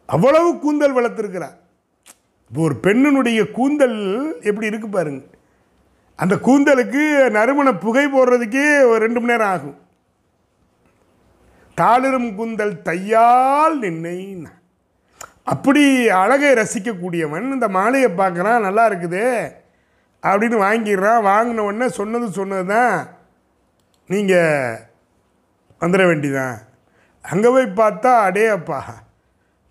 அவ்வளவு 0.07 0.59
கூந்தல் 0.65 0.97
வளர்த்துருக்கிறா. 0.99 1.49
இப்போ 2.49 2.61
ஒரு 2.67 2.77
பெண்ணினுடைய 2.83 3.41
கூந்தல் 3.57 3.99
எப்படி 4.49 4.67
இருக்கு 4.67 4.89
பாருங்க. 4.89 5.23
அந்த 6.17 6.35
கூந்தலுக்கு 6.47 7.03
நறுமண 7.37 7.69
புகை 7.85 8.05
போடுறதுக்கே 8.07 8.69
ஒரு 8.91 9.01
ரெண்டு 9.07 9.21
மணி 9.21 9.33
நேரம் 9.33 9.53
ஆகும். 9.55 9.77
தாளிரும் 11.81 12.31
கூந்தல் 12.35 12.77
தையால் 12.83 13.77
நின்னை 13.79 14.19
அப்படி 15.55 15.83
அழகை 16.21 16.53
ரசிக்கக்கூடியவன் 16.61 17.53
இந்த 17.57 17.67
மாலையை 17.69 18.09
பார்க்குறான் 18.11 18.65
நல்லா 18.67 18.85
இருக்குதே. 18.91 19.29
அப்படின்னு 20.23 20.57
வாங்கிடுறான். 20.69 21.21
வாங்கின 21.31 21.67
உடனே 21.69 21.89
சொன்னது 21.99 22.27
சொன்னது 22.39 22.67
தான் 22.75 22.97
நீங்கள் 24.13 24.83
வந்துட 25.81 26.03
வேண்டிதான் 26.11 26.57
அங்கே 27.25 27.49
போய் 27.55 27.77
பார்த்தா 27.81 28.11
அடே 28.27 28.47
அப்பா 28.57 28.81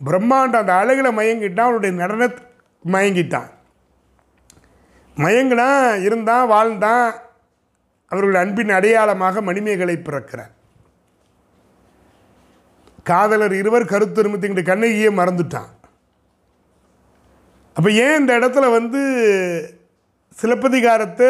பிரம்மாண்டம் 0.01 0.63
அந்த 0.63 0.73
அழகில் 0.81 1.17
மயங்கிட்டான் 1.19 1.67
அவனுடைய 1.67 1.91
நடன 1.99 2.23
மயங்கிட்டான். 2.93 3.49
மயங்கினா 5.17 5.67
இருந்தான் 6.07 6.51
வாழ்ந்தான் 6.53 7.07
அவர்கள் 8.11 8.41
அன்பின் 8.41 8.75
அடையாளமாக 8.77 9.41
மணிமேகலை 9.49 9.95
பிறக்கிறார். 9.97 10.51
காதலர் 13.09 13.55
இருவர் 13.61 13.91
கருத்தொருமத்திங்கிட்ட 13.93 14.63
கண்ணகியே 14.71 15.09
மறந்துட்டான். 15.19 15.71
அப்போ 17.77 17.89
ஏன் 18.03 18.19
இந்த 18.19 18.31
இடத்துல 18.39 18.65
வந்து 18.77 19.01
சிலப்பதிகாரத்தை 20.39 21.29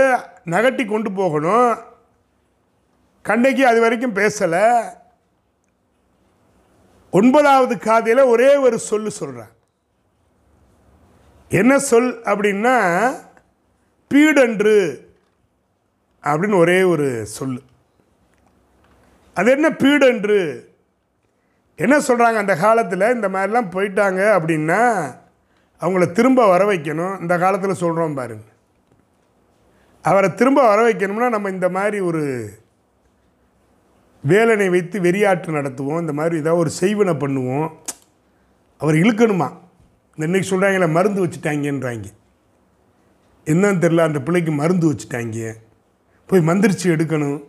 நகட்டி 0.54 0.84
கொண்டு 0.86 1.12
போகணும்? 1.12 1.72
கண்ணகி 3.26 3.64
அது 3.64 3.80
வரைக்கும் 3.82 4.16
பேசலை. 4.16 4.90
ஒன்பதாவது 7.12 7.78
காதையில் 7.78 8.24
ஒரே 8.24 8.56
ஒரு 8.56 8.80
சொல்லு 8.80 9.12
சொல்கிறேன் 9.12 9.48
என்ன 11.50 11.80
சொல் 11.80 12.22
அப்படின்னா 12.22 12.76
பீடன்று 14.14 14.76
அப்படின்னு 16.24 16.58
ஒரே 16.58 16.84
ஒரு 16.84 17.26
சொல்லு. 17.26 17.62
அது 19.34 19.52
என்ன 19.52 19.70
பீடன்று? 19.70 20.40
என்ன 21.76 21.98
சொல்கிறாங்க 21.98 22.38
அந்த 22.38 22.56
காலத்தில்? 22.56 23.14
இந்த 23.14 23.30
மாதிரிலாம் 23.30 23.74
போயிட்டாங்க 23.76 24.22
அப்படின்னா 24.40 25.14
அவங்கள 25.80 26.12
திரும்ப 26.12 26.48
வர 26.48 26.72
வைக்கணும். 26.72 27.22
இந்த 27.22 27.38
காலத்தில் 27.38 27.74
சொல்கிறோம் 27.74 28.14
பாருங்க. 28.14 28.44
அவரை 30.02 30.34
திரும்ப 30.34 30.68
வர 30.68 30.90
வைக்கணும்னா 30.90 31.30
நம்ம 31.30 31.50
இந்த 31.50 31.70
மாதிரி 31.70 32.00
ஒரு 32.00 32.24
வேலனை 34.28 34.70
வைத்து 34.70 35.02
வெறியாற்று 35.02 35.52
நடத்துவோம். 35.52 36.00
இந்த 36.00 36.14
மாதிரி 36.14 36.38
ஏதாவது 36.38 36.58
ஒரு 36.58 36.72
செய்வனை 36.80 37.16
பண்ணுவோம். 37.16 37.70
அவர் 38.78 38.96
இழுக்கணுமா? 38.96 39.58
இந்த 40.16 40.38
இன்றைக்கி 40.38 40.42
சொல்கிறாங்களே 40.42 40.92
மருந்து 40.92 41.26
வச்சுட்டாங்கன்றாங்க. 41.26 42.04
என்னன்னு 43.46 43.78
தெரில 43.78 43.98
அந்த 43.98 44.20
பிள்ளைக்கு 44.20 44.52
மருந்து 44.52 44.94
வச்சுட்டாங்க. 44.94 45.54
போய் 46.28 46.40
மந்திரிச்சு 46.40 46.84
எடுக்கணும். 46.84 47.44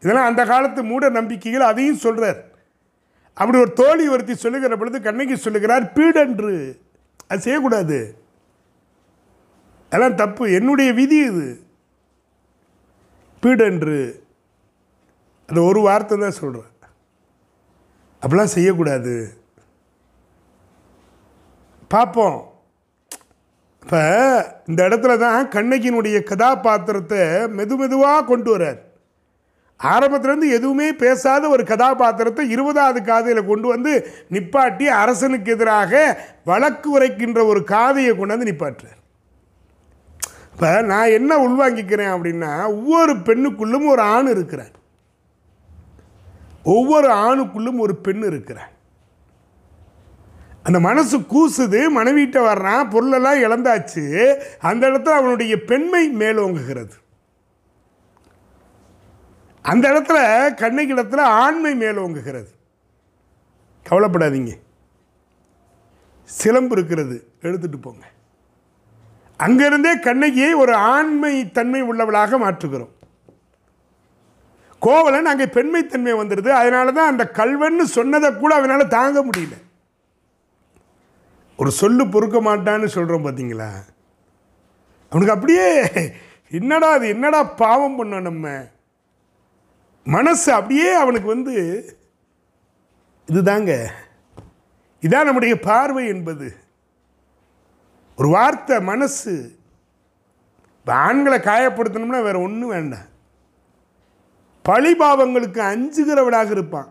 இதெல்லாம் 0.00 0.26
அந்த 0.26 0.44
காலத்து 0.44 0.82
மூட 0.82 1.08
நம்பிக்கைகள் 1.08 1.60
அதையும் 1.60 1.96
சொல்கிறார் 1.96 2.44
அப்படி 3.34 3.58
ஒரு 3.58 3.72
தோழி 3.72 4.08
ஒருத்தி 4.08 4.34
சொல்லுகிற 4.34 4.76
பொழுது 4.76 5.02
கண்ணகி 5.02 5.36
சொல்லுகிறார் 5.36 5.92
பீடன்று. 5.92 6.78
அது 7.28 7.40
செய்யக்கூடாது. 7.40 8.18
அதெல்லாம் 9.90 10.14
தப்பு. 10.14 10.52
என்னுடைய 10.52 10.92
விதி 10.92 11.16
இது. 11.16 11.60
பீடன்று. 13.42 14.22
அந்த 15.48 15.60
ஒரு 15.68 15.80
வார்த்தை 15.86 16.16
தான் 16.18 16.40
சொல்கிறேன் 16.40 16.70
அப்படிலாம் 18.22 18.54
செய்யக்கூடாது. 18.56 19.14
பார்ப்போம். 21.94 22.38
இப்போ 23.82 24.02
இந்த 24.70 24.80
இடத்துல 24.88 25.14
தான் 25.24 25.50
கண்ணகியினுடைய 25.54 26.16
கதாபாத்திரத்தை 26.30 27.22
மெது 27.56 27.74
மெதுவாக 27.80 28.26
கொண்டு 28.30 28.50
வர்றார். 28.54 28.80
ஆரம்பத்துலேருந்து 29.80 30.48
எதுவுமே 30.56 30.86
பேசாத 31.02 31.48
ஒரு 31.54 31.62
கதாபாத்திரத்தை 31.70 32.44
இருபதாவது 32.54 33.00
காதையில் 33.08 33.48
கொண்டு 33.48 33.66
வந்து 33.72 33.92
நிப்பாட்டி 34.34 34.86
அரசனுக்கு 35.00 35.50
எதிராக 35.54 36.02
வழக்கு 36.50 36.88
உரைக்கின்ற 36.96 37.40
ஒரு 37.52 37.60
காதையை 37.72 38.12
கொண்டு 38.14 38.34
வந்து 38.34 38.50
நிப்பாட்டுறார். 38.50 39.00
இப்போ 40.54 40.70
நான் 40.92 41.14
என்ன 41.18 41.38
உள்வாங்கிக்கிறேன் 41.46 42.12
அப்படின்னா 42.14 42.52
ஒவ்வொரு 42.78 43.14
பெண்ணுக்குள்ளும் 43.28 43.86
ஒரு 43.94 44.02
ஆண் 44.14 44.32
இருக்கிறார். 44.34 44.74
ஒவ்வொரு 46.64 47.08
ஆணுக்குள்ளும் 47.08 47.78
ஒரு 47.78 47.96
பெண் 47.96 48.22
இருக்கிறார் 48.22 48.72
அந்த 50.62 50.80
மனசு 50.80 51.18
கூசுது 51.18 51.80
மனைவிட்ட 51.96 52.38
வர்றான் 52.40 52.90
பொருளெல்லாம் 52.90 53.36
இழந்தாச்சு 53.36 54.34
அந்த 54.58 54.88
இடத்துல 54.88 55.08
அவனுடைய 55.08 55.62
பெண்மை 55.62 56.14
மேலோங்குகிறது. 56.16 57.02
அந்த 59.62 59.90
இடத்துல 59.90 60.48
கண்ணகி 60.54 60.94
இடத்துல 60.94 61.20
ஆண்மை 61.20 61.78
மேலோங்குகிறது. 61.78 62.48
கவலைப்படாதீங்க. 63.90 64.52
சிலம்பு 66.24 66.76
இருக்கிறது 66.76 67.28
எடுத்துட்டு 67.40 67.78
போங்க. 67.78 68.06
அங்கிருந்தே 69.36 69.98
கண்ணகியை 69.98 70.54
ஒரு 70.54 70.74
ஆண்மை 70.74 71.50
தன்மை 71.50 71.80
உள்ளவளாக 71.80 72.38
மாற்றுகிறோம். 72.38 72.90
கோவலன் 74.86 75.30
அங்கே 75.32 75.46
பெண்மைத்தன்மை 75.56 76.12
வந்துடுது 76.20 76.50
அதனால 76.60 76.92
தான் 76.98 77.10
அந்த 77.12 77.24
கல்வன்னு 77.38 77.84
சொன்னதை 77.96 78.28
கூட 78.34 78.52
அவனால் 78.58 78.92
தாங்க 78.96 79.18
முடியல. 79.26 79.56
ஒரு 81.60 81.70
சொல்லு 81.80 82.04
பொறுக்க 82.14 82.38
மாட்டான்னு 82.48 82.88
சொல்கிறோம் 82.94 83.26
பார்த்தீங்களா 83.26 83.70
அவனுக்கு 85.10 85.34
அப்படியே 85.36 85.66
என்னடா 86.58 86.88
அது 86.96 87.06
என்னடா 87.14 87.40
பாவம் 87.62 87.96
பண்ணோம் 87.98 88.28
நம்ம? 88.28 88.46
மனசு 90.06 90.48
அப்படியே 90.58 90.88
அவனுக்கு 91.02 91.28
வந்து 91.34 91.54
இதுதாங்க. 93.28 93.72
இதான் 95.06 95.26
நம்முடைய 95.28 95.54
பார்வை 95.68 96.04
என்பது. 96.14 96.48
ஒரு 98.18 98.28
வார்த்தை 98.28 98.76
மனசு. 98.90 99.34
இப்போ 100.78 100.92
ஆண்களை 101.06 101.38
காயப்படுத்தணும்னா 101.38 102.22
வேறு 102.28 102.46
ஒன்றும் 102.46 102.74
வேண்டாம். 102.76 103.08
பழிபாவங்களுக்கு 104.68 105.60
அஞ்சுகிறவனாக 105.70 106.50
இருப்பான். 106.50 106.90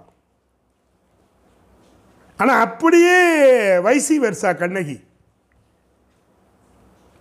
ஆனால் 2.40 2.62
அப்படியே 2.66 3.18
வைசி 3.86 4.16
வெர்சா 4.24 4.52
கண்ணகி. 4.58 4.98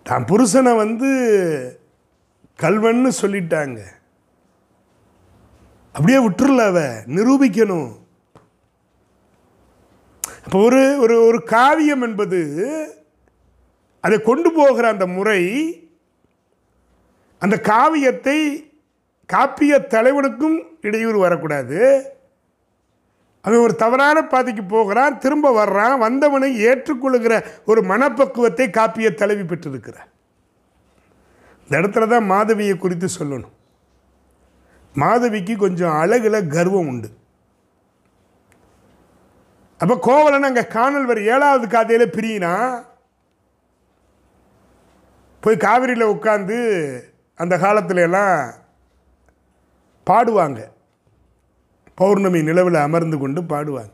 தான் 0.07 0.25
புருஷனை 0.31 0.73
வந்து 0.77 1.11
கல்வன்னு 2.59 3.11
சொல்லிட்டாங்க. 3.23 3.81
அப்படியே 5.95 6.19
விட்டுருல 6.27 6.67
அவ 6.71 6.81
நிரூபிக்கணும். 7.17 7.91
அப்போ 10.45 10.59
ஒரு 10.67 10.83
ஒரு 11.03 11.17
ஒரு 11.27 11.39
காவியம் 11.55 12.03
என்பது 12.03 12.41
அதை 14.01 14.17
கொண்டு 14.21 14.53
போகிற 14.53 14.85
அந்த 14.89 15.07
முறை 15.07 15.41
அந்த 17.43 17.57
காவியத்தை 17.61 18.39
காப்பிய 19.29 19.75
தலைவனுக்கும் 19.95 20.59
இடையூறு 20.81 21.19
வரக்கூடாது. 21.19 21.79
அவன் 23.45 23.65
ஒரு 23.67 23.75
தவறான 23.75 24.19
பாதைக்கு 24.23 24.65
போகிறான் 24.65 25.19
திரும்ப 25.19 25.65
வர்றான் 25.65 25.97
வந்தவனை 25.99 26.51
ஏற்றுக்கொள்ளுகிற 26.69 27.35
ஒரு 27.65 27.81
மனப்பக்குவத்தை 27.83 28.67
காப்பிய 28.79 29.09
தலைவி 29.15 29.45
பெற்றிருக்கிறார். 29.45 30.11
இந்த 31.65 31.75
இடத்துல 31.81 32.09
தான் 32.09 32.31
மாதவியை 32.35 32.77
குறித்து 32.79 33.09
சொல்லணும். 33.19 33.55
மாதவிக்கு 34.95 35.57
கொஞ்சம் 35.57 35.99
அழகில் 36.03 36.49
கர்வம் 36.55 36.89
உண்டு. 36.93 37.09
அப்போ 39.81 39.95
கோவலன் 40.09 40.49
அங்கே 40.49 40.65
காணல் 40.67 41.07
வர 41.07 41.21
ஏழாவது 41.35 41.67
காதையில் 41.69 42.15
பிரியினா 42.17 42.55
போய் 45.43 45.65
காவிரியில் 45.67 46.13
உட்காந்து 46.15 46.59
அந்த 47.39 47.55
காலத்துல 47.57 48.05
எல்லாம் 48.09 48.37
பாடுவாங்க. 50.07 50.61
பௌர்ணமி 51.95 52.43
நிலவில் 52.43 52.79
அமர்ந்து 52.87 53.17
கொண்டு 53.19 53.41
பாடுவாங்க. 53.43 53.93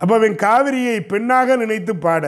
அப்போ 0.00 0.14
அவன் 0.16 0.34
காவிரியை 0.34 0.96
பெண்ணாக 1.12 1.56
நினைத்து 1.56 1.92
பாட. 1.96 2.24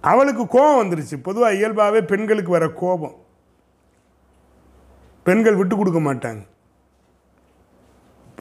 அவளுக்கு 0.00 0.46
கோபம் 0.46 0.80
வந்துருச்சு. 0.80 1.16
பொதுவாக 1.22 1.54
இயல்பாகவே 1.54 2.00
பெண்களுக்கு 2.02 2.50
வர 2.56 2.66
கோபம். 2.82 3.16
பெண்கள் 5.26 5.58
விட்டு 5.60 5.76
கொடுக்க 5.76 6.00
மாட்டாங்க. 6.00 6.42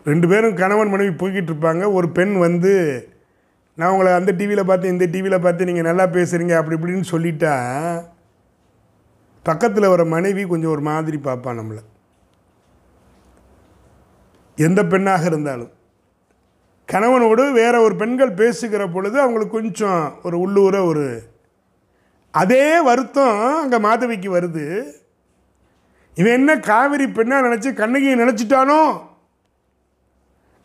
ரெண்டு 0.09 0.27
பேரும் 0.27 0.57
கணவன் 0.61 0.91
மனைவி 0.93 1.13
போய்கிட்டு 1.21 1.51
இருப்பாங்க. 1.51 1.83
ஒரு 1.93 2.09
பெண் 2.09 2.33
வந்து 2.37 2.73
நான் 3.77 3.91
உங்களை 3.93 4.11
அந்த 4.13 4.31
டிவியில் 4.31 4.67
பார்த்து 4.69 4.91
இந்த 4.93 5.05
டிவியில் 5.13 5.43
பார்த்து 5.45 5.67
நீங்கள் 5.69 5.87
நல்லா 5.89 6.05
பேசுகிறீங்க 6.17 6.53
அப்படி 6.57 6.77
இப்படின்னு 6.77 7.07
சொல்லிட்டா 7.13 7.53
பக்கத்தில் 9.47 9.91
வர 9.93 10.05
மனைவி 10.05 10.43
கொஞ்சம் 10.45 10.73
ஒரு 10.75 10.81
மாதிரி 10.81 11.17
பார்ப்பான் 11.17 11.59
நம்மளை. 11.59 11.81
எந்த 14.55 14.81
பெண்ணாக 14.85 15.25
இருந்தாலும். 15.25 15.71
கணவனோடு 16.91 17.43
வேற 17.53 17.81
ஒரு 17.81 17.95
பெண்கள் 17.95 18.39
பேசுகிற 18.41 18.87
பொழுது 18.87 19.17
அவங்களுக்கு 19.19 19.57
கொஞ்சம் 19.57 20.01
ஒரு 20.23 20.39
உள்ளூர 20.39 20.83
ஒரு 20.83 21.05
அதே 22.31 22.81
வருத்தம் 22.81 23.39
அங்கே 23.61 23.77
மாதவிக்கு 23.77 24.29
வருது. 24.35 24.65
இவன் 26.15 26.37
என்ன 26.39 26.59
காவிரி 26.59 27.07
பெண்ணாக 27.07 27.47
நினச்சி 27.47 27.73
கண்ணகியை 27.73 28.15
நினச்சிட்டானோ? 28.19 28.79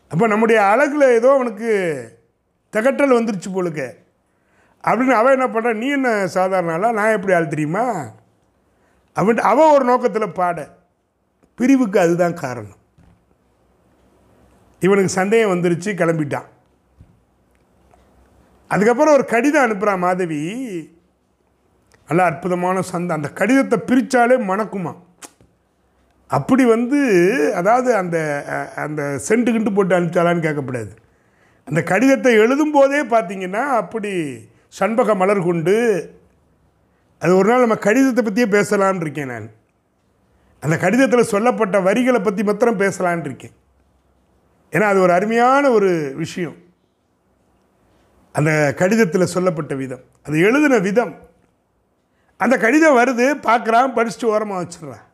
அப்போ 0.09 0.27
நம்முடைய 0.27 0.59
அழகில் 0.63 1.13
ஏதோ 1.17 1.29
அவனுக்கு 1.33 1.71
தகட்டல் 2.73 3.17
வந்துருச்சு 3.17 3.49
போலுக்க. 3.55 3.81
அப்படின்னு 4.87 5.19
அவன் 5.19 5.39
என்ன 5.39 5.47
பண்ணுறான் 5.47 5.81
நீ 5.83 5.89
என்ன 5.89 6.27
சாதாரண 6.27 6.73
ஆளா? 6.73 6.91
நான் 6.91 7.15
எப்படி 7.17 7.33
ஆள் 7.33 7.53
தெரியுமா? 7.53 7.85
அவன் 9.15 9.41
அவன் 9.51 9.73
ஒரு 9.75 9.85
நோக்கத்தில் 9.85 10.35
பாட. 10.39 10.57
பிரிவுக்கு 11.59 11.97
அதுதான் 11.99 12.35
காரணம். 12.43 12.79
இவனுக்கு 14.81 15.11
சந்தேகம் 15.19 15.53
வந்துருச்சு 15.53 15.89
கிளம்பிட்டான். 16.01 16.47
அதுக்கப்புறம் 18.71 19.15
ஒரு 19.17 19.25
கடிதம் 19.33 19.65
அனுப்புகிறான் 19.65 20.03
மாதவி. 20.05 20.41
நல்லா 22.09 22.23
அற்புதமான 22.29 22.81
சந்தை. 22.91 23.11
அந்த 23.17 23.29
கடிதத்தை 23.39 23.77
பிரித்தாலே 23.89 24.37
மணக்குமா 24.51 24.93
அப்படி 26.29 26.63
வந்து 26.65 26.99
அதாவது 27.59 27.89
அந்த 28.01 28.17
அந்த 28.75 29.01
சென்ட்டு 29.27 29.53
கிண்டு 29.53 29.71
போட்டு 29.73 29.95
அனுப்பிச்சாலான்னு 29.95 30.45
கேட்கக்கூடாது 30.45 30.91
அந்த 31.67 31.81
கடிதத்தை 31.91 32.31
எழுதும் 32.43 32.71
போதே 32.71 33.01
பார்த்தீங்கன்னா 33.13 33.63
அப்படி 33.81 34.11
சண்பக 34.79 35.15
மலர் 35.15 35.47
கொண்டு 35.49 35.75
அது 37.21 37.35
ஒரு 37.35 37.49
நாள் 37.49 37.59
நம்ம 37.59 37.75
கடிதத்தை 37.75 38.23
பற்றியே 38.23 38.47
பேசலான்னு 38.47 39.01
இருக்கேன் 39.01 39.27
நான். 39.27 39.49
அந்த 40.59 40.77
கடிதத்தில் 40.77 41.23
சொல்லப்பட்ட 41.23 41.79
வரிகளை 41.79 42.19
பற்றி 42.19 42.43
மாத்திரம் 42.43 42.79
பேசலான்னு 42.79 43.25
இருக்கேன். 43.25 43.51
ஏன்னா 44.71 44.81
அது 44.81 44.99
ஒரு 44.99 45.13
அருமையான 45.13 45.69
ஒரு 45.69 46.13
விஷயம். 46.15 46.55
அந்த 48.33 48.73
கடிதத்தில் 48.77 49.33
சொல்லப்பட்ட 49.35 49.75
விதம். 49.75 50.03
அது 50.23 50.39
எழுதின 50.39 50.77
விதம். 50.77 51.13
அந்த 52.37 52.57
கடிதம் 52.57 52.97
வருது 52.97 53.27
பார்க்குறான் 53.47 53.95
படிச்சுட்டு 53.95 54.25
ஓரமாக 54.25 54.61
வச்சிடுறான் 54.63 55.07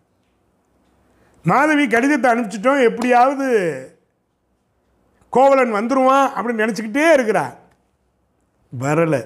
மாதவி 1.44 1.88
கடிதத்தை 1.88 2.32
அனுப்பிச்சிட்டோம் 2.32 2.84
எப்படியாவது 2.84 3.48
கோவலன் 5.30 5.74
வந்துருவான் 5.74 6.28
அப்படின்னு 6.36 6.64
நினச்சிக்கிட்டே 6.64 7.08
இருக்கிறா. 7.18 7.46
வரலை. 8.80 9.22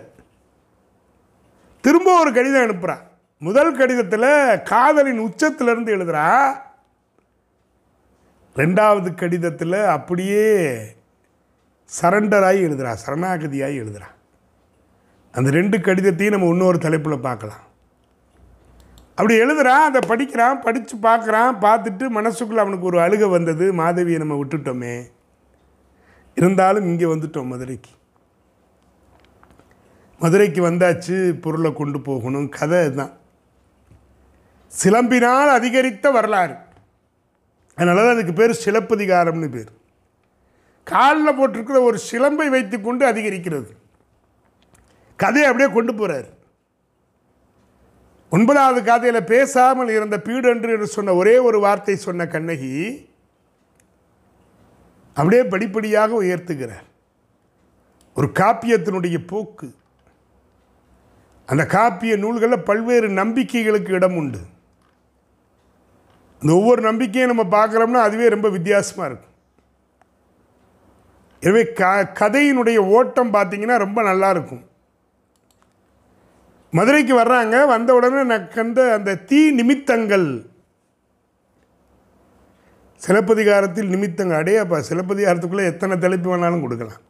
திரும்ப 1.81 2.19
ஒரு 2.19 2.31
கடிதம் 2.33 2.65
அனுப்புகிறான் 2.65 3.03
முதல் 3.41 3.77
கடிதத்தில் 3.77 4.29
காதலின் 4.63 5.21
உச்சத்திலிருந்து 5.27 5.91
எழுதுகிறா 5.97 6.25
ரெண்டாவது 8.55 9.09
கடிதத்தில் 9.15 9.77
அப்படியே 9.97 10.43
சரண்டராகி 12.01 12.59
எழுதுறா 12.67 12.91
சரணாகதியாகி 13.05 13.77
எழுதுகிறா 13.83 14.09
அந்த 15.33 15.49
ரெண்டு 15.49 15.77
கடிதத்தையும் 15.77 16.35
நம்ம 16.35 16.47
இன்னொரு 16.47 16.77
தலைப்பில் 16.77 17.25
பார்க்கலாம். 17.27 17.63
அப்படி 19.15 19.33
எழுதுகிறான் 19.43 19.87
அதை 19.87 19.99
படிக்கிறான் 20.07 20.61
படித்து 20.61 20.95
பார்க்குறான் 20.97 21.57
பார்த்துட்டு 21.65 22.05
மனசுக்குள்ளே 22.17 22.63
அவனுக்கு 22.63 22.89
ஒரு 22.91 22.99
அழுகை 23.01 23.27
வந்தது 23.27 23.73
மாதவியை 23.73 24.19
நம்ம 24.19 24.37
விட்டுட்டோமே. 24.41 24.95
இருந்தாலும் 26.37 26.85
இங்கே 26.85 27.05
வந்துட்டோம் 27.05 27.51
மதுரைக்கு. 27.51 27.93
மதுரைக்கு 30.21 30.61
வந்தாச்சு 30.69 31.15
பொருளை 31.43 31.69
கொண்டு 31.73 31.99
போகணும். 32.07 32.49
கதை 32.57 32.81
தான் 32.99 33.13
சிலம்பினால் 34.71 35.51
அதிகரித்த 35.59 36.11
வரலாறு. 36.17 36.55
அதனால 37.77 38.01
தான் 38.03 38.15
அதுக்கு 38.15 38.33
பேர் 38.39 38.61
சிலப்பதிகாரம்னு 38.65 39.49
பேர். 39.55 39.71
காலில் 40.87 41.37
போட்டிருக்கிற 41.39 41.79
ஒரு 41.89 41.97
சிலம்பை 42.09 42.47
வைத்துக்கொண்டு 42.55 43.03
அதிகரிக்கிறது. 43.11 43.71
கதையை 45.23 45.47
அப்படியே 45.49 45.69
கொண்டு 45.73 45.93
போகிறார் 45.95 46.29
ஒன்பதாவது 48.35 48.79
காதையில் 48.87 49.29
பேசாமல் 49.31 49.89
இருந்த 49.95 50.17
பீடன்று 50.27 50.73
என்று 50.75 50.87
சொன்ன 50.95 51.13
ஒரே 51.21 51.33
ஒரு 51.47 51.57
வார்த்தை 51.65 51.95
சொன்ன 52.05 52.27
கண்ணகி 52.33 52.71
அப்படியே 55.17 55.43
படிப்படியாக 55.53 56.11
உயர்த்துகிறார். 56.23 56.85
ஒரு 58.17 58.27
காப்பியத்தினுடைய 58.39 59.17
போக்கு. 59.31 59.67
அந்த 61.49 61.63
காப்பிய 61.75 62.13
நூல்களில் 62.23 62.65
பல்வேறு 62.69 63.07
நம்பிக்கைகளுக்கு 63.19 63.91
இடம் 63.97 64.17
உண்டு. 64.21 64.41
இந்த 66.41 66.51
ஒவ்வொரு 66.59 66.81
நம்பிக்கையும் 66.89 67.31
நம்ம 67.31 67.43
பார்க்குறோம்னா 67.57 68.01
அதுவே 68.07 68.27
ரொம்ப 68.35 68.47
வித்தியாசமாக 68.57 69.09
இருக்கும். 69.09 69.33
எனவே 71.43 71.63
க 71.79 71.89
கதையினுடைய 72.21 72.79
ஓட்டம் 72.97 73.33
பார்த்தீங்கன்னா 73.35 73.77
ரொம்ப 73.85 73.99
நல்லாயிருக்கும் 74.09 74.63
மதுரைக்கு 76.77 77.13
வர்றாங்க 77.19 77.55
வந்த 77.73 77.89
உடனே 77.97 78.23
நான் 78.31 78.49
அந்த 78.63 78.81
அந்த 78.97 79.15
தீ 79.29 79.39
நிமித்தங்கள். 79.59 80.27
சிலப்பதிகாரத்தில் 83.05 83.91
நிமித்தங்கள். 83.93 84.41
அடையப்பா 84.41 84.77
சிலப்பதிகாரத்துக்குள்ளே 84.89 85.65
எத்தனை 85.71 85.95
தலைப்பு 86.03 86.27
வேணாலும் 86.31 86.63
கொடுக்கலாம். 86.65 87.01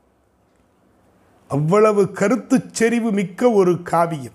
அவ்வளவு 1.51 2.11
கருத்துச் 2.11 2.73
செறிவு 2.73 3.11
மிக்க 3.11 3.51
ஒரு 3.51 3.81
காவியம். 3.81 4.33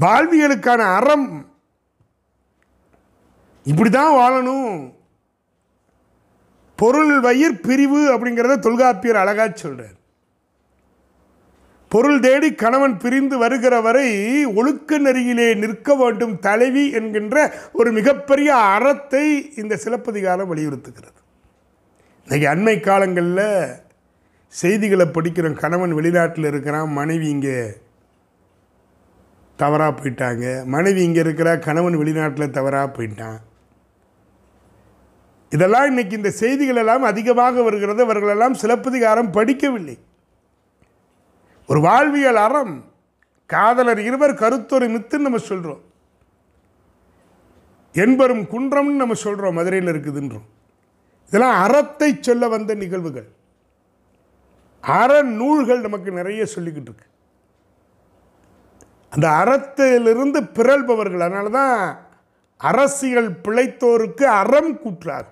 வாழ்வியலுக்கான 0.00 0.76
அறம். 0.76 1.50
இப்படி 3.64 3.90
தான் 3.90 4.14
வாழணும். 4.14 4.92
பொருள் 6.76 7.20
வயிர் 7.20 7.60
பிரிவு 7.60 8.00
அப்படிங்கிறத 8.14 8.58
தொல்காப்பியர் 8.58 9.16
அழகா 9.16 9.44
சொல்றார். 9.44 9.96
பொருள் 11.88 12.20
தேடி 12.20 12.54
கணவன் 12.54 12.96
பிரிந்து 12.96 13.38
வருகிற 13.38 13.80
வரை 13.80 14.44
ஒழுக்க 14.44 14.98
நெறியிலே 14.98 15.56
நிற்க 15.56 15.94
வேண்டும் 15.94 16.38
தலைவி 16.38 16.90
என்கின்ற 16.90 17.54
ஒரு 17.72 17.92
மிகப்பெரிய 17.92 18.56
அறத்தை 18.56 19.54
இந்த 19.54 19.76
சிலப்பதிகாரம் 19.76 20.56
வலியுறுத்துகிறது. 20.56 21.20
இன்னைக்கு 22.28 22.48
அண்மை 22.48 22.80
காலங்களில் 22.80 23.86
செய்திகளை 24.52 25.06
படிக்கிறோம் 25.16 25.60
கணவன் 25.62 25.96
வெளிநாட்டில் 25.98 26.48
இருக்கிறான் 26.50 26.88
மனைவி 26.98 27.28
இங்கே 27.34 27.58
தவறாக 29.56 29.92
போயிட்டாங்க. 30.00 30.44
மனைவி 30.74 31.00
இங்கே 31.08 31.20
இருக்கிற 31.20 31.48
கணவன் 31.58 31.96
வெளிநாட்டில் 32.00 32.56
தவறாக 32.56 32.88
போயிட்டான். 32.96 33.38
இதெல்லாம் 35.54 35.86
இன்னைக்கு 35.90 36.14
இந்த 36.16 36.30
செய்திகள் 36.42 36.80
எல்லாம் 36.82 37.04
அதிகமாக 37.10 37.62
வருகிறது. 37.62 38.00
அவர்களெல்லாம் 38.06 38.58
சிலப்பதிகாரம் 38.62 39.34
படிக்கவில்லை. 39.38 39.96
ஒரு 41.68 41.80
வாழ்வியல் 41.80 42.40
அறம் 42.46 42.74
காதலர் 43.46 44.00
இருவர் 44.08 44.40
கருத்தொரு 44.42 44.86
மித்துன்னு 44.94 45.26
நம்ம 45.26 45.40
சொல்கிறோம் 45.50 45.82
என்பரும் 47.94 48.44
குன்றம்னு 48.52 49.02
நம்ம 49.02 49.14
சொல்கிறோம் 49.24 49.58
மதுரையில் 49.58 49.92
இருக்குதுன்றோம். 49.92 50.46
இதெல்லாம் 51.28 51.58
அறத்தை 51.64 52.10
சொல்ல 52.20 52.48
வந்த 52.48 52.74
நிகழ்வுகள். 52.74 53.28
அற 54.80 55.22
நூல்கள் 55.22 55.80
நமக்கு 55.80 56.10
நிறைய 56.10 56.46
சொல்லிக்கிட்டு 56.54 56.90
இருக்கு. 56.90 57.06
அந்த 59.10 59.28
அறத்திலிருந்து 59.28 60.40
பிறழ்பவர்கள் 60.40 61.20
அதனால 61.20 61.48
தான் 61.48 61.98
அரசியல் 62.56 63.32
பிழைத்தோருக்கு 63.32 64.22
அறம் 64.22 64.78
கூற்றார் 64.78 65.26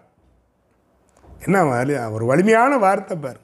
என்ன 1.44 1.62
வலி- 1.62 2.10
ஒரு 2.10 2.26
வலிமையான 2.26 2.78
வார்த்தை 2.78 3.16
பார். 3.16 3.40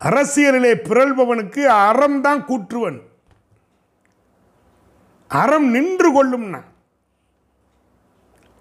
அரசியலிலே 0.00 0.74
பிறழ்பவனுக்கு 0.74 1.64
அறம் 1.64 2.20
தான் 2.20 2.46
கூற்றுவன். 2.46 3.00
அறம் 5.28 5.70
நின்று 5.70 6.10
கொள்ளும்னா 6.12 6.62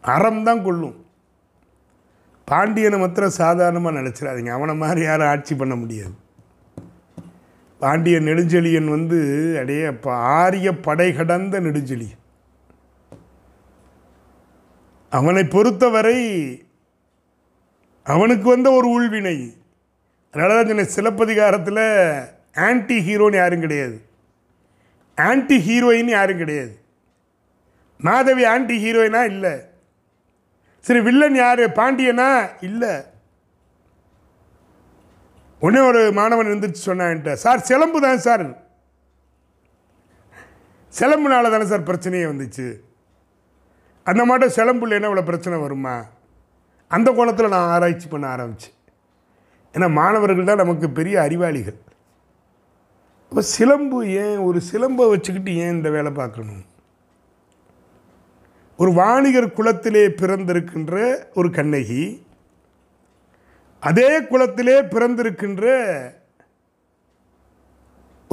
அறம் 0.02 0.44
தான் 0.44 0.64
கொள்ளும். 0.64 1.06
பாண்டியனை 2.46 3.00
மாத்திரம் 3.00 3.30
சாதாரணமாக 3.30 4.00
நினச்சிடாதீங்க 4.00 4.50
அவனை 4.50 4.76
மாதிரி 4.76 5.04
யாரும் 5.04 5.28
ஆட்சி 5.28 5.56
பண்ண 5.56 5.76
முடியாது. 5.76 6.22
பாண்டிய 7.84 8.20
நெடுஞ்செழியன் 8.20 8.90
வந்து 8.90 9.20
அடைய 9.60 9.94
ஆரிய 10.04 10.78
படை 10.78 11.14
கடந்த 11.14 11.60
நெடுஞ்செழியன். 11.60 12.20
அவனை 15.10 15.44
பொறுத்தவரை 15.44 16.18
அவனுக்கு 18.04 18.50
வந்த 18.50 18.72
ஒரு 18.72 18.88
உள்வினை. 18.88 19.54
நடராஜனை 20.32 20.84
சிலப்பதிகாரத்தில் 20.86 22.22
ஆன்டி 22.54 23.00
ஹீரோன்னு 23.00 23.36
யாரும் 23.36 23.60
கிடையாது. 23.60 24.02
ஆன்டி 25.16 25.58
ஹீரோயின் 25.58 26.06
யாரும் 26.06 26.38
கிடையாது. 26.38 26.78
மாதவி 27.98 28.46
ஆன்டி 28.46 28.84
ஹீரோயினா 28.84 29.24
இல்லை. 29.24 29.60
சரி 30.80 31.02
வில்லன் 31.02 31.36
யார்? 31.36 31.60
பாண்டியனா? 31.60 32.50
இல்லை. 32.62 33.04
உடனே 35.64 35.82
ஒரு 35.89 36.01
மாணவன் 36.20 36.49
இருந்துச்சு 36.51 36.82
சொன்னான்ட்ட 36.89 37.34
சார் 37.43 37.68
சிலம்பு 37.70 37.99
தான் 38.05 38.24
சார். 38.26 38.45
சிலம்புனால 40.93 41.51
தானே 41.53 41.66
சார் 41.70 41.88
பிரச்சனையே 41.89 42.26
வந்துச்சு. 42.32 42.66
அந்த 44.09 44.22
மாட்டம் 44.30 44.55
சிலம்புல 44.57 44.97
என்ன 44.97 45.09
இவ்வளோ 45.09 45.24
பிரச்சனை 45.30 45.57
வருமா? 45.66 45.95
அந்த 46.95 47.09
கோணத்தில் 47.18 47.53
நான் 47.53 47.72
ஆராய்ச்சி 47.76 48.07
பண்ண 48.09 48.26
ஆரம்பித்தேன் 48.34 48.78
ஏன்னா 49.76 49.88
மாணவர்கள் 49.99 50.49
தான் 50.49 50.61
நமக்கு 50.64 50.88
பெரிய 50.97 51.16
அறிவாளிகள். 51.26 51.80
இப்போ 53.30 53.43
சிலம்பு 53.55 53.99
ஏன் 54.24 54.38
ஒரு 54.47 54.59
சிலம்பை 54.70 55.05
வச்சுக்கிட்டு 55.14 55.51
ஏன் 55.64 55.74
இந்த 55.78 55.89
வேலை 55.95 56.11
பார்க்கணும்? 56.20 56.64
ஒரு 58.82 58.91
வாணிகர் 58.99 59.55
குலத்திலே 59.57 60.03
பிறந்திருக்கின்ற 60.22 60.95
ஒரு 61.39 61.49
கண்ணகி 61.57 62.03
அதே 63.90 64.10
குலத்திலே 64.24 64.76
பிறந்திருக்கின்ற 64.94 65.64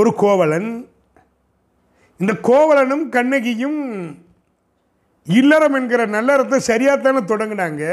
ஒரு 0.01 0.11
கோவலன். 0.23 0.69
இந்த 2.21 2.33
கோவலனும் 2.49 3.05
கண்ணகியும் 3.09 3.81
இல்லறம் 5.39 5.77
என்கிற 5.79 6.03
நல்லறத்தை 6.17 6.59
சரியாகத்தானே 6.69 7.21
தொடங்கினாங்க. 7.33 7.85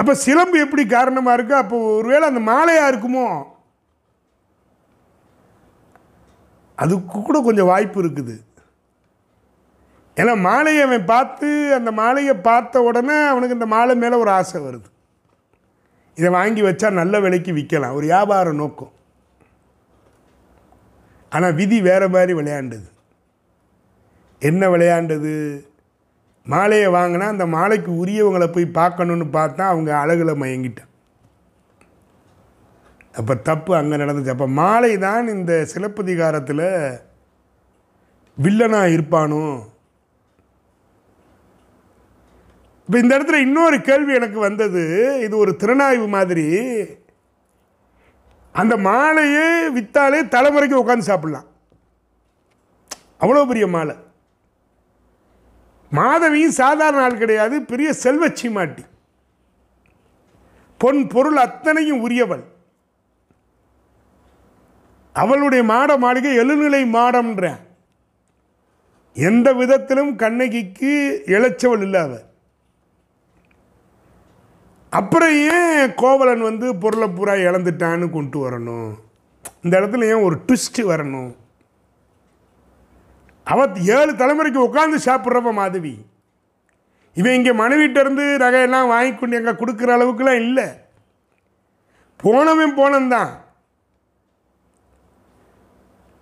அப்போ 0.00 0.12
சிலம்பு 0.24 0.58
எப்படி 0.64 0.86
காரணமாக 0.86 1.36
இருக்கு? 1.36 1.54
அப்போ 1.62 1.78
ஒருவேளை 1.96 2.28
அந்த 2.28 2.42
மாலையாக 2.50 2.90
இருக்குமோ? 2.92 3.26
அதுக்கு 6.82 7.22
கூட 7.22 7.38
கொஞ்சம் 7.48 7.70
வாய்ப்பு 7.72 7.98
இருக்குது. 8.04 8.36
ஏன்னா 10.16 10.40
மாலையை 10.40 10.82
அவன் 10.84 11.04
பார்த்து 11.04 11.74
அந்த 11.74 11.90
மாலையை 11.92 12.34
பார்த்த 12.34 12.82
உடனே 12.82 13.26
அவனுக்கு 13.26 13.54
இந்த 13.54 13.66
மாலை 13.66 13.96
மேலே 13.96 14.16
ஒரு 14.16 14.30
ஆசை 14.30 14.60
வருது. 14.60 14.88
இதை 16.14 16.30
வாங்கி 16.30 16.62
வச்சா 16.62 16.90
நல்ல 16.90 17.20
விலைக்கு 17.20 17.52
விற்கலாம். 17.52 17.92
ஒரு 17.92 18.06
வியாபார 18.06 18.52
நோக்கம். 18.52 18.92
ஆனால் 21.30 21.54
விதி 21.54 21.80
வேறு 21.80 22.08
மாதிரி 22.08 22.32
விளையாண்டது. 22.40 22.88
என்ன 24.38 24.68
விளையாண்டது? 24.68 25.64
மாலையை 26.46 26.88
வாங்கினா 26.88 27.26
அந்த 27.26 27.46
மாலைக்கு 27.46 27.90
உரியவங்களை 27.96 28.46
போய் 28.52 28.76
பார்க்கணுன்னு 28.78 29.26
பார்த்தா 29.32 29.64
அவங்க 29.72 29.96
அழகில் 29.96 30.40
மயங்கிட்டான். 30.42 30.90
அப்போ 33.12 33.34
தப்பு 33.34 33.76
அங்கே 33.76 33.96
நடந்துச்சு. 33.96 34.28
அப்போ 34.28 34.46
மாலை 34.46 34.98
தான் 34.98 35.28
இந்த 35.28 35.64
சிலப்பதிகாரத்தில் 35.64 36.66
வில்லனாக 38.42 38.92
இருப்பானோ? 38.96 39.68
இப்போ 42.90 43.00
இந்த 43.02 43.16
இடத்துல 43.18 43.38
இன்னொரு 43.46 43.76
கேள்வி 43.80 44.12
எனக்கு 44.18 44.38
வந்தது. 44.38 44.80
இது 45.24 45.34
ஒரு 45.36 45.52
திறனாய்வு 45.58 46.06
மாதிரி. 46.14 46.44
அந்த 48.60 48.74
மாலையே 48.86 49.44
விற்றாலே 49.74 50.20
தலைமுறைக்கு 50.32 50.76
உட்காந்து 50.80 51.08
சாப்பிட்லாம். 51.10 51.46
அவ்வளோ 53.22 53.42
பெரிய 53.50 53.66
மாலை. 53.74 53.94
மாதவியும் 55.92 56.56
சாதாரண 56.60 57.02
ஆள் 57.02 57.20
கிடையாது 57.20 57.62
பெரிய 57.72 57.90
செல்வச்சி 58.02 58.50
மாட்டி 58.56 58.84
பொன் 60.80 61.06
பொருள் 61.12 61.38
அத்தனையும் 61.44 62.02
உரியவள். 62.06 62.42
அவளுடைய 65.12 65.64
மாட 65.72 65.96
மாளிகை 66.06 66.32
எழுநிலை 66.42 66.82
மாடம்ன்றேன். 66.96 67.60
எந்த 69.16 69.52
விதத்திலும் 69.60 70.12
கண்ணகிக்கு 70.24 70.92
இழைச்சவள் 71.36 71.84
இல்லாத. 71.88 72.12
அப்புறம் 74.98 75.34
ஏன் 75.56 75.94
கோவலன் 75.94 76.42
வந்து 76.48 76.66
பொருளை 76.82 77.08
பூரா 77.08 77.34
இழந்துட்டான்னு 77.48 78.06
கொண்டு 78.10 78.38
வரணும்? 78.44 78.90
இந்த 79.64 79.80
இடத்துல 79.80 80.08
ஏன் 80.12 80.24
ஒரு 80.26 80.36
ட்விஸ்ட் 80.46 80.80
வரணும்? 80.92 81.30
அவ 83.52 83.66
ஏழு 83.96 84.12
தலைமுறைக்கு 84.12 84.60
உட்காந்து 84.68 84.98
சாப்பிட்றப்ப 85.08 85.52
மாதவி. 85.52 85.94
இவன் 87.20 87.36
இங்கே 87.38 87.52
மனைவிட்டேருந்து 87.60 88.24
நகையெல்லாம் 88.42 88.90
வாங்கி 88.94 89.12
கொண்டு 89.14 89.38
எங்கே 89.40 89.54
கொடுக்குற 89.60 89.90
அளவுக்குலாம் 89.96 90.42
இல்லை. 90.46 90.66
போனவன் 92.16 92.76
போனந்தான். 92.80 93.30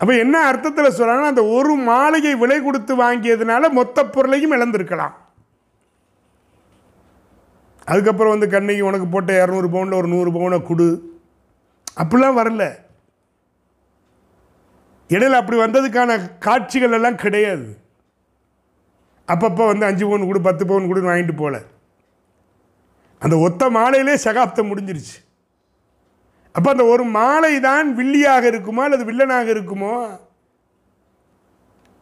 அப்போ 0.00 0.12
என்ன 0.24 0.36
அர்த்தத்தில் 0.48 0.96
சொல்கிறாங்கன்னா 0.96 1.32
அந்த 1.34 1.44
ஒரு 1.56 1.74
மாளிகை 1.90 2.34
விலை 2.42 2.58
கொடுத்து 2.62 2.92
வாங்கியதுனால 3.04 3.70
மொத்த 3.78 4.04
பொருளையும் 4.06 4.54
இழந்திருக்கலாம். 4.56 5.14
அதுக்கப்புறம் 7.88 8.32
வந்து 8.32 8.48
கண்ணகி 8.48 8.80
உனக்கு 8.80 9.06
போட்ட 9.06 9.46
இரநூறு 9.46 9.68
பவுனில் 9.68 9.98
ஒரு 9.98 10.08
நூறு 10.08 10.30
பவுனை 10.30 10.62
கொடு. 10.62 11.20
அப்படிலாம் 12.00 12.38
வரல. 12.38 12.74
இடையில 15.08 15.38
அப்படி 15.40 15.58
வந்ததுக்கான 15.58 16.38
காட்சிகள் 16.38 16.92
எல்லாம் 16.92 17.16
கிடையாது. 17.16 17.76
அப்பப்போ 19.28 19.66
வந்து 19.66 19.86
அஞ்சு 19.86 20.04
பவுன் 20.04 20.26
கொடு 20.26 20.40
பத்து 20.40 20.66
பவுன் 20.66 20.92
கொடுன்னு 20.92 21.08
வாங்கிட்டு 21.08 21.36
போகல 21.36 21.60
அந்த 23.18 23.36
ஒத்த 23.36 23.70
மாலையிலே 23.70 24.16
சகாப்தம் 24.16 24.76
முடிஞ்சிருச்சு. 24.76 25.16
அப்போ 26.52 26.70
அந்த 26.70 26.84
ஒரு 26.84 27.04
மாலை 27.04 27.60
தான் 27.60 27.96
வில்லியாக 27.96 28.50
இருக்குமோ 28.50 28.84
அல்லது 28.86 29.04
வில்லனாக 29.12 29.56
இருக்குமோ? 29.56 30.18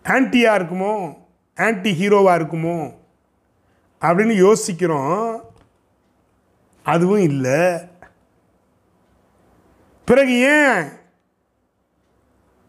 ஆன்டியாக 0.05 0.59
இருக்குமோ? 0.59 1.17
ஆன்டி 1.57 1.91
ஹீரோவாக 2.01 2.39
இருக்குமோ? 2.41 2.93
அப்படின்னு 4.01 4.35
யோசிக்கிறோம். 4.37 5.55
அதுவும் 6.87 7.19
இல்லை. 7.19 7.79
பிறகு 10.05 10.33
ஏன்? 10.41 10.89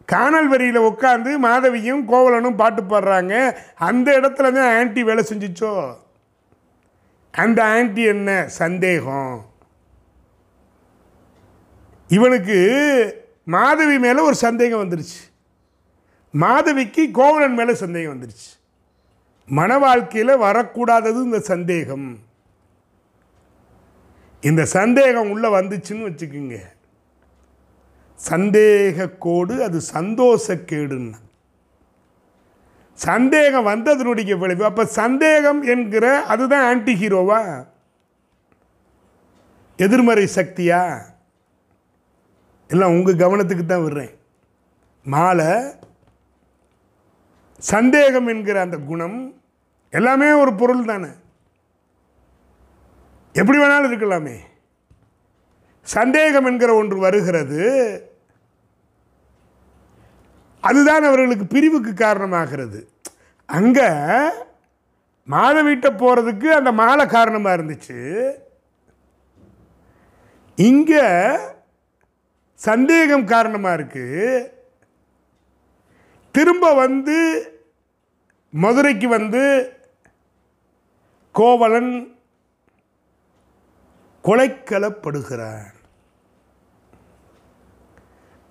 காணல் 0.06 0.48
வரியில் 0.48 0.80
உட்காந்து 0.80 1.38
மாதவியும் 1.38 2.08
கோவலனும் 2.08 2.56
பாட்டு 2.56 2.82
பாடுறாங்க. 2.82 3.56
அந்த 3.76 4.18
இடத்துல 4.18 4.52
தான் 4.52 4.78
ஆன்டி 4.78 5.02
வேலை 5.02 5.24
செஞ்சுச்சோ? 5.28 5.94
அந்த 7.32 7.64
ஆன்டி 7.64 8.02
என்ன? 8.02 8.48
சந்தேகம். 8.48 9.44
இவனுக்கு 12.08 12.58
மாதவி 13.44 13.98
மேலே 13.98 14.20
ஒரு 14.20 14.34
சந்தேகம் 14.34 14.80
வந்துருச்சு. 14.80 15.20
மாதவிக்கு 16.30 17.10
கோவலன் 17.10 17.54
மேலே 17.54 17.74
சந்தேகம் 17.74 18.20
வந்துருச்சு. 18.20 18.48
மன 19.46 19.78
வாழ்க்கையில் 19.78 20.36
வரக்கூடாதது 20.36 21.22
இந்த 21.22 21.40
சந்தேகம். 21.40 22.26
இந்த 24.42 24.64
சந்தேகம் 24.64 25.30
உள்ளே 25.30 25.48
வந்துச்சுன்னு 25.48 26.08
வச்சுக்கோங்க. 26.08 26.58
சந்தேகக்கோடு 28.18 29.54
அது 29.62 29.80
சந்தோஷக்கேடுன்னு 29.94 31.18
சந்தேகம் 32.92 33.66
வந்ததனுடைய 33.66 34.38
விளைவு. 34.38 34.64
அப்போ 34.64 34.84
சந்தேகம் 34.84 35.62
என்கிற 35.62 36.24
அதுதான் 36.24 36.64
ஆன்டி 36.70 36.94
ஹீரோவா 36.94 37.40
எதிர்மறை 39.76 40.28
சக்தியா? 40.34 40.80
எல்லாம் 42.68 42.90
உங்கள் 42.90 43.20
கவனத்துக்கு 43.24 43.66
தான் 43.66 43.84
விடுறேன். 43.84 44.14
மாலை 45.04 45.50
சந்தேகம் 47.58 48.26
என்கிற 48.26 48.60
அந்த 48.60 48.76
குணம் 48.78 49.18
எல்லாமே 49.90 50.32
ஒரு 50.32 50.54
பொருள் 50.54 50.84
தானே 50.84 51.08
எப்படி 53.34 53.58
வேணாலும் 53.58 53.90
இருக்கலாமே. 53.90 54.36
சந்தேகம் 55.86 56.48
என்கிற 56.50 56.70
ஒன்று 56.80 56.96
வருகிறது. 57.06 57.62
அதுதான் 60.68 61.08
அவர்களுக்கு 61.08 61.46
பிரிவுக்கு 61.54 61.92
காரணமாகிறது. 61.94 62.80
அங்கே 63.48 63.88
மாலை 65.28 65.62
வீட்டை 65.62 65.90
போகிறதுக்கு 66.02 66.48
அந்த 66.58 66.70
மாலை 66.82 67.04
காரணமாக 67.06 67.56
இருந்துச்சு. 67.56 67.98
இங்கே 70.58 71.06
சந்தேகம் 72.60 73.24
காரணமாக 73.32 73.76
இருக்குது 73.78 74.52
திரும்ப 76.34 76.72
வந்து 76.74 77.18
மதுரைக்கு 78.52 79.08
வந்து 79.08 79.42
கோவலன் 81.34 81.92
கொலைக்கலப்படுகிறான். 84.28 85.66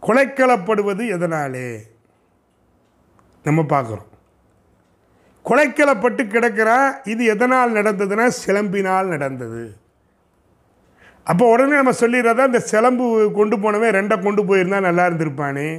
கொலைக்கலப்படுவது 0.03 1.03
எதனாலே? 1.15 1.69
நம்ம 3.43 3.61
பார்க்குறோம். 3.61 4.07
கொலைக்கலப்பட்டு 5.49 6.23
கிடக்கிறான் 6.27 6.87
இது 7.11 7.25
எதனால் 7.25 7.75
நடந்ததுன்னா 7.77 8.25
சிலம்பினால் 8.45 9.11
நடந்தது. 9.15 9.63
அப்போ 11.23 11.49
உடனே 11.53 11.75
நம்ம 11.75 11.93
சொல்லிடுறதா 11.99 12.45
இந்த 12.45 12.59
சிலம்பு 12.59 13.31
கொண்டு 13.37 13.59
போனவன் 13.59 13.95
ரெண்டை 13.97 14.15
கொண்டு 14.23 14.43
போயிருந்தா 14.43 14.79
நல்லா 14.87 15.05
இருந்திருப்பானே. 15.09 15.69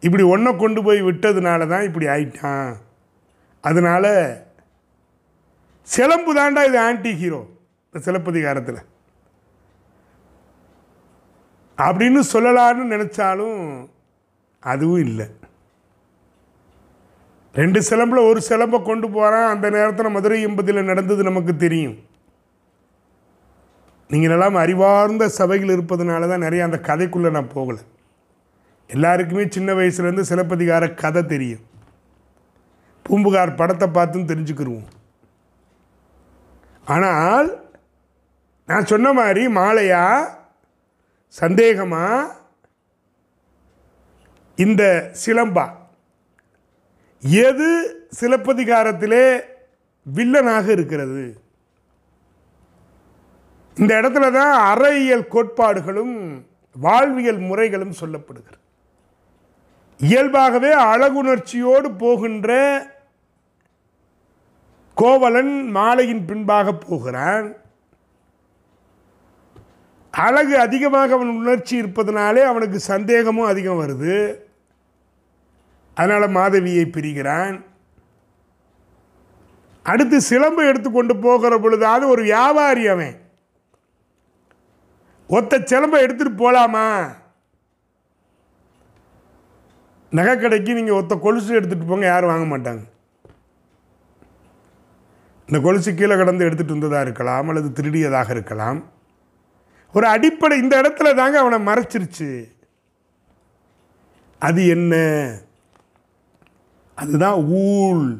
இப்படி 0.00 0.22
ஒன்றை 0.22 0.56
கொண்டு 0.56 0.82
போய் 0.82 1.00
விட்டதுனால 1.02 1.68
தான் 1.68 1.86
இப்படி 1.88 2.06
ஆயிட்டான். 2.06 2.72
அதனால் 3.60 4.12
சிலம்பு 5.88 6.32
தாண்டா 6.38 6.64
இது 6.68 6.78
ஆன்டி 6.78 7.12
ஹீரோ 7.22 7.42
இந்த 7.94 8.04
சிலப்பதிகாரத்தில். 8.04 8.78
அப்படின்னு 11.78 12.20
சொல்லலான்னு 12.32 12.84
நினச்சாலும் 12.92 13.58
அதுவும் 14.60 15.02
இல்லை. 15.06 15.26
ரெண்டு 17.54 17.80
சிலம்பில் 17.88 18.28
ஒரு 18.28 18.40
சிலம்பை 18.48 18.82
கொண்டு 18.82 19.10
போகிறான் 19.10 19.50
அந்த 19.54 19.70
நேரத்தில் 19.70 20.14
மதுரை 20.14 20.46
எம்பதியில் 20.46 20.88
நடந்தது 20.90 21.22
நமக்கு 21.22 21.56
தெரியும். 21.56 21.96
நீங்கள் 24.08 24.30
எல்லாம் 24.30 24.54
அறிவார்ந்த 24.54 25.28
சபைகள் 25.28 25.74
இருப்பதனால 25.76 26.28
தான் 26.28 26.44
நிறைய 26.46 26.64
அந்த 26.64 26.80
கதைக்குள்ளே 26.82 27.30
நான் 27.30 27.54
போகலை. 27.54 27.82
எல்லாருக்குமே 28.86 29.44
சின்ன 29.48 29.72
வயசுலேருந்து 29.72 30.24
சிலப்பதிகார 30.30 30.94
கதை 30.94 31.22
தெரியும். 31.26 31.60
பூம்புகார் 33.02 33.54
படத்தை 33.54 33.88
பார்த்தும் 33.88 34.30
தெரிஞ்சுக்கிருவோம். 34.32 34.88
ஆனால் 36.84 37.50
நான் 38.72 38.86
சொன்ன 38.86 39.12
மாதிரி 39.12 39.46
மாலையா? 39.46 40.28
சந்தேகமா? 41.40 42.26
இந்த 44.56 45.12
சிலம்பா. 45.26 45.70
எது 47.20 47.68
சிலப்பதிகாரத்திலே 48.20 49.40
வில்லனாக 50.14 50.68
இருக்கிறது? 50.68 51.40
இந்த 53.74 53.94
இடத்துல 53.94 54.32
தான் 54.32 54.78
அறையியல் 54.78 55.28
கோட்பாடுகளும் 55.28 56.46
வாழ்வியல் 56.80 57.38
முறைகளும் 57.38 57.94
சொல்லப்படுகிறது. 58.00 58.60
இயல்பாகவே 59.98 60.74
அழகுணர்ச்சியோடு 60.74 61.98
போகின்ற 61.98 62.50
கோவலன் 64.94 65.70
மாலையின் 65.74 66.26
பின்பாக 66.26 66.72
போகிறான். 66.72 67.60
அழகு 70.12 70.54
அதிகமாக 70.58 71.14
அவன் 71.14 71.36
உணர்ச்சி 71.40 71.82
இருப்பதனாலே 71.82 72.42
அவனுக்கு 72.42 72.78
சந்தேகமும் 72.78 73.50
அதிகம் 73.52 73.80
வருது. 73.82 74.16
அதனால் 75.94 76.34
மாதவியை 76.38 76.86
பிரிகிறான். 76.86 77.64
அடுத்து 79.82 80.20
சிலம்பு 80.20 80.66
எடுத்துக்கொண்டு 80.66 81.16
போகிற 81.16 81.58
பொழுதாவது 81.58 82.04
ஒரு 82.06 82.22
வியாபாரி 82.22 82.88
அவன். 82.88 83.16
ஒத்த 85.26 85.58
சிலம்பை 85.58 85.98
எடுத்துகிட்டு 86.04 86.36
போகலாமா 86.36 86.86
நகைக்கடைக்கு 90.12 90.72
நீங்கள் 90.78 90.98
ஒத்த 91.00 91.16
கொலுசு 91.16 91.60
எடுத்துகிட்டு 91.60 91.86
போங்க 91.86 92.06
யாரும் 92.06 92.32
வாங்க 92.32 92.46
மாட்டாங்க. 92.54 92.82
இந்த 95.46 95.60
கொலுசு 95.60 95.94
கீழே 95.94 96.16
கடந்து 96.16 96.46
எடுத்துகிட்டு 96.48 96.76
வந்ததாக 96.76 97.06
இருக்கலாம் 97.06 97.48
அல்லது 97.48 97.82
திருடியதாக 97.82 98.30
இருக்கலாம். 98.30 98.80
ஒரு 99.92 100.06
அடிப்படை 100.06 100.58
இந்த 100.58 100.80
இடத்துல 100.80 101.14
தாங்க 101.14 101.38
அவனை 101.38 101.74
மறைச்சிருச்சு. 101.74 102.44
அது 104.38 104.66
என்ன? 104.66 104.94
அதுதான் 106.94 107.44
ஊழ். 107.44 108.16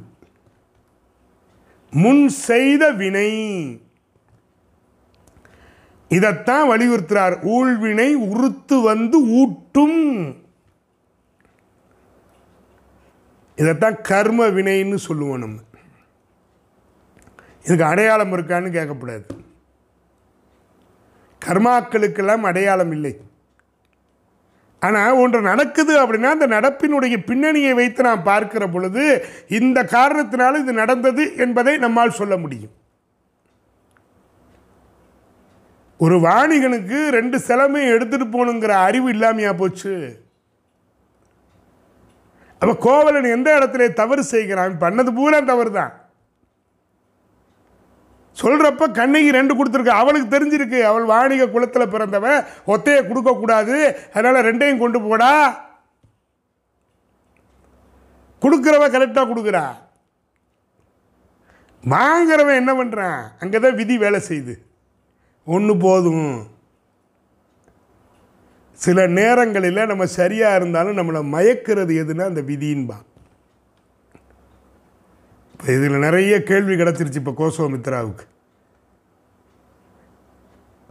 முன் 1.90 2.28
செய்த 2.28 2.90
வினை. 2.90 3.82
இதைத்தான் 6.08 6.68
வலியுறுத்துறார். 6.70 7.44
ஊழ்வினை 7.44 8.14
உறுத்து 8.14 8.80
வந்து 8.80 9.26
ஊட்டும். 9.26 10.36
இதைத்தான் 13.56 14.00
கர்ம 14.00 14.46
வினைன்னு 14.46 14.94
சொல்லுவோம் 14.94 15.38
நம்ம. 15.38 15.60
இதுக்கு 17.64 17.84
அடையாளம் 17.84 18.32
இருக்கான்னு 18.32 18.72
கேட்கக்கூடாது 18.72 19.41
கர்மாக்களுக்கெல்லாம் 21.46 22.48
அடையாளம் 22.50 22.92
இல்லை. 22.96 23.12
ஆனால் 24.86 25.18
ஒன்று 25.22 25.40
நடக்குது 25.48 25.94
அப்படின்னா 26.02 26.30
அந்த 26.36 26.46
நடப்பினுடைய 26.54 27.16
பின்னணியை 27.28 27.72
வைத்து 27.80 28.02
நாம் 28.06 28.28
பார்க்கிற 28.30 28.64
பொழுது 28.74 29.02
இந்த 29.58 29.78
காரணத்தினால் 29.96 30.60
இது 30.62 30.72
நடந்தது 30.82 31.24
என்பதை 31.44 31.74
நம்மால் 31.84 32.18
சொல்ல 32.20 32.36
முடியும். 32.44 32.74
ஒரு 36.04 36.16
வாணிகனுக்கு 36.26 36.98
ரெண்டு 37.18 37.36
சிலமையும் 37.48 37.94
எடுத்துட்டு 37.94 38.26
போகணுங்கிற 38.28 38.72
அறிவு 38.86 39.08
இல்லாமையா 39.14 39.52
போச்சு? 39.62 39.94
அப்போ 42.60 42.74
கோவலன் 42.86 43.34
எந்த 43.36 43.48
இடத்துல 43.58 43.86
தவறு 44.00 44.22
செய்கிறான்? 44.34 44.74
பண்ணது 44.82 45.10
பூரா 45.18 45.38
தவறு 45.52 45.70
தான் 45.78 45.92
சொல்கிறப்ப 48.40 48.84
கண்ணகி 48.98 49.30
ரெண்டு 49.36 49.54
கொடுத்துருக்கு. 49.56 50.00
அவளுக்கு 50.00 50.28
தெரிஞ்சிருக்கு. 50.34 50.80
அவள் 50.90 51.10
வாணிக 51.12 51.48
குலத்தில் 51.54 51.92
பிறந்தவன் 51.94 52.38
ஒத்தையை 52.72 53.00
கொடுக்கக்கூடாது 53.08 53.76
அதனால் 54.14 54.46
ரெண்டையும் 54.48 54.82
கொண்டு 54.84 55.00
போடா. 55.08 55.32
கொடுக்குறவ 58.42 58.84
கரெக்டாக 58.92 59.26
கொடுக்குறா. 59.30 59.64
வாங்குறவன் 61.84 62.60
என்ன 62.60 62.72
பண்ணுறான் 62.78 63.20
அங்கே 63.42 63.58
தான் 63.58 63.78
விதி 63.80 63.94
வேலை 64.02 64.18
செய்யுது. 64.28 64.54
ஒன்று 65.54 65.74
போதும். 65.86 66.28
சில 68.84 69.06
நேரங்களில் 69.18 69.88
நம்ம 69.90 70.04
சரியாக 70.18 70.58
இருந்தாலும் 70.58 70.98
நம்மளை 70.98 71.20
மயக்கிறது 71.34 71.92
எதுனா 72.02 72.24
அந்த 72.30 72.42
விதின்பா 72.50 72.98
இப்போ 75.62 75.74
இதில் 75.74 75.98
நிறைய 75.98 76.42
கேள்வி 76.42 76.74
கிடச்சிருச்சு 76.74 77.14
இப்போ 77.14 77.30
கோசோமித்ராவுக்கு. 77.30 78.24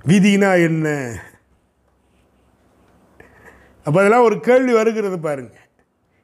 விதினா 0.07 0.63
என்ன? 0.63 1.15
அப்போ 3.83 3.99
அதெல்லாம் 3.99 4.23
ஒரு 4.23 4.39
கேள்வி 4.39 4.73
வருகிறது 4.73 5.19
பாருங்க. 5.19 5.55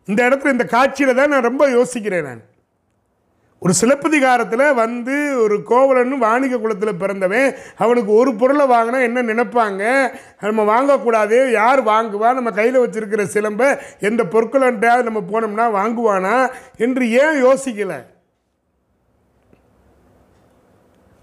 இந்த 0.06 0.30
இடத்துல 0.30 0.52
இந்த 0.52 0.66
காட்சியில் 0.66 1.16
தான் 1.16 1.30
நான் 1.30 1.42
ரொம்ப 1.42 1.70
யோசிக்கிறேன் 1.70 2.24
நான். 2.24 2.42
ஒரு 3.60 3.74
சிலப்பதிகாரத்தில் 3.74 4.74
வந்து 4.74 5.42
ஒரு 5.44 5.64
கோவலன் 5.64 6.18
வாணிக 6.18 6.58
குலத்தில் 6.58 6.96
பிறந்தவன் 6.96 7.56
அவனுக்கு 7.78 8.12
ஒரு 8.14 8.36
பொருளை 8.36 8.70
வாங்கினா 8.70 9.04
என்ன 9.04 9.24
நினைப்பாங்க? 9.24 10.14
நம்ம 10.42 10.70
வாங்கக்கூடாது 10.74 11.52
யார் 11.52 11.84
வாங்குவா? 11.84 12.34
நம்ம 12.34 12.52
கையில் 12.52 12.80
வச்சுருக்கிற 12.80 13.24
சிலம்பை 13.24 13.80
எந்த 14.00 14.24
பொருட்களன்றாவது 14.24 15.04
நம்ம 15.04 15.20
போனோம்னா 15.20 15.68
வாங்குவானா? 15.80 16.52
என்று 16.78 17.12
ஏன் 17.12 17.44
யோசிக்கலை? 17.44 18.16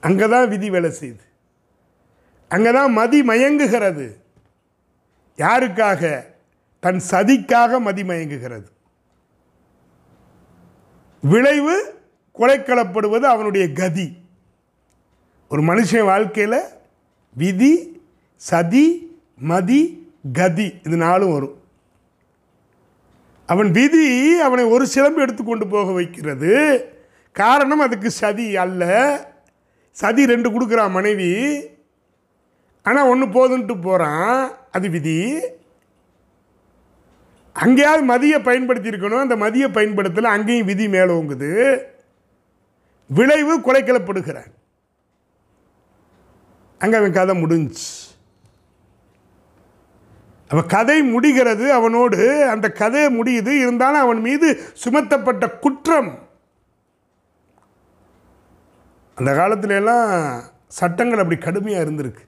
அங்கே 0.07 0.27
தான் 0.35 0.49
விதி 0.53 0.69
வேலை 0.75 0.91
செய்யுது. 1.01 1.25
அங்கே 2.51 2.73
தான் 2.77 2.93
மதி 2.99 3.19
மயங்குகிறது. 3.31 4.07
யாருக்காக? 5.39 6.03
தன் 6.83 7.01
சதிக்காக 7.11 7.81
மதி 7.87 8.03
மயங்குகிறது. 8.11 8.69
விளைவு 11.23 11.77
கொலைக்களப்படுவது 12.39 13.27
அவனுடைய 13.35 13.65
கதி. 13.81 14.07
ஒரு 15.51 15.63
மனுஷன் 15.71 16.09
வாழ்க்கையில் 16.13 16.61
விதி 17.37 17.73
சதி 18.49 18.87
மதி 19.51 19.81
கதி 20.39 20.67
இது 20.87 20.97
நாளும் 20.97 21.35
வரும். 21.35 21.57
அவன் 23.53 23.71
விதி 23.71 24.07
அவனை 24.47 24.65
ஒரு 24.75 24.85
சிலம்பு 24.95 25.23
எடுத்துக்கொண்டு 25.25 25.67
போக 25.75 25.93
வைக்கிறது. 25.93 26.53
காரணம் 27.37 27.85
அதுக்கு 27.87 28.11
சதி 28.23 28.47
அல்ல. 28.65 28.85
சதி 30.01 30.23
ரெண்டு 30.33 30.49
கொடுக்குறா 30.51 30.85
மனைவி. 30.97 31.33
ஆனால் 32.89 33.11
ஒன்று 33.13 33.27
போதுன்ட்டு 33.35 33.75
போகிறான் 33.83 34.39
அது 34.77 34.87
விதி. 34.95 35.19
அங்கேயாவது 37.65 38.03
மதியை 38.13 38.39
பயன்படுத்தியிருக்கணும். 38.49 39.25
அந்த 39.25 39.37
மதியை 39.45 39.69
பயன்படுத்தலை 39.77 40.31
அங்கேயும் 40.37 40.71
விதி 40.71 40.87
மேலோங்குது 40.95 41.51
விளைவு 43.11 43.55
குலைக்கலப்படுகிறான் 43.67 44.51
அங்கே 46.83 46.97
அவன் 47.01 47.17
கதை 47.19 47.35
முடிஞ்சு 47.43 47.87
அவன் 50.53 50.69
கதை 50.75 50.97
முடிகிறது 51.13 51.67
அவனோடு. 51.79 52.19
அந்த 52.55 52.67
கதை 52.81 53.03
முடியுது. 53.19 53.53
இருந்தாலும் 53.65 54.05
அவன் 54.07 54.21
மீது 54.27 54.49
சுமத்தப்பட்ட 54.85 55.45
குற்றம். 55.65 56.11
அந்த 59.19 59.31
காலத்துலலாம் 59.33 60.09
சட்டங்கள் 60.79 61.23
அப்படி 61.23 61.41
கடுமையாக 61.41 61.85
இருந்திருக்கு. 61.85 62.23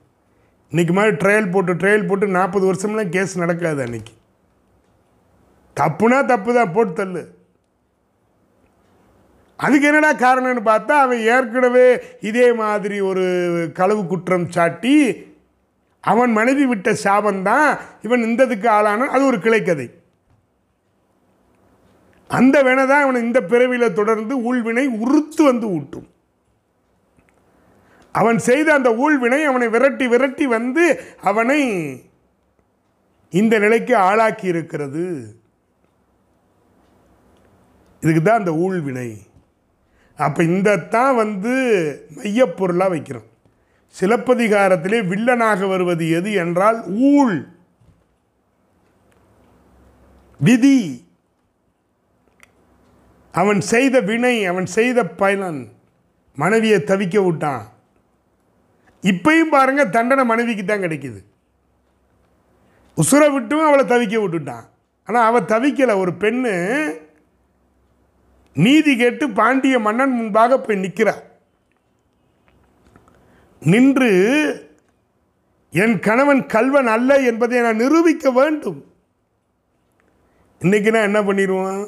இன்னைக்கு 0.69 0.93
மாதிரி 0.93 1.15
ட்ரையல் 1.15 1.51
போட்டு 1.51 1.73
ட்ரையல் 1.73 2.07
போட்டு 2.07 2.27
நாற்பது 2.27 2.65
வருஷம்லாம் 2.69 3.09
கேஸ் 3.09 3.37
நடக்காது 3.37 3.81
அன்னைக்கு. 3.81 4.13
தப்புனா 5.77 6.25
தப்பு 6.25 6.53
தான் 6.53 6.73
போட்டு 6.73 6.93
தள்ளு. 6.93 7.23
அதுக்கு 9.55 9.87
என்னடா 9.87 10.11
காரணம்னு 10.13 10.63
பார்த்தா 10.71 10.95
அவன் 11.05 11.19
ஏற்கனவே 11.35 11.99
இதே 12.21 12.53
மாதிரி 12.53 12.99
ஒரு 12.99 13.23
களவு 13.73 14.05
குற்றம் 14.07 14.49
சாட்டி 14.49 14.95
அவன் 16.01 16.31
மனைவி 16.31 16.65
விட்ட 16.65 16.91
சாபந்தான் 17.05 17.77
இவன் 18.01 18.21
இந்ததுக்கு 18.21 18.67
ஆளான 18.67 19.07
அது 19.07 19.25
ஒரு 19.25 19.37
கிளைக்கதை. 19.37 19.87
அந்த 22.27 22.63
வேணை 22.63 22.87
தான் 22.87 23.03
இவனை 23.03 23.21
இந்த 23.21 23.41
பிறவியில் 23.41 23.97
தொடர்ந்து 23.99 24.35
ஊழ்வினை 24.41 24.87
உறுத்து 24.87 25.43
வந்து 25.43 25.69
ஊட்டும். 25.69 26.07
அவன் 28.19 28.37
செய்த 28.49 28.67
அந்த 28.73 28.89
ஊழ்வினை 29.03 29.39
அவனை 29.49 29.67
விரட்டி 29.73 30.05
விரட்டி 30.13 30.45
வந்து 30.57 30.83
அவனை 31.29 31.61
இந்த 33.39 33.53
நிலைக்கு 33.63 33.93
ஆளாக்கி 34.09 34.47
இருக்கிறது. 34.53 35.05
இதுக்கு 38.03 38.21
தான் 38.23 38.39
அந்த 38.41 38.53
ஊழ்வினை. 38.65 39.09
அப்போ 40.19 40.41
இந்த 40.43 40.69
தான் 40.95 41.15
வந்து 41.15 41.53
மையப்பொருளாக 42.17 42.93
வைக்கிறோம். 42.93 43.27
சிலப்பதிகாரத்திலே 43.95 44.99
வில்லனாக 45.11 45.67
வருவது 45.67 46.05
எது 46.19 46.31
என்றால் 46.43 46.79
ஊழ். 47.11 47.37
விதி. 50.39 50.79
அவன் 53.31 53.61
செய்த 53.73 53.95
வினை 54.09 54.35
அவன் 54.51 54.67
செய்த 54.77 54.99
பயனன் 55.21 55.61
மனைவியை 56.37 56.79
தவிக்க 56.91 57.17
விட்டான். 57.25 57.65
இப்பையும் 59.03 59.53
பாருங்க 59.55 59.83
தண்டனை 59.95 60.23
மனைவிக்கு 60.31 60.63
தான் 60.65 60.83
கிடைக்குது. 60.85 61.19
உசுரை 62.97 63.27
விட்டும் 63.33 63.67
அவளை 63.67 63.83
தவிக்க 63.93 64.15
விட்டுட்டான். 64.21 64.65
ஆனால் 65.07 65.27
அவள் 65.29 65.51
தவிக்கலை. 65.53 65.95
ஒரு 66.03 66.11
பெண்ணு 66.23 66.53
நீதி 68.55 68.93
கேட்டு 69.01 69.25
பாண்டிய 69.39 69.75
மன்னன் 69.87 70.17
முன்பாக 70.19 70.57
போய் 70.59 70.83
நிற்கிறார் 70.83 71.23
நின்று 73.61 74.11
என் 75.73 75.95
கணவன் 76.07 76.41
கல்வன் 76.53 76.89
அல்ல 76.95 77.11
என்பதை 77.29 77.61
நான் 77.65 77.81
நிரூபிக்க 77.83 78.31
வேண்டும். 78.39 78.79
இன்னைக்கு 80.61 80.89
நான் 80.95 81.07
என்ன 81.09 81.19
பண்ணிடுவோம் 81.27 81.81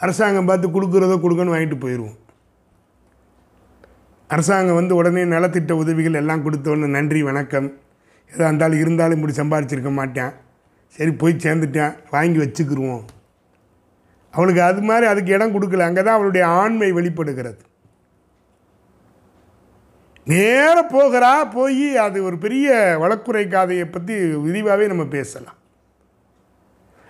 அரசாங்கம் 0.00 0.48
பார்த்து 0.50 0.68
கொடுக்குறதோ 0.74 1.16
கொடுக்கணும் 1.22 1.54
வாங்கிட்டு 1.54 1.78
போயிடுவோம் 1.84 2.16
அரசாங்கம் 4.34 4.74
வந்து 4.74 4.94
உடனே 4.94 5.22
நலத்திட்ட 5.24 5.72
உதவிகள் 5.72 6.14
எல்லாம் 6.14 6.42
கொடுத்தோன்னு 6.46 6.86
நன்றி 6.86 7.22
வணக்கம். 7.22 7.68
எதாக 8.32 8.48
இருந்தாலும் 8.48 8.78
இருந்தாலும் 8.78 9.18
இப்படி 9.18 9.34
சம்பாரிச்சிருக்க 9.36 9.90
மாட்டேன். 9.92 10.32
சரி 10.96 11.12
போய் 11.12 11.42
சேர்ந்துட்டேன். 11.44 11.94
வாங்கி 12.10 12.38
வச்சுக்கிருவோம். 12.38 13.04
அவளுக்கு 14.30 14.62
அது 14.62 14.80
மாதிரி 14.80 15.06
அதுக்கு 15.06 15.32
இடம் 15.32 15.54
கொடுக்கல. 15.54 15.86
அங்கே 15.88 16.02
தான் 16.02 16.14
அவளுடைய 16.14 16.46
ஆண்மை 16.46 16.92
வெளிப்படுகிறது. 16.92 17.62
நேராக 20.24 20.82
போகிறா 20.96 21.50
போய் 21.50 21.96
அது 21.96 22.24
ஒரு 22.24 22.38
பெரிய 22.38 22.96
வழக்குறை 23.00 23.44
காதையை 23.48 23.86
பற்றி 23.90 24.14
விரிவாகவே 24.46 24.86
நம்ம 24.86 25.04
பேசலாம். 25.04 25.58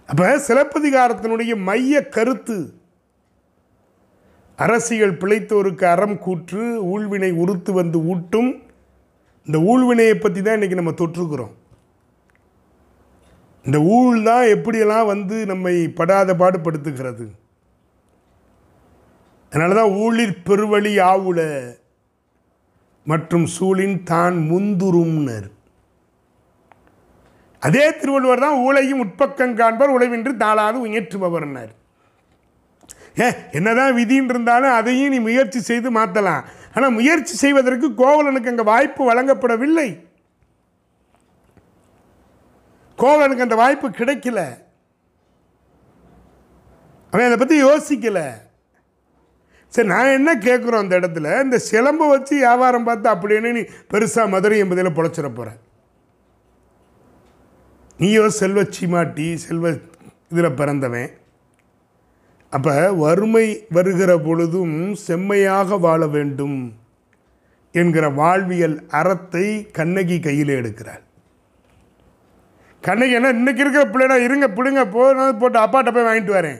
அப்போ 0.06 0.28
சிலப்பதிகாரத்தினுடைய 0.48 1.54
மைய 1.56 2.08
கருத்து 2.08 2.58
அரசியல் 4.64 5.18
பிழைத்தோருக்கு 5.22 5.84
அறம் 5.94 6.18
கூற்று 6.24 6.62
ஊழ்வினை 6.92 7.30
உறுத்து 7.42 7.70
வந்து 7.80 7.98
ஊட்டும். 8.12 8.50
இந்த 9.46 9.58
ஊழ்வினையை 9.70 10.14
பற்றி 10.18 10.40
தான் 10.40 10.56
இன்றைக்கி 10.58 10.78
நம்ம 10.80 10.94
தொற்றுக்கிறோம். 11.00 11.52
இந்த 13.66 13.78
ஊழ் 13.96 14.18
தான் 14.30 14.46
எப்படியெல்லாம் 14.54 15.10
வந்து 15.12 15.36
நம்மை 15.50 15.74
படாத 15.98 16.34
பாடுபடுத்துகிறது 16.40 17.26
அதனால 19.52 19.76
தான் 19.80 19.94
ஊழிற் 20.04 20.34
பெருவழி 20.48 20.94
ஆவுல 21.12 21.40
மற்றும் 23.10 23.46
சூழின் 23.54 23.96
தான் 24.12 24.36
முந்துரும்னர். 24.50 25.48
அதே 27.66 27.86
திருவள்ளுவர் 28.00 28.44
தான் 28.46 28.60
ஊழையும் 28.66 29.02
உட்பக்கம் 29.04 29.58
காண்பர் 29.60 29.94
உழைவின்றி 29.96 30.32
தாளாது 30.44 30.78
உயற்றுபவர்னர். 30.86 31.72
என்னதான் 33.58 33.96
விதின்னு 33.98 34.32
இருந்தாலும் 34.34 34.76
அதையும் 34.78 35.12
நீ 35.14 35.18
முயற்சி 35.28 35.60
செய்து 35.70 35.90
மாற்றலாம் 35.98 36.44
ஆனால் 36.74 36.96
முயற்சி 36.98 37.34
செய்வதற்கு 37.42 37.88
கோவலனுக்கு 38.02 38.50
அங்கே 38.52 38.66
வாய்ப்பு 38.72 39.02
வழங்கப்படவில்லை. 39.10 39.88
கோவலனுக்கு 42.98 43.46
அந்த 43.46 43.56
வாய்ப்பு 43.62 43.88
கிடைக்கல. 44.00 44.40
அவன் 47.12 47.28
அதை 47.28 47.36
பற்றி 47.38 47.56
யோசிக்கல. 47.62 48.20
சரி 49.72 49.88
நான் 49.94 50.16
என்ன 50.18 50.30
கேட்குறோம் 50.48 50.84
அந்த 50.84 50.94
இடத்துல? 51.00 51.28
இந்த 51.44 51.58
சிலம்பு 51.70 52.06
வச்சு 52.08 52.34
வியாபாரம் 52.36 52.86
பார்த்து 52.88 53.08
அப்படின்னு 53.14 53.50
நீ 53.56 53.62
பெருசாக 53.92 54.32
மதுரை 54.34 54.58
என்பதில் 54.64 54.96
பொழைச்சிட 54.98 55.28
போகிற 55.34 55.48
நீயோ 58.00 58.24
செல்வ 58.40 58.62
சீமாட்டி 58.76 59.26
செல்வ 59.46 59.72
இதில் 60.32 60.56
பிறந்தவன். 60.60 61.10
அப்போ 62.56 62.74
வறுமை 62.92 63.46
வருகிற 63.76 64.10
பொழுதும் 64.18 64.94
செம்மையாக 64.94 65.76
வாழ 65.76 66.06
வேண்டும் 66.06 66.58
என்கிற 67.72 68.08
வாழ்வியல் 68.20 68.76
அறத்தை 68.88 69.46
கண்ணகி 69.72 70.20
கையில் 70.20 70.52
எடுக்கிறார் 70.60 71.02
கண்ணகி 72.82 73.12
என்ன 73.18 73.30
இன்னைக்கு 73.30 73.62
இருக்கிற 73.62 73.84
பிள்ளைடா 73.92 74.16
இருங்க 74.24 74.46
பிடுங்க 74.48 74.82
போனது 74.90 75.34
போட்டு 75.36 75.58
அப்பாட்ட 75.64 75.90
போய் 75.92 76.08
வாங்கிட்டு 76.08 76.32
வரேன். 76.38 76.58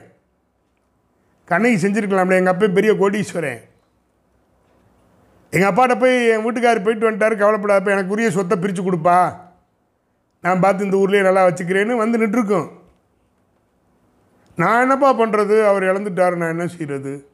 கண்ணகி 1.45 1.77
செஞ்சுருக்கலாம்ல 1.83 2.39
எங்கள் 2.39 2.53
அப்பா 2.53 2.67
பெரிய 2.77 2.93
கோடீஸ்வரன். 2.93 3.61
எங்கள் 5.53 5.69
அப்பாட்ட 5.69 5.93
போய் 5.99 6.15
என் 6.33 6.43
வீட்டுக்காரர் 6.45 6.85
போயிட்டு 6.85 7.07
வந்துட்டாரு 7.09 7.35
கவலைப்படாதப்ப 7.41 7.95
எனக்கு 7.95 8.13
உரிய 8.15 8.31
சொத்தை 8.31 8.57
பிரித்து 8.57 8.83
கொடுப்பா. 8.83 9.19
நான் 10.41 10.59
பார்த்து 10.59 10.85
இந்த 10.85 10.97
ஊர்லேயே 10.97 11.27
நல்லா 11.27 11.45
வச்சுக்கிறேன்னு 11.47 12.01
வந்து 12.03 12.21
நின்றுருக்கோம். 12.23 12.67
நான் 14.59 14.81
என்னப்பா 14.81 15.19
பண்ணுறது 15.19 15.65
அவர் 15.65 15.83
இழந்துட்டார் 15.83 16.35
நான் 16.35 16.49
என்ன 16.49 16.67
செய்கிறது 16.67 17.29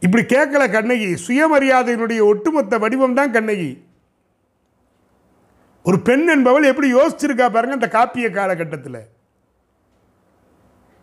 இப்படி 0.00 0.24
கேட்கல 0.24 0.72
கண்ணகி. 0.72 1.14
சுயமரியாதையினுடைய 1.26 2.20
ஒட்டுமொத்த 2.20 2.78
வடிவம் 2.78 3.14
தான் 3.14 3.32
கண்ணகி. 3.32 3.84
ஒரு 5.82 6.00
பெண் 6.00 6.28
என்பவள் 6.28 6.62
எப்படி 6.62 6.94
யோசிச்சிருக்கா 6.94 7.50
பாருங்க 7.50 7.86
அந்த 7.86 7.88
காப்பிய 7.88 8.30
காலகட்டத்தில். 8.30 9.06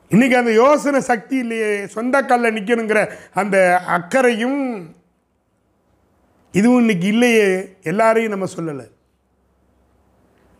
இன்னைக்கு 0.09 0.37
அந்த 0.37 0.53
யோசனை 0.53 0.99
சக்தி 0.99 1.37
இல்லையே 1.37 1.87
சொந்த 1.87 2.21
காலில் 2.21 2.53
நிற்கணுங்கிற 2.53 3.11
அந்த 3.33 3.81
அக்கறையும் 3.87 4.95
இதுவும் 6.51 6.79
இன்னைக்கு 6.79 7.07
இல்லையே 7.07 7.77
எல்லாரையும் 7.83 8.31
நம்ம 8.31 8.45
சொல்லலை. 8.57 8.87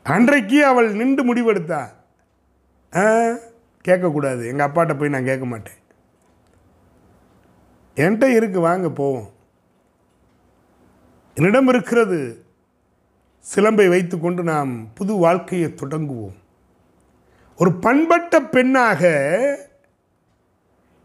அன்றைக்கு 0.03 0.65
அவள் 0.65 0.91
நின்று 0.91 1.36
முடிவெடுத்தா. 1.36 1.82
ஆ? 2.95 3.34
கேட்கக்கூடாது. 3.88 4.47
எங்கள் 4.47 4.67
அப்பாட்ட 4.67 4.99
போய் 4.99 5.09
நான் 5.09 5.25
கேட்க 5.25 5.45
மாட்டேன். 5.45 5.79
என்கிட்ட 7.95 8.36
இருக்கு 8.36 8.59
வாங்க 8.59 8.89
போவோம். 8.89 9.32
என்னிடம் 11.36 11.67
இருக்கிறது 11.67 12.45
சிலம்பை 13.55 13.89
வைத்துக்கொண்டு 13.89 14.43
நாம் 14.43 14.93
புது 14.93 15.13
வாழ்க்கையை 15.13 15.73
தொடங்குவோம். 15.73 16.39
ஒரு 17.57 17.73
பண்பட்ட 17.73 18.41
பெண்ணாக 18.41 19.69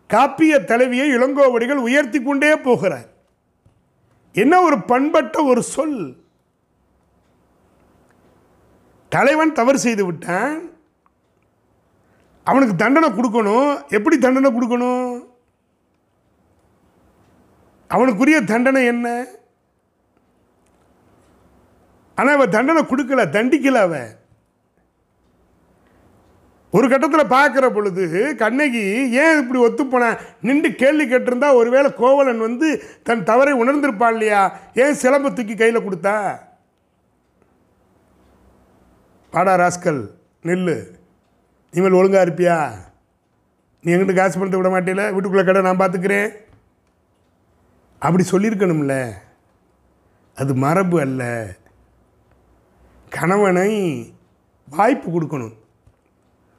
காப்பிய 0.08 0.64
தலைவியை 0.64 1.10
இளங்கோவடிகள் 1.10 1.74
உயர்த்தி 1.74 2.22
கொண்டே 2.22 2.56
போகிறார். 2.56 3.08
என்ன 4.32 4.62
ஒரு 4.62 4.82
பண்பட்ட 4.82 5.42
ஒரு 5.42 5.62
சொல்? 5.62 6.24
தலைவன் 9.08 9.52
தவறு 9.52 9.78
செய்து 9.78 10.06
விட்டான். 10.06 10.75
அவனுக்கு 12.51 12.74
தண்டனை 12.82 13.09
கொடுக்கணும். 13.12 13.70
எப்படி 13.97 14.18
தண்டனை 14.18 14.51
கொடுக்கணும்? 14.57 15.09
அவனுக்குரிய 17.88 18.38
தண்டனை 18.44 18.84
என்ன? 18.84 19.09
ஆனால் 22.14 22.36
அவன் 22.36 22.55
தண்டனை 22.55 22.82
கொடுக்கல 22.82 23.24
தண்டிக்கல 23.36 23.80
அவன். 23.88 24.24
ஒரு 26.72 26.86
கட்டத்தில் 26.88 27.32
பார்க்குற 27.34 27.66
பொழுது 27.74 28.36
கண்ணகி 28.36 28.82
ஏன் 29.22 29.38
இப்படி 29.42 29.61
ஒத்துப்போனேன் 29.66 30.18
நின்று 30.40 30.74
கேள்வி 30.74 31.05
கேட்டிருந்தா 31.05 31.49
ஒருவேளை 31.55 31.94
கோவலன் 31.94 32.38
வந்து 32.38 32.68
தன் 33.03 33.24
தவறை 33.24 33.53
உணர்ந்திருப்பான் 33.62 34.14
இல்லையா? 34.16 34.59
ஏன் 34.74 34.99
சிலம்பை 35.03 35.30
தூக்கி 35.32 35.55
கையில் 35.57 35.86
கொடுத்தா? 35.86 36.16
பாடா 39.30 39.55
ராஸ்கல் 39.62 40.03
நெல்லு. 40.49 40.76
இனிமேல் 41.76 41.98
ஒழுங்காக 41.98 42.24
இருப்பியா? 42.24 42.74
நீ 43.82 43.92
எங்கிட்ட 43.92 44.14
காசு 44.14 44.38
பணத்தை 44.38 44.60
விட 44.60 44.80
மாட்டேல? 44.80 45.12
வீட்டுக்குள்ளே 45.12 45.44
கடை 45.44 45.62
நான் 45.62 45.78
பார்த்துக்கிறேன் 45.78 46.32
அப்படி 47.98 48.24
சொல்லியிருக்கணும்ல. 48.30 49.12
அது 50.34 50.54
மரபு 50.54 51.00
அல்ல. 51.00 51.54
கணவனை 53.10 54.12
வாய்ப்பு 54.70 55.10
கொடுக்கணும். 55.10 55.54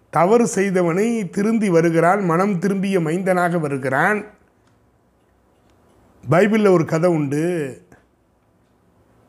தவறு 0.09 0.47
செய்தவனை 0.55 1.29
திருந்தி 1.29 1.69
வருகிறான் 1.69 2.25
மனம் 2.25 2.59
திரும்பிய 2.59 2.99
மைந்தனாக 2.99 3.59
வருகிறான். 3.59 4.25
பைபிளில் 6.29 6.71
ஒரு 6.71 6.85
கதை 6.85 7.09
உண்டு. 7.09 7.85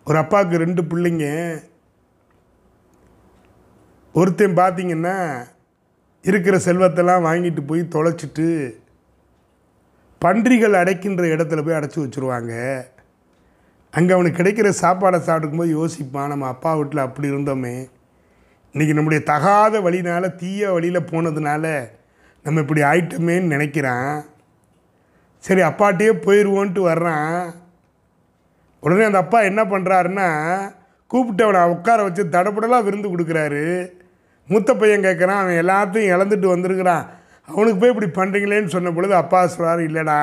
ஒரு 0.04 0.18
அப்பாவுக்கு 0.18 0.56
ரெண்டு 0.56 0.82
பிள்ளைங்க. 0.82 1.60
ஒருத்தன் 4.12 4.56
பார்த்தீங்கன்னா 4.56 5.46
இருக்கிற 6.30 6.56
செல்வத்தெல்லாம் 6.66 7.26
வாங்கிட்டு 7.26 7.62
போய் 7.70 7.82
தொலைச்சிட்டு 7.94 8.46
பன்றிகள் 10.22 10.78
அடைக்கின்ற 10.80 11.24
இடத்துல 11.34 11.62
போய் 11.64 11.78
அடைச்சி 11.78 11.98
வச்சுருவாங்க. 12.02 12.54
அங்கே 13.92 14.12
அவனுக்கு 14.14 14.40
கிடைக்கிற 14.40 14.68
சாப்பாடை 14.80 15.18
சாப்பிடும்போது 15.20 15.70
யோசிப்பான் 15.78 16.32
நம்ம 16.32 16.46
அப்பா 16.46 16.70
வீட்டில் 16.74 17.04
அப்படி 17.04 17.28
இருந்தோமே. 17.30 17.76
இன்றைக்கி 18.74 18.94
நம்முடைய 18.94 19.20
தகாத 19.24 19.80
வழினால் 19.80 20.36
தீய 20.36 20.72
வழியில் 20.72 21.08
போனதுனால 21.10 21.64
நம்ம 22.44 22.60
இப்படி 22.60 22.82
ஆயிட்டோமேன்னு 22.90 23.52
நினைக்கிறான். 23.54 24.12
சரி 25.44 25.60
அப்பாட்டையே 25.60 26.12
போயிடுவோன்ட்டு 26.26 26.82
வர்றான். 26.90 27.38
உடனே 28.82 29.04
அந்த 29.04 29.18
அப்பா 29.18 29.38
என்ன 29.50 29.60
பண்ணுறாருன்னா 29.64 30.28
கூப்பிட்டு 31.06 31.44
அவனை 31.44 31.60
உட்கார 31.74 32.02
வச்சு 32.02 32.24
தடப்படலாக 32.24 32.86
விருந்து 32.86 33.08
கொடுக்குறாரு. 33.12 33.64
மூத்த 34.48 34.74
பையன் 34.74 35.04
கேட்குறான் 35.04 35.40
அவன் 35.42 35.60
எல்லாத்தையும் 35.62 36.10
இழந்துட்டு 36.14 36.46
வந்திருக்கிறான். 36.46 37.04
அவனுக்கு 37.46 37.80
போய் 37.80 37.92
இப்படி 37.94 38.08
பண்ணுறீங்களேன்னு 38.18 38.66
சொன்ன 38.66 38.92
பொழுது 38.92 39.14
அப்பா 39.14 39.46
சொல்கிறார் 39.46 39.80
இல்லைடா 39.80 40.18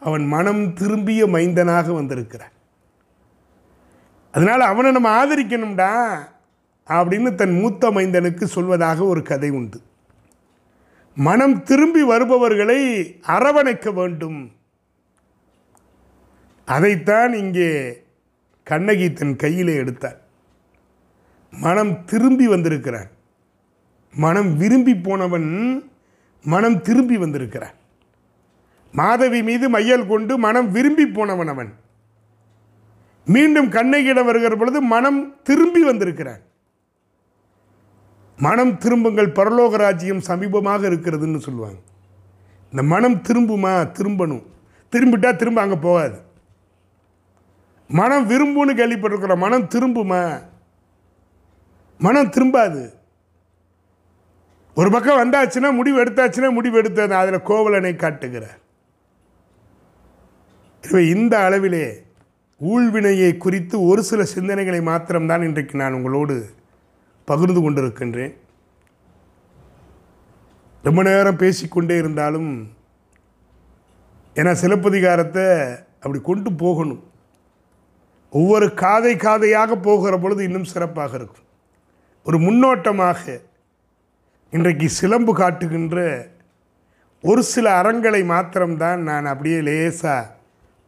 அவன் 0.00 0.24
மனம் 0.26 0.72
திரும்பிய 0.72 1.26
மைந்தனாக 1.26 1.94
வந்திருக்கிறான் 1.94 2.52
அதனால் 4.34 4.60
அவனை 4.60 4.90
நம்ம 4.92 5.08
ஆதரிக்கணும்டா 5.20 5.92
அப்படின்னு 6.88 7.34
தன் 7.34 7.58
மூத்த 7.60 7.90
மைந்தனுக்கு 7.90 8.44
சொல்வதாக 8.54 9.06
ஒரு 9.06 9.22
கதை 9.22 9.50
உண்டு. 9.50 9.78
மனம் 11.14 11.62
திரும்பி 11.62 12.02
வருபவர்களை 12.02 12.78
அரவணைக்க 13.26 13.92
வேண்டும். 13.92 14.52
அதைத்தான் 16.64 17.32
இங்கே 17.32 17.70
கண்ணகி 18.62 19.12
தன் 19.12 19.36
கையிலே 19.36 19.74
எடுத்தார். 19.74 20.18
மனம் 21.50 22.04
திரும்பி 22.04 22.46
வந்திருக்கிறான். 22.48 23.10
மனம் 24.14 24.56
விரும்பி 24.56 24.94
போனவன் 24.94 25.82
மனம் 26.44 26.80
திரும்பி 26.80 27.16
வந்திருக்கிறான். 27.16 27.74
மாதவி 28.92 29.42
மீது 29.42 29.68
மையல் 29.68 30.06
கொண்டு 30.06 30.38
மனம் 30.38 30.70
விரும்பி 30.70 31.06
போனவன் 31.06 31.48
அவன். 31.48 31.72
மீண்டும் 33.24 33.70
கண்ணகியிடம் 33.70 34.24
வருகிற 34.24 34.56
பொழுது 34.56 34.80
மனம் 34.80 35.42
திரும்பி 35.42 35.84
வந்திருக்கிறான். 35.84 36.38
மனம் 38.36 38.78
திரும்புங்கள் 38.78 39.32
பரலோக 39.32 39.76
ராஜ்யம் 39.76 40.18
சமீபமாக 40.18 40.88
இருக்கிறதுன்னு 40.88 41.38
சொல்லுவாங்க. 41.38 41.78
இந்த 42.70 42.82
மனம் 42.82 43.14
திரும்புமா? 43.14 43.90
திரும்பணும். 43.98 44.42
திரும்பிட்டா 44.92 45.36
திரும்ப 45.36 45.60
அங்கே 45.60 45.74
போகாது. 45.74 46.18
மனம் 47.88 48.30
விரும்புன்னு 48.30 48.74
கேள்விப்பட்டிருக்கிறோம். 48.74 49.38
மனம் 49.38 49.68
திரும்புமா? 49.68 50.42
மனம் 51.98 52.30
திரும்பாது. 52.30 53.00
ஒரு 54.76 54.88
பக்கம் 54.92 55.20
வந்தாச்சுன்னா 55.22 55.70
முடிவு 55.78 55.98
எடுத்தாச்சுன்னா 56.02 56.50
முடிவு 56.58 56.76
எடுத்தது 56.80 57.14
அதில் 57.20 57.46
கோவலனை 57.50 57.94
காட்டுகிறார் 57.96 58.60
எனவே 60.84 61.02
இந்த 61.14 61.34
அளவிலே 61.46 61.86
ஊழ்வினையை 62.60 63.30
குறித்து 63.44 63.76
ஒரு 63.90 64.02
சில 64.10 64.22
சிந்தனைகளை 64.34 64.80
மாத்திரம்தான் 64.88 65.46
இன்றைக்கு 65.48 65.74
நான் 65.82 65.96
உங்களோடு 65.98 66.36
பகிர்ந்து 67.28 67.60
கொண்டிருக்கின்றேன். 67.62 68.32
ரொம்ப 70.86 71.00
நேரம் 71.08 71.40
பேசிக்கொண்டே 71.42 71.96
இருந்தாலும் 72.02 72.50
ஏன்னா 74.36 74.52
சிலப்பதிகாரத்தை 74.62 75.46
அப்படி 76.02 76.20
கொண்டு 76.30 76.50
போகணும். 76.64 77.02
ஒவ்வொரு 78.32 78.66
காதை 78.82 79.14
காதையாக 79.16 79.76
போகிற 79.88 80.14
பொழுது 80.18 80.42
இன்னும் 80.48 80.70
சிறப்பாக 80.72 81.12
இருக்கும். 81.18 81.48
ஒரு 82.26 82.38
முன்னோட்டமாக 82.46 83.40
இன்றைக்கு 84.56 84.88
சிலம்பு 84.88 85.32
காட்டுகின்ற 85.34 85.98
ஒரு 87.22 87.42
சில 87.42 87.66
அறங்களை 87.80 88.24
மாத்திரம்தான் 88.24 89.00
நான் 89.02 89.26
அப்படியே 89.30 89.60
லேசாக 89.60 90.32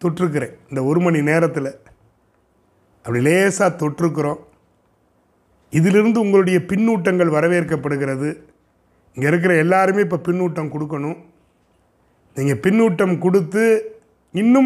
தொற்றுக்கிறேன். 0.03 0.53
இந்த 0.69 0.81
ஒரு 0.85 1.01
மணி 1.01 1.23
நேரத்தில் 1.23 1.71
அப்படி 3.05 3.21
லேசாக 3.29 3.79
தொற்றுக்கிறோம். 3.83 4.41
இதிலிருந்து 5.79 6.21
உங்களுடைய 6.25 6.59
பின்னூட்டங்கள் 6.71 7.35
வரவேற்கப்படுகிறது. 7.37 8.29
இங்கே 9.15 9.29
இருக்கிற 9.31 9.55
எல்லாருமே 9.65 10.05
இப்போ 10.07 10.21
பின்னூட்டம் 10.29 10.73
கொடுக்கணும். 10.75 11.19
நீங்கள் 12.35 12.63
பின்னூட்டம் 12.67 13.19
கொடுத்து 13.19 13.65
இன்னும் 14.43 14.63